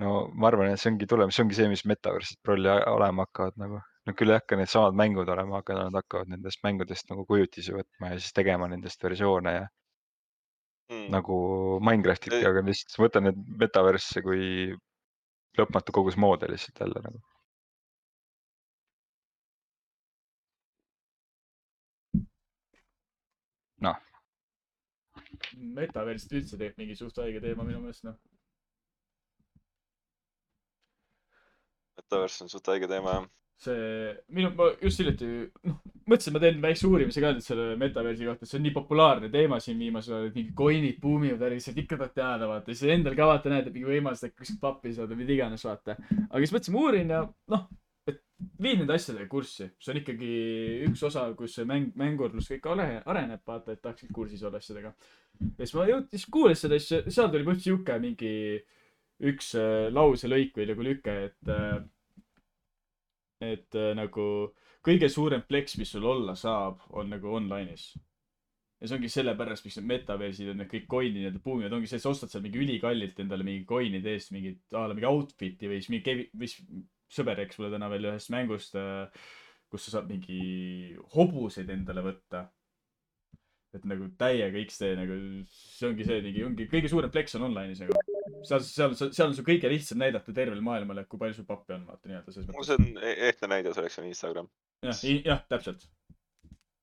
[0.00, 3.58] no ma arvan, et see ongi tulemas, see ongi see, mis metaverse'id prolli olema hakkavad
[3.62, 3.80] nagu.
[4.08, 8.14] no küll ei hakka needsamad mängud olema, aga nad hakkavad nendest mängudest nagu kujutisi võtma
[8.14, 9.66] ja siis tegema nendest versioone ja
[10.90, 11.08] mm..
[11.16, 11.36] nagu
[11.88, 14.44] Minecraftidki, Ei- aga lihtsalt võtan need metaverse'e kui
[15.58, 17.20] lõpmatu kogus moodi lihtsalt jälle nagu.
[23.80, 23.96] noh,
[25.76, 28.18] metaversid üldse teeb mingi suht haige teema minu meelest noh.
[32.00, 33.28] Metaverse on suht haige teema jah.
[33.60, 35.26] see minu, ma just hiljuti
[35.68, 39.28] noh, mõtlesin, ma teen väikse uurimise ka nüüd selle metaversi kohta, see on nii populaarne
[39.32, 42.94] teema siin viimasel ajal, et mingid coin'id buumivad ära, lihtsalt ikka tahad teada vaata, siis
[42.96, 45.98] endal ka vaata näed, et mingi võimalus, et kuskilt pappi saada mida iganes vaata.
[46.00, 47.20] aga siis mõtlesin, ma uurin ja
[47.52, 47.68] noh,
[48.08, 48.22] et
[48.64, 50.32] viin nende asjadega kurssi, see on ikkagi
[50.88, 54.94] üks osa, kus see mäng, mängurlus kõik are- areneb, vaata, et tahaksid kursis olla asjadega.
[55.44, 58.32] ja siis ma jõud-, siis kuulasin seda, siis seal tuli põhimõtteliselt sihuke mingi
[59.20, 61.80] üks äh, lauselõik või nagu lüke, et äh,
[63.40, 64.26] et äh, nagu
[64.84, 67.90] kõige suurem flex, mis sul olla saab, on nagu online'is.
[68.80, 72.00] ja see ongi sellepärast, miks need metaversid on need kõik coin'id ja buumivad, ongi see,
[72.00, 75.68] et sa ostad seal mingi ülikallilt endale mingi coin'ide eest mingit a la mingi outfit'i
[75.68, 76.62] või siis mingi Kevi-, siis
[77.12, 78.78] sõber rääkis mulle täna veel ühest mängust,
[79.70, 82.46] kus sa saad mingi hobuseid endale võtta.
[83.70, 85.16] et nagu täiega X-tee nagu,
[85.46, 87.99] see ongi see mingi, ongi kõige suurem flex on online'is nagu.
[88.48, 91.86] seal, seal, seal on sul kõige lihtsam näidata tervele maailmale, kui palju sul pappi on,
[91.88, 92.70] vaata nii-öelda selles mõttes.
[92.70, 94.50] see on e- ehtne näide selleks on Instagram.
[94.86, 95.88] jah, jah, täpselt.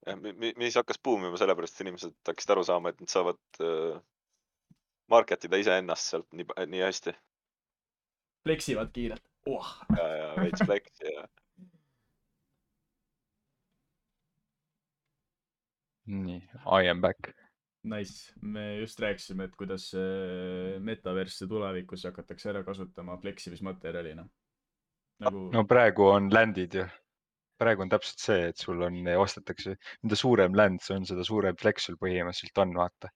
[0.08, 3.98] jah, mis hakkas buumima sellepärast, et inimesed hakkasid aru saama, et nad saavad äh,
[5.12, 7.16] market ida iseennast sealt nii, nii hästi
[8.48, 9.74] fleksivad kiirelt oh..
[9.98, 11.28] ja, ja veits flex ja
[16.08, 17.34] nii, I am back.
[17.84, 24.26] Nice, me just rääkisime, et kuidas äh, metaverse tulevikus hakatakse ära kasutama fleksimismaterjalina.
[25.24, 25.64] nagu no.
[25.66, 26.88] praegu on land'id ju.
[27.58, 31.56] praegu on täpselt see, et sul on, ostetakse, mida suurem land see on, seda suurem
[31.58, 33.10] flex sul põhimõtteliselt on, vaata.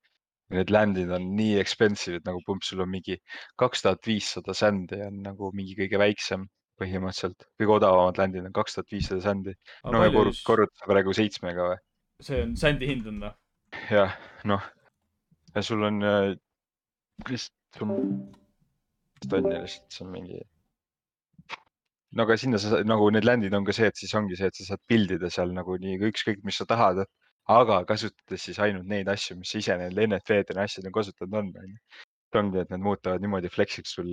[0.52, 3.20] Need land'id on nii expensive'id nagu pump, sul on mingi
[3.62, 6.48] kaks tuhat viissada sändi on nagu mingi kõige väiksem
[6.82, 9.54] põhimõtteliselt, kõige odavamad land'id on kaks tuhat viissada sändi.
[9.86, 11.80] no ja korrut-, korruta praegu seitsmega või?
[12.22, 13.34] see on sändi hind on või?
[13.72, 14.62] jah, noh.
[15.56, 16.36] ja sul on äh,,
[17.30, 18.06] lihtsalt, sul on,
[19.24, 20.42] lihtsalt, see on mingi.
[22.12, 24.60] no aga sinna sa nagu need land'id on ka see, et siis ongi see, et
[24.60, 27.06] sa saad pildida seal nagu nii ükskõik, mis sa tahad.
[27.52, 31.80] aga kasutades siis ainult neid asju, mis ise nende NFT-dena asjadena kasutanud on, on ju.
[32.40, 34.12] ongi, et nad muutuvad niimoodi flex'iks sul,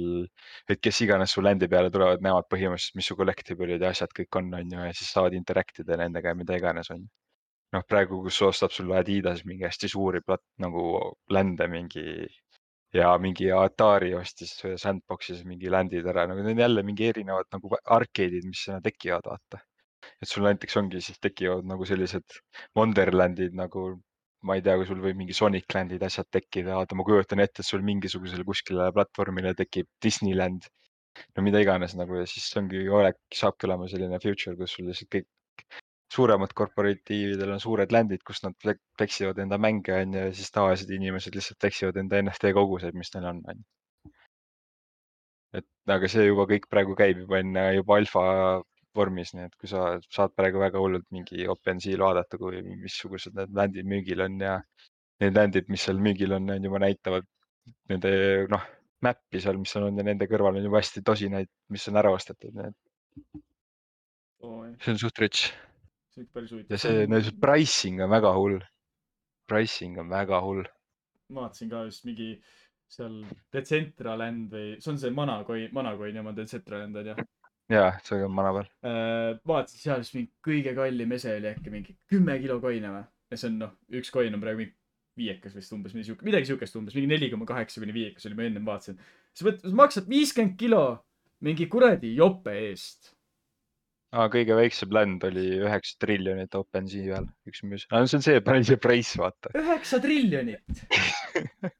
[0.72, 4.40] et kes iganes su land'i peale tulevad, näevad põhimõtteliselt, mis su collectible'id ja asjad kõik
[4.40, 7.10] on, on ju, ja siis saavad interact ida nendega ja mida iganes, on ju
[7.74, 10.84] noh, praegu, kus ostab sulle Adidas mingi hästi suuri plat- nagu
[11.36, 12.04] land'e mingi
[12.96, 17.72] ja mingi Atari ostis Sandbox'is mingi land'id ära, nagu need on jälle mingi erinevad nagu
[17.98, 19.60] arcade'id, mis sinna tekivad, vaata.
[20.22, 22.38] et sul näiteks ongi siis tekivad nagu sellised
[22.78, 23.84] Wonderland'id nagu,
[24.48, 27.60] ma ei tea, kui sul võib mingi Sonic Land'id asjad tekkida, vaata, ma kujutan ette,
[27.60, 30.70] et sul mingisugusele kuskile platvormile tekib Disneyland.
[31.34, 35.10] no mida iganes nagu ja siis ongi olek, saabki olema selline future, kus sul lihtsalt
[35.16, 35.26] kõik
[36.14, 40.36] suuremad korporatiividel on suured land'id, kus nad fle- flex ivad enda mänge on ju ja
[40.36, 43.66] siis tavalised inimesed lihtsalt flex ivad enda NFT koguseid, mis neil on, on ju.
[45.60, 48.24] et aga see juba kõik praegu käib juba enne juba alfa
[48.98, 49.84] vormis, nii et kui sa
[50.14, 54.56] saad praegu väga hullult mingi OpenSea'l vaadata, kui missugused need land'id müügil on ja
[55.22, 57.28] need land'id, mis seal müügil on, need juba näitavad
[57.92, 58.10] nende
[58.52, 58.64] noh,
[59.04, 62.56] map'i seal, mis on ja nende kõrval on juba hästi tosinaid, mis on ära ostetud,
[62.56, 62.76] nii et
[64.84, 65.48] see on suht rich
[66.18, 66.74] see on ikka päris huvitav.
[66.74, 68.58] ja see, no see pricing on väga hull.
[69.48, 70.64] Pricing on väga hull.
[71.32, 72.30] ma vaatasin ka just mingi
[72.88, 73.20] seal
[73.52, 77.16] Decentraland või, see on see Manacoin, Manacoini oma Decentraland on ju.
[77.76, 78.70] ja see on mana peal.
[79.52, 83.04] vaatasin seal just mingi kõige kallim ese oli äkki mingi kümme kilo coin'e või.
[83.30, 84.76] ja see on noh, üks coin on praegu mingi
[85.18, 88.38] viiekas vist umbes, midagi siuke, midagi siukest umbes, mingi neli koma kaheksa kuni viiekas oli,
[88.38, 88.98] ma ennem vaatasin.
[89.34, 90.82] sa võt-, sa maksad viiskümmend kilo
[91.44, 93.12] mingi kuradi jope eest.
[94.16, 97.88] aa, kõige väiksem land oli üheksa triljonit OpenSea peal, üks müüs.
[97.88, 99.52] see on see, pane ise price, vaata.
[99.58, 100.84] üheksa triljonit.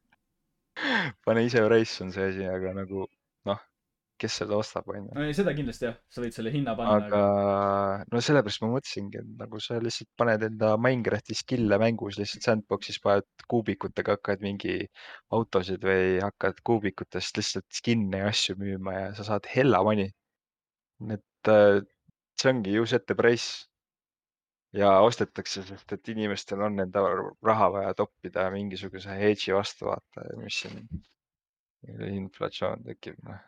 [1.27, 3.07] pane ise price on see asi, aga nagu
[3.49, 3.65] noh,
[4.21, 5.09] kes seda ostab, onju.
[5.17, 7.25] no ei, seda kindlasti jah, sa võid selle hinna panna, aga
[8.13, 13.01] no sellepärast ma mõtlesingi, et nagu sa lihtsalt paned enda Minecrafti skill'e mängus lihtsalt sandbox'is
[13.05, 14.83] paned kuubikutega hakkad mingi
[15.33, 20.13] autosid või hakkad kuubikutest lihtsalt skin'e ja asju müüma ja sa saad hella money.
[21.09, 21.79] et äh,
[22.41, 23.67] see ongi use at the price.
[24.77, 27.01] ja ostetakse, sest et inimestel on enda
[27.49, 30.83] raha vaja toppida mingisuguse hedge'i vastu vaata, mis siin
[32.19, 33.39] inflatsioon tekib, noh.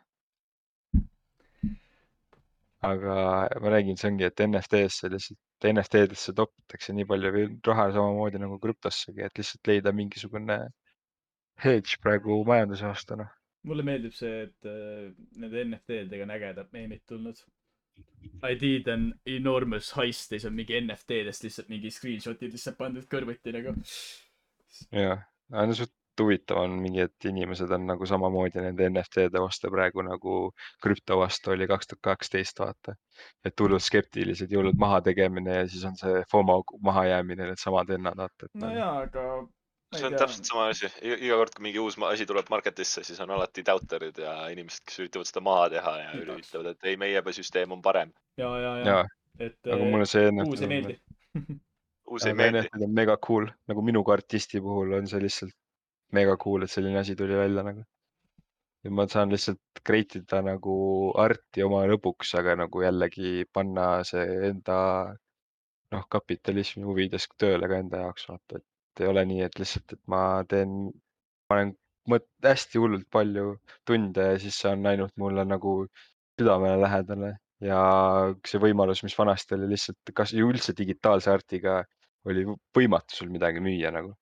[2.89, 3.19] aga
[3.61, 9.21] ma räägin, see ongi, et NFT-sse lihtsalt, NFT-desse topitakse nii palju raha samamoodi nagu krüptossegi,
[9.27, 10.57] et lihtsalt leida mingisugune
[11.61, 13.29] hedge praegu majanduse vastu, noh.
[13.69, 17.45] mulle meeldib see, et äh, nende NFT-dega on ägedad meemid tulnud.
[18.41, 23.05] I did an enormous heist ja siis on mingi NFT-dest lihtsalt mingi screenshot'id lihtsalt pandud
[23.09, 23.75] kõrvuti nagu.
[24.95, 25.21] jah,
[25.53, 30.35] no suht huvitav on mingi, et inimesed on nagu samamoodi nende NFT-de vastu praegu nagu
[30.83, 32.95] krüpto vastu oli kaks tuhat kaksteist, vaata.
[33.45, 38.51] et hullult skeptilised ja hullult mahategemine ja siis on see FOMO mahajäämine, needsamad vennad, vaata.
[38.53, 39.25] no jaa, aga
[39.95, 40.47] see on tea täpselt.
[40.47, 44.35] sama asi, iga kord, kui mingi uus asi tuleb market'isse, siis on alati doubter'id ja
[44.53, 46.47] inimesed, kes üritavad seda maha teha ja Igaks.
[46.47, 48.13] ütlevad, et ei, meie süsteem on parem.
[48.39, 49.05] ja, ja, ja jaa,
[49.39, 50.97] et aga äh, mulle see uus ei meeldi.
[52.11, 52.63] uus ei meeldi.
[52.63, 55.57] NFT-d on mega cool, nagu minu kui artisti puhul on see lihtsalt
[56.15, 57.83] mega cool, et selline asi tuli välja nagu.
[58.83, 60.75] ja ma saan lihtsalt create ida nagu
[61.19, 64.79] arti oma lõbuks, aga nagu jällegi panna see enda
[65.91, 68.65] noh, kapitalismi huvides tööle ka enda jaoks vaata, et
[68.99, 70.91] ei ole nii, et lihtsalt, et ma teen,
[71.49, 71.75] panen
[72.11, 73.55] mõt-, hästi hullult palju
[73.87, 75.75] tunde ja siis see on ainult mulle nagu
[76.39, 77.31] südamele lähedane
[77.61, 77.81] ja
[78.47, 81.81] see võimalus, mis vanasti oli lihtsalt, kas üldse digitaalse artiga
[82.29, 82.45] oli
[82.77, 84.15] võimatu sul midagi müüa nagu.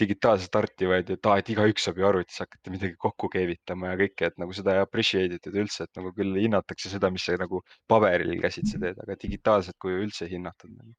[0.00, 3.96] digitaalset arti võeti, et aa, et igaüks saab ju arvutis hakata midagi kokku keevitama ja
[4.02, 7.38] kõike, et nagu seda ei appreciate itud üldse, et nagu küll hinnatakse seda, mis sa
[7.40, 10.92] nagu paberil käsitsi teed, aga digitaalset kuju üldse ei hinnatud nagu.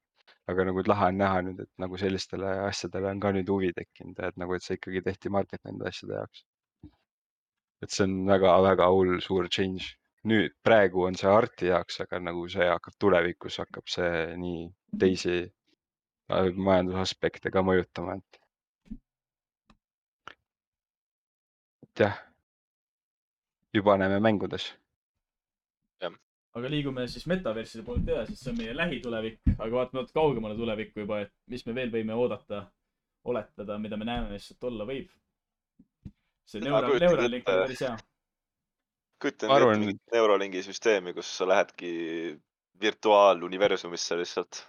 [0.48, 4.20] Aga nagu lahe on näha nüüd, et nagu sellistele asjadele on ka nüüd huvi tekkinud
[4.28, 6.44] et nagu, et see ikkagi tehti market nende asjade jaoks.
[7.84, 9.90] et see on väga-väga hull suur change.
[10.32, 14.10] nüüd praegu on see arti jaoks, aga nagu see hakkab tulevikus hakkab see
[14.44, 14.64] nii
[15.04, 18.40] teisi äh, majandusaspekte ka mõjutama, et.
[21.86, 22.18] et jah,
[23.74, 24.72] juba näeme mängudes.
[26.58, 30.56] Aga liigume siis metaverside poolt edasi, sest see on meie lähitulevik, aga vaatame natuke kaugemale
[30.58, 32.64] tulevikku juba, et mis me veel võime oodata,
[33.28, 35.10] oletada, mida me näeme, mis sealt olla võib.
[36.48, 37.94] see kujutan Neuralink oli päris hea.
[39.22, 39.54] kujutan
[39.92, 41.92] ette Neurolingi süsteemi, kus sa lähedki
[42.80, 44.64] virtuaaluniversumisse lihtsalt.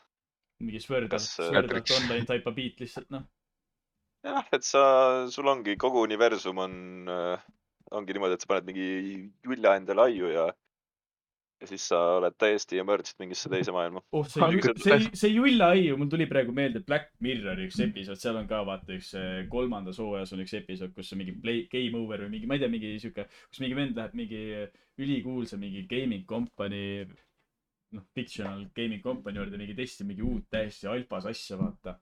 [0.60, 1.54] mingi Sword Art, Kas, äh?
[1.56, 3.28] Online type of beat lihtsalt noh.
[4.28, 4.82] jah, et sa,
[5.32, 6.74] sul ongi kogu universum on,
[7.92, 8.90] ongi niimoodi, et sa paned mingi
[9.46, 10.50] julla endale aiu ja
[11.60, 14.02] ja siis sa oled täiesti immersed mingisse teise maailma.
[14.16, 18.40] oh, see see, see, Julla Aiu, mul tuli praegu meelde Black Mirrori üks episood, seal
[18.40, 22.00] on ka vaata üks eh, kolmandas hooajas on üks episood, kus on mingi play, game
[22.00, 24.44] over või mingi, ma ei tea, mingi sihuke, kus mingi vend läheb mingi
[25.00, 27.06] ülikuulsa mingi gaming company,
[27.96, 32.00] noh, fictional gaming company juurde mingi testima mingi uut täiesti alfas asja, vaata.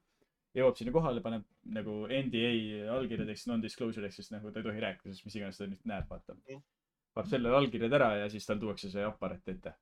[0.58, 5.28] jõuab sinna kohale, paneb nagu NDA allkirjadeks, non-disclosure'iks, sest nagu ta ei tohi rääkida, sest
[5.28, 6.62] mis iganes ta nüüd näeb, vaata Mm.
[7.18, 9.74] Paneb selle allkirjad ära ja siis tal tuuakse see aparaat ette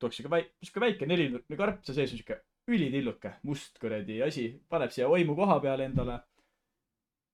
[0.00, 2.38] tuuakse siuke väike, siuke väike nelinurkne karp, seal sees on siuke
[2.70, 6.20] ülitilluke must kuradi asi, paneb siia vaimu koha peale endale.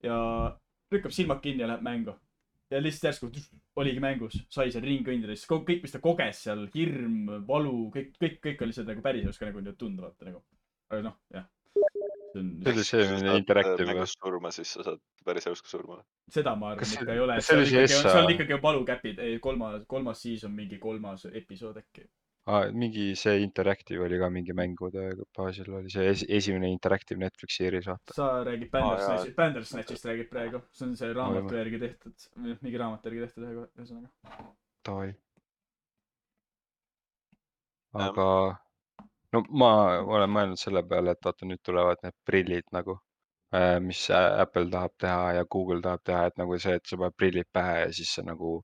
[0.02, 0.16] ja
[0.90, 2.14] lükkab silmad kinni ja läheb mängu.
[2.70, 3.30] ja lihtsalt järsku
[3.76, 8.12] oligi mängus, sai seal ringi kõndida, siis kõik, mis ta koges seal, hirm, valu, kõik,
[8.20, 10.44] kõik, kõik on lihtsalt nagu päriselus ka nagu nüüd tunda, vaata nagu.
[10.90, 11.48] aga noh, jah.
[12.32, 13.90] See on, see oli see, milline interactive või?
[13.94, 15.98] mängus surma, siis sa saad päris ka surma.
[16.30, 18.62] seda ma arvan Kas ikka ei ole, kas see seal ikkagi, Essa- seal ikkagi on
[18.62, 22.06] valukäpid, ei kolmas, kolmas season, mingi kolmas episood äkki.
[22.50, 25.02] Ah, mingi see Interactive oli ka mingi mängude
[25.36, 28.14] baasil oli see es esimene Interactive Netflixi series vaata.
[28.16, 28.86] sa räägid Aa, jaa.
[28.88, 31.58] Bandersnatchist, Bandersnatchist räägid praegu, see on see raamatu võimalik.
[31.60, 32.28] järgi tehtud,
[32.62, 34.08] mingi raamatu järgi tehtud ühe- ühesõnaga.
[34.88, 35.14] Davai.
[37.92, 38.26] Aga
[39.32, 39.70] no ma
[40.00, 42.98] olen mõelnud selle peale, et vaata nüüd tulevad need prillid nagu,
[43.82, 47.16] mis Ä- Apple tahab teha ja Google tahab teha, et nagu see, et sa paned
[47.18, 48.60] prillid pähe ja siis sa nagu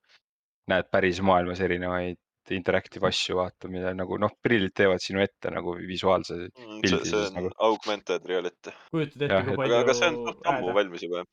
[0.70, 2.18] näed päris maailmas erinevaid
[2.54, 6.50] interactive asju, vaata, mida nagu noh, prillid teevad sinu ette nagu visuaalse see,
[6.82, 7.50] pildi see siis on nagu.
[7.68, 8.74] augmented reality.
[8.92, 11.24] kujutad ette, Jah, kui palju aga, aga see on ammu valmis juba.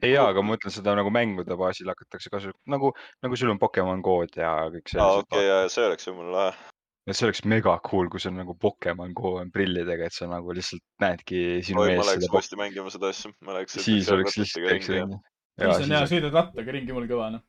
[0.00, 2.92] ei jaa, aga ma mõtlen seda nagu mängude baasil hakatakse kasu, nagu,
[3.26, 6.70] nagu sul on Pokemon Go'd ja kõik aa, sellised okei, ja see oleks jumala lahe.
[7.04, 10.28] Ja see oleks mega cool, kui see on nagu Pokemon Go on prillidega, et sa
[10.30, 13.76] nagu lihtsalt näedki sinu oi, ma ees läheks uuesti mängima seda asja, ma läheks.
[13.84, 15.18] siis oleks lihtsalt käiks ringi.
[15.60, 17.44] siis on hea, sõidad rattaga ringi, mul kõva noh.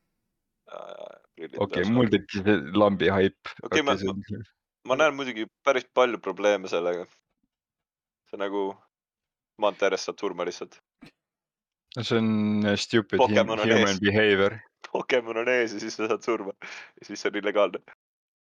[1.68, 3.56] okei, mul tekkis see lambi haip.
[3.64, 3.98] Okei, ma-
[4.86, 7.08] ma näen muidugi päris palju probleeme sellega.
[8.30, 8.72] see nagu
[9.62, 10.80] maantee ääres saad surma lihtsalt.
[11.96, 14.02] no see on äh, stupid Pokemon on human ees.
[14.04, 14.60] behavior.
[14.92, 16.52] Pokemon on ees ja siis sa saad surma.
[17.00, 17.95] ja siis see on illegaalne.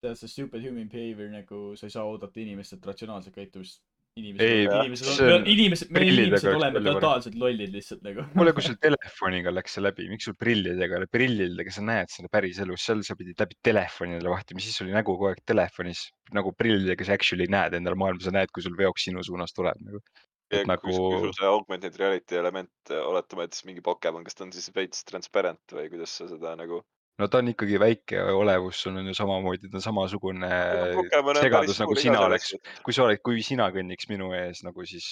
[0.05, 3.81] tead, see stupid human behavior nagu, sa ei saa oodata inimestelt ratsionaalset käitumist.
[4.15, 8.23] inimesed Ei,, inimesed on inimesed, me inimesed oleme totaalselt lollid lihtsalt nagu.
[8.31, 12.85] kuule, kui sul telefoniga läks see läbi, miks sul prillidega, prillidega sa näed seda päriselus,
[12.87, 16.05] seal sa pidid läbi telefonile vahtima, siis oli nägu kogu aeg telefonis
[16.35, 19.83] nagu prillidega sa actually näed endale maailma, sa näed, kui sul veoks sinu suunas tuleb
[19.83, 19.99] nagu.
[20.53, 24.23] ja et kui, nagu kui sul see augmented reality element, oletame, et siis mingi Pokemon,
[24.23, 26.85] kas ta on siis veits transparent või kuidas sa seda nagu.
[27.21, 30.49] No ta on ikkagi väike olevus, sul on ju samamoodi, ta on samasugune
[31.39, 32.53] segadus nagu sina oleks
[32.85, 35.07] kui sa oled, kui sina kõnniks minu ees nagu siis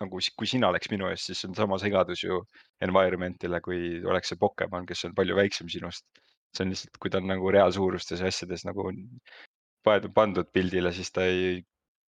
[0.00, 2.40] nagu kui sina oleks minu ees, siis on sama segadus ju
[2.84, 6.06] environment'ile, kui oleks see Pokemon, kes on palju väiksem sinust.
[6.52, 8.90] see on lihtsalt, kui ta on nagu reaalsuurustes ja asjades nagu
[10.14, 11.62] pandud pildile, siis ta ei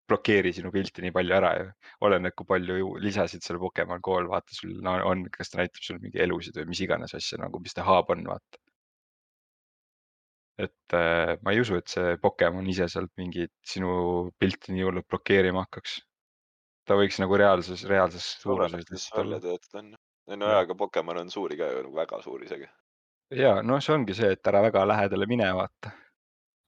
[0.08, 1.70] blokeeri sinu pilti nii palju ära ju.
[2.06, 6.00] oleneb, kui palju ju lisasid seal Pokemon Go'l vaata sul on, kas ta näitab sul
[6.02, 8.63] mingi elusid või mis iganes asja nagu, mis ta hub on, vaata.
[10.58, 15.08] Et äh, ma ei usu, et see Pokemon ise sealt mingit sinu pilti nii hullult
[15.10, 15.98] blokeerima hakkaks.
[16.86, 19.94] ta võiks nagu reaalses, reaalses suuruses lihtsalt olla töötada on
[20.40, 22.68] no jaa, aga Pokemon on suuri ka ju nagu väga suur isegi.
[23.34, 25.92] ja no see ongi see, et ära väga lähedale mine, vaata.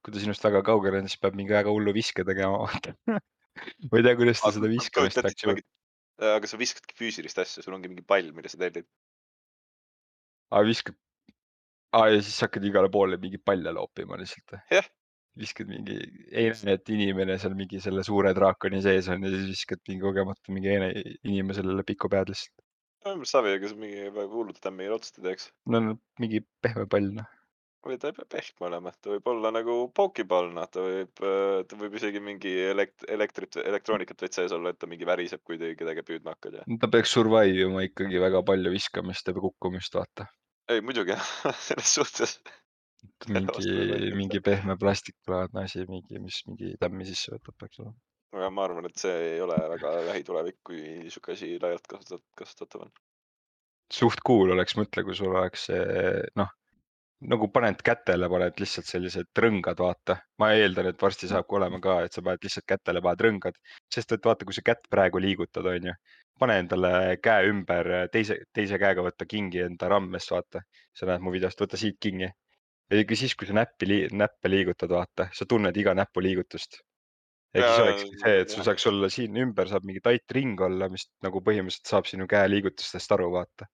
[0.04, 2.94] kui ta sinust väga kaugel on, siis peab mingi väga hullu viske tegema, vaata.
[3.06, 5.56] ma ei tea, kuidas ta seda viskamist läks ju.
[6.34, 8.88] aga sa viskadki füüsilist asja, sul ongi mingi pall, mille sa tellid.
[10.52, 10.98] aa, viskad.
[11.94, 14.58] Aa ja siis hakkad igale poole mingi palle loopima lihtsalt?
[14.72, 14.88] Jah.
[15.36, 15.98] viskad mingi,
[16.32, 20.00] ei näe, et inimene seal mingi selle suure draakoni sees on ja siis viskad mingi
[20.00, 22.62] kogemata mingi ene- inimesele piku pead lihtsalt.
[23.04, 25.50] minu meelest savi, ega sa mingi väga hullult tämmi otsast ei teeks.
[25.72, 27.28] no no mingi pehme pall noh.
[27.86, 31.20] või ta ei pea pehme olema, ta võib olla nagu pokipall, noh, ta võib,
[31.68, 35.60] ta võib isegi mingi elekt-, elektrit, elektroonikat veits sees olla, et ta mingi väriseb, kui
[35.60, 36.66] te kedagi püüdma hakkad ja.
[36.80, 40.26] ta peaks survive ima ikkagi väga palju viskamist ja kukkumist, vaata.
[40.72, 41.28] Ei muidugi jah,
[41.68, 42.38] selles suhtes.
[43.30, 47.94] Mingi mingi pehme plastiklaadne asi, mingi, mis mingi tämmi sisse võtab, peaks olema.
[48.34, 50.80] aga ma arvan, et see ei ole väga lähitulevik, kui
[51.12, 52.92] sihuke asi laialt kasutat-, kasutatav on.
[53.92, 55.68] suht cool oleks, mõtle, kui sul oleks
[56.40, 56.50] noh,
[57.30, 60.18] nagu paned kätele, paned lihtsalt sellised rõngad, vaata.
[60.42, 63.60] ma eeldan, et varsti saab ka olema ka, et sa paned lihtsalt kätele, paned rõngad,
[63.92, 65.94] sest et vaata, kui sa kätt praegu liigutad, onju,
[66.38, 66.90] pane endale
[67.22, 70.62] käe ümber teise, teise käega võtta kingi enda rammest, vaata.
[70.96, 72.28] sa näed mu videost, võta siit kingi.
[72.90, 76.80] ja ka siis, kui sa näppi, näppe liigutad, vaata, sa tunned iga näpuliigutust.
[77.54, 80.90] ja siis olekski see, et sul saaks olla siin ümber saab mingi tait ring olla,
[80.92, 83.68] mis nagu põhimõtteliselt saab sinu käe liigutustest aru, vaata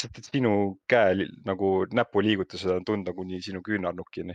[0.00, 0.52] lihtsalt, et sinu
[0.88, 4.34] käe nagu näpuliigutused on tunda kuni sinu küünarnukini.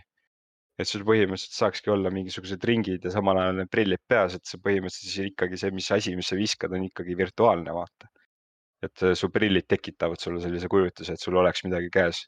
[0.80, 4.60] Et sul põhimõtteliselt saakski olla mingisugused ringid ja samal ajal need prillid peas, et see
[4.64, 8.12] põhimõtteliselt siis ikkagi see, mis asi, mis sa viskad, on ikkagi virtuaalne, vaata.
[8.86, 12.26] et äh, su prillid tekitavad sulle sellise kujutuse, et sul oleks midagi käes.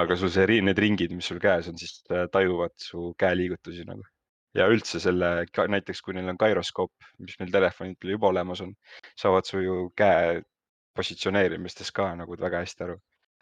[0.00, 4.06] aga sul see, need ringid, mis sul käes on, siis äh, tajuvad su käeliigutusi nagu.
[4.56, 5.44] ja üldse selle,
[5.76, 8.72] näiteks kui neil on gyroskoop, mis meil telefonidel juba olemas on,
[9.20, 10.40] saavad su ju käe
[10.96, 12.98] positsioneerimistest ka nagu väga hästi aru.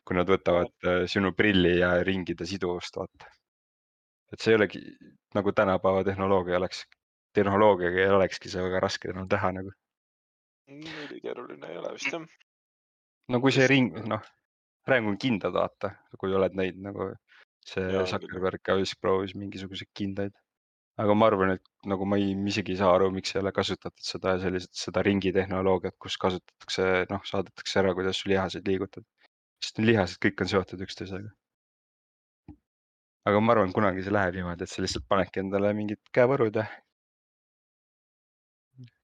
[0.09, 3.38] kui nad võtavad äh, sinu prilli ja ringide siduvust, vaata.
[4.33, 4.81] Et see ei olegi
[5.37, 6.85] nagu tänapäeva tehnoloogia oleks,
[7.37, 9.73] tehnoloogiaga ei olekski see väga raske enam teha nagu.
[10.69, 12.27] ülikeeruline ei ole vist jah.
[13.29, 14.25] no kui see ring, noh,
[14.89, 17.09] praegu on kindad, vaata, kui oled näinud nagu
[17.69, 18.05] see.
[18.13, 20.37] Zuckerberg ka vist proovis mingisuguseid kindaid.
[20.99, 24.03] aga ma arvan, et nagu ma ei, isegi ei saa aru, miks ei ole kasutatud
[24.03, 29.07] seda sellist, seda ringitehnoloogiat, kus kasutatakse, noh, saadetakse ära, kuidas su lihaseid liigutad.
[29.63, 31.31] sest lihased kõik on seotud üksteisega.
[33.29, 36.67] Aga ma arvan, kunagi see läheb niimoodi, et sa lihtsalt panedki endale mingid käevõrud ja.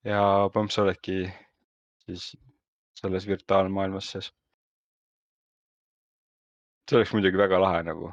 [0.08, 0.22] ja
[0.54, 1.22] põmps oledki
[2.06, 2.32] siis
[3.00, 4.30] selles virtuaalmaailmas sees.
[6.88, 8.12] see oleks muidugi väga lahe nagu,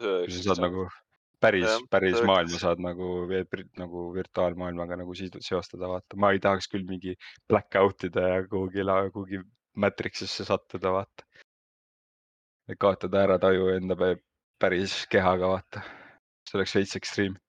[0.00, 0.88] kui sa saad nagu
[1.40, 3.08] päris päris maailma saad nagu,
[3.80, 7.16] nagu virtuaalmaailmaga nagu seostada, vaata, ma ei tahaks küll mingi
[7.48, 8.84] black out ida ja kuhugi,
[9.14, 9.42] kuhugi
[9.80, 11.24] Matrixisse sattuda, vaata.
[12.78, 13.96] kaotada ära taju enda
[14.60, 15.84] päris kehaga, vaata.
[16.48, 17.40] see oleks veits extreme.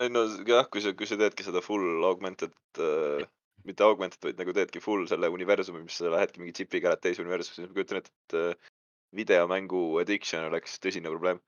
[0.00, 3.26] ei no jah, kui sa, kui sa teedki seda full augmented äh,,
[3.68, 7.24] mitte augmented, vaid nagu teedki full selle universumi, mis sa lähedki mingi džipiga lähed teise
[7.24, 8.70] universumi, siis ma kujutan ette, et äh,
[9.16, 11.40] videomängu addiction oleks tõsine probleem.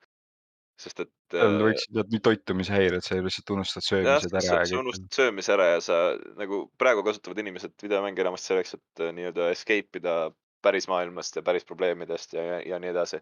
[0.82, 5.52] sest et äh, võiksid olla nii toitumishäired, sa lihtsalt unustad söömised ära sa, unustad söömise
[5.54, 5.98] ära ja sa
[6.38, 10.16] nagu praegu kasutavad inimesed videomänge enamasti selleks, et äh, nii-öelda escape ida
[10.64, 13.20] päris maailmast ja päris probleemidest ja, ja, ja nii edasi.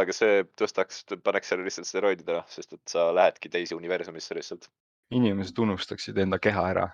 [0.00, 4.68] Aga see tõstaks, paneks selle lihtsalt steroididele, sest et sa lähedki teise universumisse lihtsalt.
[5.14, 6.86] inimesed unustaksid enda keha ära.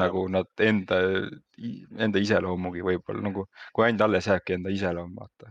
[0.00, 0.96] nagu nad enda,
[1.98, 3.42] enda iseloomugi võib-olla nagu,
[3.74, 5.50] kui ainult alles jääbki enda iseloom, vaata.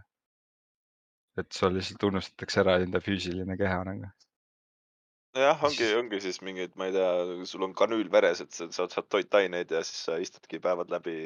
[1.37, 4.11] et sul lihtsalt unustatakse ära enda füüsiline keha nagu.
[5.35, 9.09] jah, ongi ongi siis mingid, ma ei tea, sul on kanüül veres, et sa saad
[9.09, 11.19] toitaineid ja siis sa istudki päevad läbi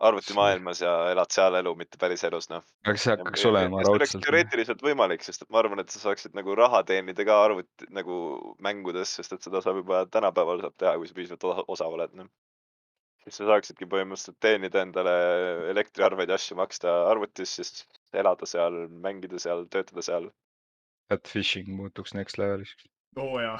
[0.00, 2.64] arvutimaailmas ja elad seal elu, mitte päris elus, noh.
[2.84, 4.24] aga see hakkaks ja- olema raudselt.
[4.24, 8.16] teoreetiliselt võimalik, sest et ma arvan, et sa saaksid nagu raha teenida ka arvuti nagu
[8.64, 12.14] mängudes, sest et seda saab juba tänapäeval saab teha, kui sa piisavalt osa- osav oled,
[12.14, 12.30] noh.
[13.24, 15.12] siis sa saaksidki põhimõtteliselt teenida endale
[15.72, 20.28] elektriarveid ja asju maksta arvutis, siis elada seal, mängida seal, töötada seal.
[21.12, 22.76] Catfishing muutuks next leveliks.
[23.22, 23.58] Oo jaa.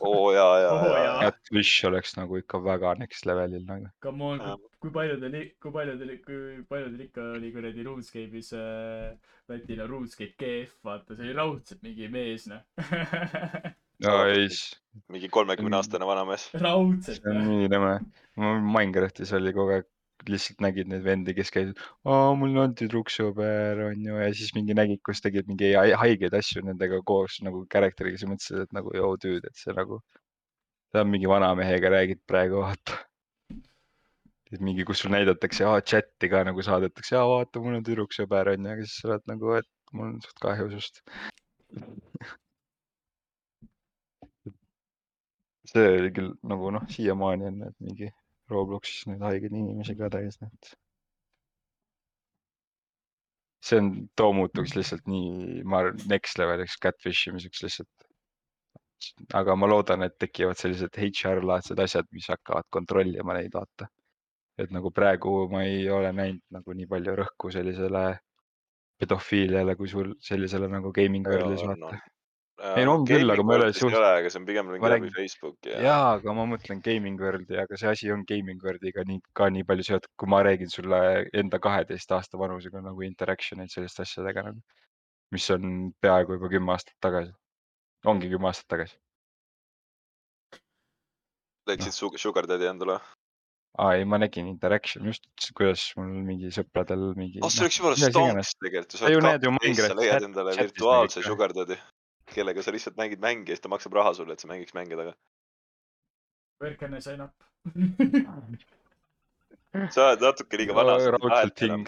[0.00, 1.18] oo jaa, jaa, jaa.
[1.26, 3.92] Catfish oleks nagu ikka väga next levelil nagu.
[4.02, 4.42] Come on
[4.86, 9.16] kui paljudel, kui paljudel, kui paljudel ikka oli kuradi RuneScape'is äh,
[9.50, 12.62] Lätil on RuneScape GF, vaata, see oli raudselt mingi mees, noh.
[14.02, 14.48] ei,
[15.12, 16.48] mingi kolmekümne aastane vanamees.
[16.58, 17.92] raudselt, see on nii nõme.
[18.66, 19.86] Minecraftis oli kogu aeg,
[20.30, 21.80] lihtsalt nägid neid vendi, kes käisid,
[22.40, 27.00] mul on tüdruksõber onju ja siis mingi nägid, kus tegid mingi hai- haigeid asju nendega
[27.10, 30.00] koos nagu character'iga, siis mõtlesid, et nagu joo tüüd, et see nagu,
[30.94, 32.98] sa mingi vanamehega räägid praegu, vaata.
[34.54, 38.72] et mingi, kus sul näidatakse chati ka nagu saadetakse, aa vaata, mul on tüdruksõber onju,
[38.72, 41.02] aga siis sa oled nagu, et mul on suht kahju sinust.
[45.70, 48.08] see oli küll nagu noh, siiamaani on need mingi
[48.50, 50.72] Robloxis neid haigeid inimesi ka täis, et.
[53.66, 58.06] see on, too muutuks lihtsalt nii, ma arvan, next leveliks catfish imiseks lihtsalt.
[59.40, 63.90] aga ma loodan, et tekivad sellised HR-laadsed asjad, mis hakkavad kontrollima neid, vaata.
[64.62, 68.06] et nagu praegu ma ei ole näinud nagu nii palju rõhku sellisele
[69.00, 71.98] pedofiiliale, kui sul sellisele nagu gaming world'is vaata.
[72.56, 73.92] Ei, no on küll, aga ma ei ole suht.
[73.92, 77.20] ei ole, aga see on pigem mingi läbi Facebooki ja, jaa, aga ma mõtlen gaming
[77.20, 80.70] world'i, aga see asi on gaming world'iga nii, ka nii palju seotud, kui ma räägin
[80.72, 81.00] sulle
[81.36, 84.62] enda kaheteist aasta vanusega nagu interaction eid selliste asjadega nagu,
[85.36, 87.34] mis on peaaegu juba kümme aastat tagasi.
[88.08, 88.96] ongi kümme aastat tagasi.
[91.68, 92.96] leidsid su- Sugar Daddy endale.
[93.78, 97.42] aa ei, ma nägin interaction just, kuidas mul mingi sõpradel mingi.
[97.44, 101.26] oh, see oleks jumala stonks tegelikult, Sa ju kaksteist, sa leiad endale virtuaalse ka.
[101.28, 101.76] Sugar Daddy,
[102.36, 104.94] kellega sa lihtsalt mängid mänge ja siis ta maksab raha sulle, et sa mängiks mänge
[104.98, 105.12] taga.
[106.60, 107.34] Where can I sign up?
[109.94, 110.92] sa oled natuke liiga vana.
[111.16, 111.84] raudselt hing,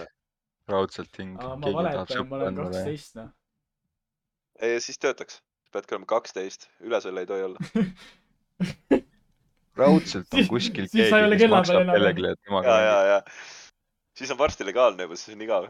[0.68, 1.32] raudselt hing.
[1.38, 3.30] ma valetan, ma olen kaksteist, noh.
[4.60, 5.34] ei, siis töötaks.
[5.72, 7.58] peadki olema kaksteist, üle selle ei tohi olla.
[9.82, 13.18] raudselt on kuskil keegi, kes maksab kellelegi, et ja, temaga ja mängib., ja.
[14.20, 15.64] siis on varsti legaalne juba, siis on igav.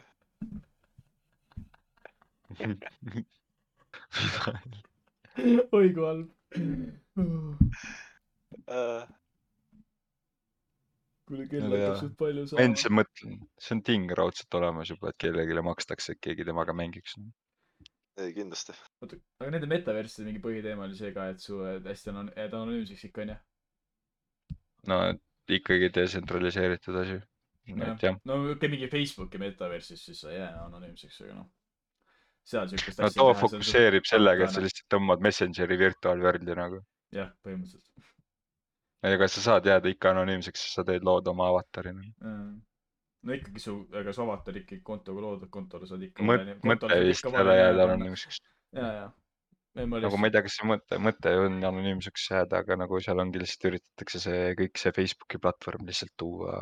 [5.79, 6.29] oi kui halb.
[11.29, 13.03] kuule, kell hakkab suht palju ma endiselt saama.
[13.03, 17.19] mõtlen, see on ting raudselt olemas juba, et kellelegi makstakse, et keegi temaga mängiks.
[18.19, 18.77] ei, kindlasti.
[19.03, 23.09] oota, aga nende metaverside mingi põhiteema oli see ka, et su hästi anon-, jääd anonüümseks
[23.11, 23.39] ikka onju.
[24.93, 27.21] no et ikkagi detsentraliseeritud asi.
[27.77, 31.53] et jah, no okei okay,, mingi Facebooki metaversis siis sa ei jää enonüümseks, aga noh.
[32.49, 36.81] Seal siukest no too fokusseerib sellega, et sa lihtsalt tõmbad Messengeri virtual world'i nagu.
[37.15, 38.09] jah, põhimõtteliselt.
[39.13, 42.35] ega sa saad jääda ikka anonüümseks, sa teed lood oma avatari nagu..
[43.29, 46.27] no ikkagi su, ega su avatar ikkagi kontoga loodud kontole saad ikka.
[46.27, 47.89] mõte, vist ei ole jääda.
[47.89, 48.43] anonüümseks.
[48.81, 49.09] ja, ja.
[49.85, 53.45] nagu ma ei tea, kas see mõte, mõte on anonüümseks jääda, aga nagu seal ongi
[53.45, 56.57] lihtsalt üritatakse see kõik see Facebooki platvorm lihtsalt tuua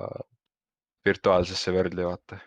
[1.07, 2.43] virtuaalsesse world'i, vaata.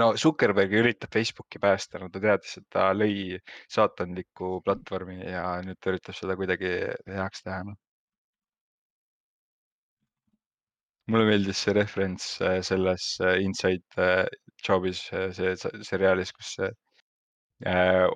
[0.00, 3.38] No Zuckerberg üritab Facebooki päästa, no ta teadis, et ta lõi
[3.72, 6.72] saatanliku platvormi ja nüüd ta üritab seda kuidagi
[7.08, 7.78] heaks teha, noh.
[11.10, 14.26] mulle meeldis see referents äh, selles äh, Inside äh,
[14.66, 16.56] Jobis, see se- seriaalis, kus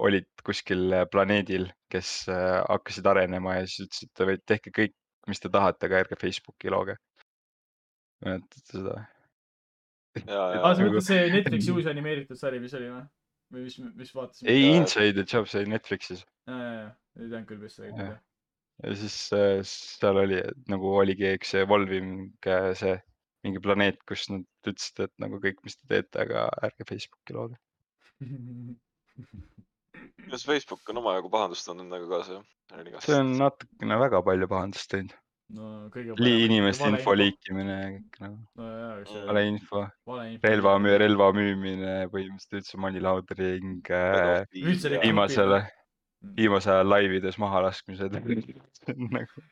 [0.01, 4.95] olid kuskil planeedil, kes hakkasid arenema ja siis ütlesid, et tehke kõik,
[5.29, 6.97] mis te tahate, aga ärge Facebooki looge.
[8.25, 8.95] mäletate seda?
[9.01, 9.14] ja,
[10.23, 13.07] aa, ja sa nagu- mõtled see Netflixi uus animeeritud sari, mis oli või?
[13.55, 14.51] või mis, mis vaatasime?
[14.51, 14.69] ei.
[14.77, 16.87] Inside Jobs oli Netflixis ja, ja, ja,
[17.19, 18.07] ei teadnud küll, mis see oli
[18.83, 22.33] ja siis äh, seal oli et nagu oligi, eks see Volving,
[22.79, 22.97] see
[23.45, 27.59] mingi planeet, kus nad ütlesid, et nagu kõik, mis te teete, aga ärge Facebooki looge.
[30.31, 33.03] kas Facebook on omajagu pahandust andnud endaga kaasa, jah?
[33.05, 35.15] see on natukene väga palju pahandust teinud.
[35.53, 36.17] No kõige
[36.47, 37.15] inimeste info.
[37.19, 40.49] liikimine ja kõik nagu no jaa, aga see valeinfo, valeinfo.
[40.49, 45.65] relva, relva müümine, põhimõtteliselt üldse money laundering äh, viimasele,
[46.39, 48.17] viimasel ajal laivides mahalaskmised
[49.19, 49.45] nagu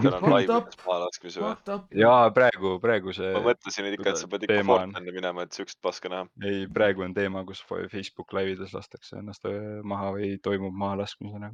[0.00, 0.86] seal on laivides up?
[0.86, 1.78] mahalaskmisi või?
[2.00, 5.56] Jaa, praegu, praegu see ma, mõtlesin et ikka, et sa pead ikka Fortnite'i minema, et
[5.56, 6.28] siukest paska näha.
[6.48, 11.52] ei praegu on teema, kus Facebook laivides lastakse ennast öö, maha või toimub mahalaskmisena.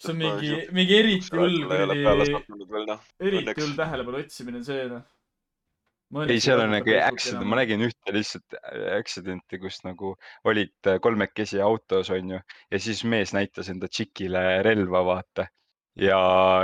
[0.00, 2.04] See on mingi, mingi eriti hull kuradi,
[2.88, 3.06] noh.
[3.20, 5.04] eriti hull tähelepanu otsimine see noh.
[6.24, 8.56] ei, seal on nagu accident, ma nägin ühte lihtsalt
[8.96, 10.14] accident'i, kus nagu
[10.48, 12.40] olid äh, kolmekesi autos, onju,
[12.72, 15.50] ja siis mees näitas enda tšikile relva, vaata.
[16.00, 16.18] ja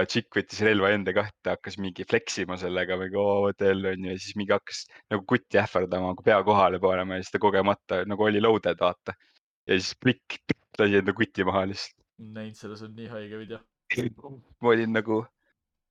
[0.08, 4.38] tšikk võttis relva enda kätte, hakkas mingi flex ima sellega mingi OOTL onju ja siis
[4.40, 8.40] mingi hakkas nagu kutti ähvardama, nagu pea kohale panema ja siis ta kogemata nagu oli
[8.40, 9.18] loaded, vaata.
[9.66, 10.40] ja siis plikk,
[10.80, 12.05] lasi enda kuti maha lihtsalt.
[12.18, 13.60] Näinud selles on nii haige video.
[14.62, 15.22] ma olin nagu,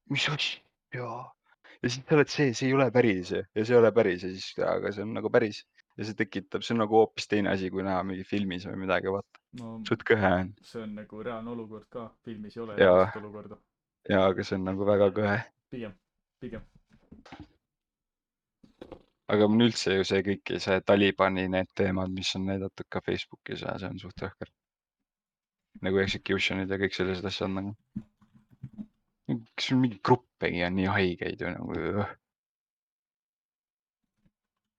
[0.09, 0.61] mis asja.
[0.93, 4.29] ja siis sa oled see, see ei ole päris ja see ei ole päris ja
[4.33, 5.63] siis, aga see on nagu päris
[5.97, 9.11] ja see tekitab, see on nagu hoopis teine asi, kui näha mingi filmis või midagi,
[9.13, 9.41] vaata.
[9.61, 13.59] no suht kõhe on see on nagu reaalne olukord ka, filmis ei ole reaalset olukorda.
[14.09, 15.37] ja, aga see on nagu väga kõhe.
[15.71, 15.95] pigem,
[16.43, 16.65] pigem.
[19.35, 23.63] aga on üldse ju see kõik see Talibani need teemad, mis on näidatud ka Facebookis
[23.67, 24.51] ja see on suht jõhker.
[25.83, 27.73] Nagu execution'id ja kõik sellised asjad nagu.
[29.25, 32.05] kas sul mingi gruppegi on nii haigeid ju nagu?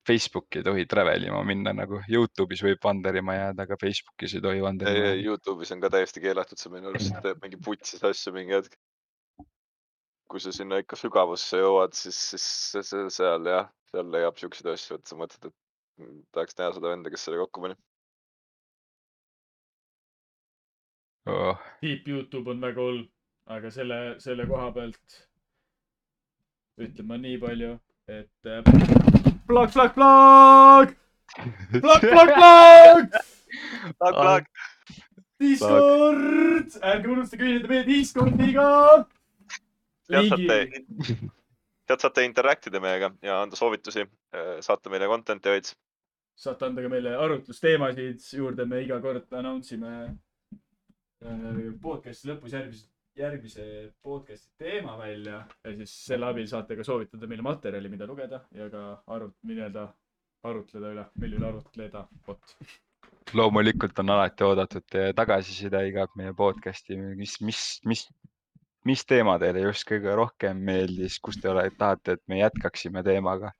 [0.06, 4.60] Facebooki ei tohi travel ima minna nagu, Youtube'is võib vanderima jääda, aga Facebookis ei tohi
[4.62, 5.22] vanderima jääda.
[5.24, 8.76] Youtube'is on ka täiesti keelatud, see minu arust teeb mingi putsis asju mingi hetk.
[10.30, 15.10] kui sa sinna ikka sügavusse jõuad, siis, siis seal jah, seal leiab siukseid asju, et
[15.10, 17.76] sa mõtled, et mm, tahaks näha seda venda, kes selle kokku pani.
[21.26, 23.00] Oh, Deep Youtube on väga hull,
[23.50, 25.16] aga selle, selle koha pealt
[26.78, 27.72] ütlen ma nii palju,
[28.06, 28.60] et äh,
[29.48, 30.92] plakk, plakk, plakk,
[31.80, 33.24] plakk, plakk, plakk,
[33.98, 34.46] Plak, plak,
[35.40, 38.66] Discord, ärge unustage ühineda meie Discordiga.
[40.06, 40.58] sealt saate,
[41.88, 44.04] sealt saate interact ida meiega ja anda soovitusi,
[44.66, 45.74] saata meile content'i veits.
[46.36, 50.14] saate anda ka meile arutlusteemasid juurde, me iga kord announce ime äh,
[51.82, 53.66] podcast'i lõpus järgmise, järgmise
[54.04, 58.68] podcast'i teema välja ja siis selle abil saate ka soovitada meile materjali, mida lugeda ja
[58.72, 58.82] ka
[59.16, 59.86] arut-, nii-öelda
[60.46, 62.54] arutleda üle, mille üle arutleda, vot.
[63.34, 68.06] loomulikult on alati oodatud teie tagasiside iga meie podcast'i, mis, mis, mis,
[68.86, 73.52] mis teema teile just kõige rohkem meeldis, kus te ole, tahate, et me jätkaksime teemaga.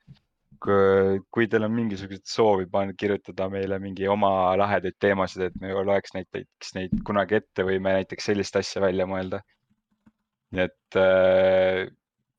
[0.61, 6.15] Kui teil on mingisugused soovi panna, kirjutada meile mingi oma lahedaid teemasid, et me loeks
[6.17, 9.43] näiteks neid kunagi ette või me näiteks sellist asja välja mõelda.
[10.55, 11.87] nii et äh,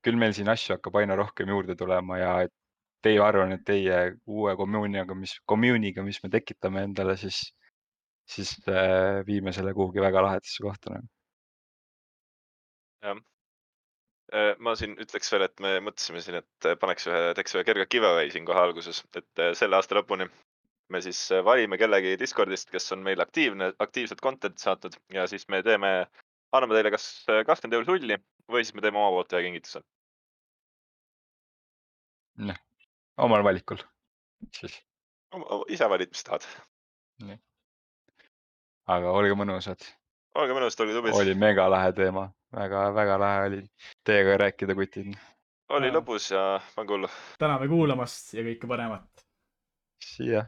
[0.05, 2.31] küll meil siin asju hakkab aina rohkem juurde tulema ja
[3.03, 7.41] teie arvan, et teie uue kommuuniga, mis, kommuuniga, mis me tekitame endale, siis,
[8.27, 11.05] siis äh, viime selle kuhugi väga lahedasse kohta jah.
[14.59, 18.31] Ma siin ütleks veel, et me mõtlesime siin, et paneks ühe, teeks ühe kerge giveaway
[18.33, 20.27] siin kohe alguses, et eh, selle aasta lõpuni
[20.91, 25.61] me siis valime kellegi Discordist, kes on meil aktiivne, aktiivselt content'i saatnud ja siis me
[25.63, 25.91] teeme,
[26.55, 28.19] anname teile kas kakskümmend euri sulli
[28.51, 29.83] või siis me teeme oma poolt ühe kingituse.
[33.17, 33.79] omal valikul
[34.59, 34.79] siis,
[35.73, 36.45] ise valid, mis tahad.
[38.87, 39.83] aga olge mõnusad,
[40.37, 41.17] olge mõnusad, olge tublid.
[41.21, 43.63] oli mega lahe teema väga,, väga-väga lahe oli
[44.07, 45.15] teiega rääkida, kutid.
[45.77, 46.43] oli lõbus ja
[46.75, 47.09] pange hullu.
[47.41, 49.25] täname kuulamast ja kõike paremat.
[50.03, 50.45] siia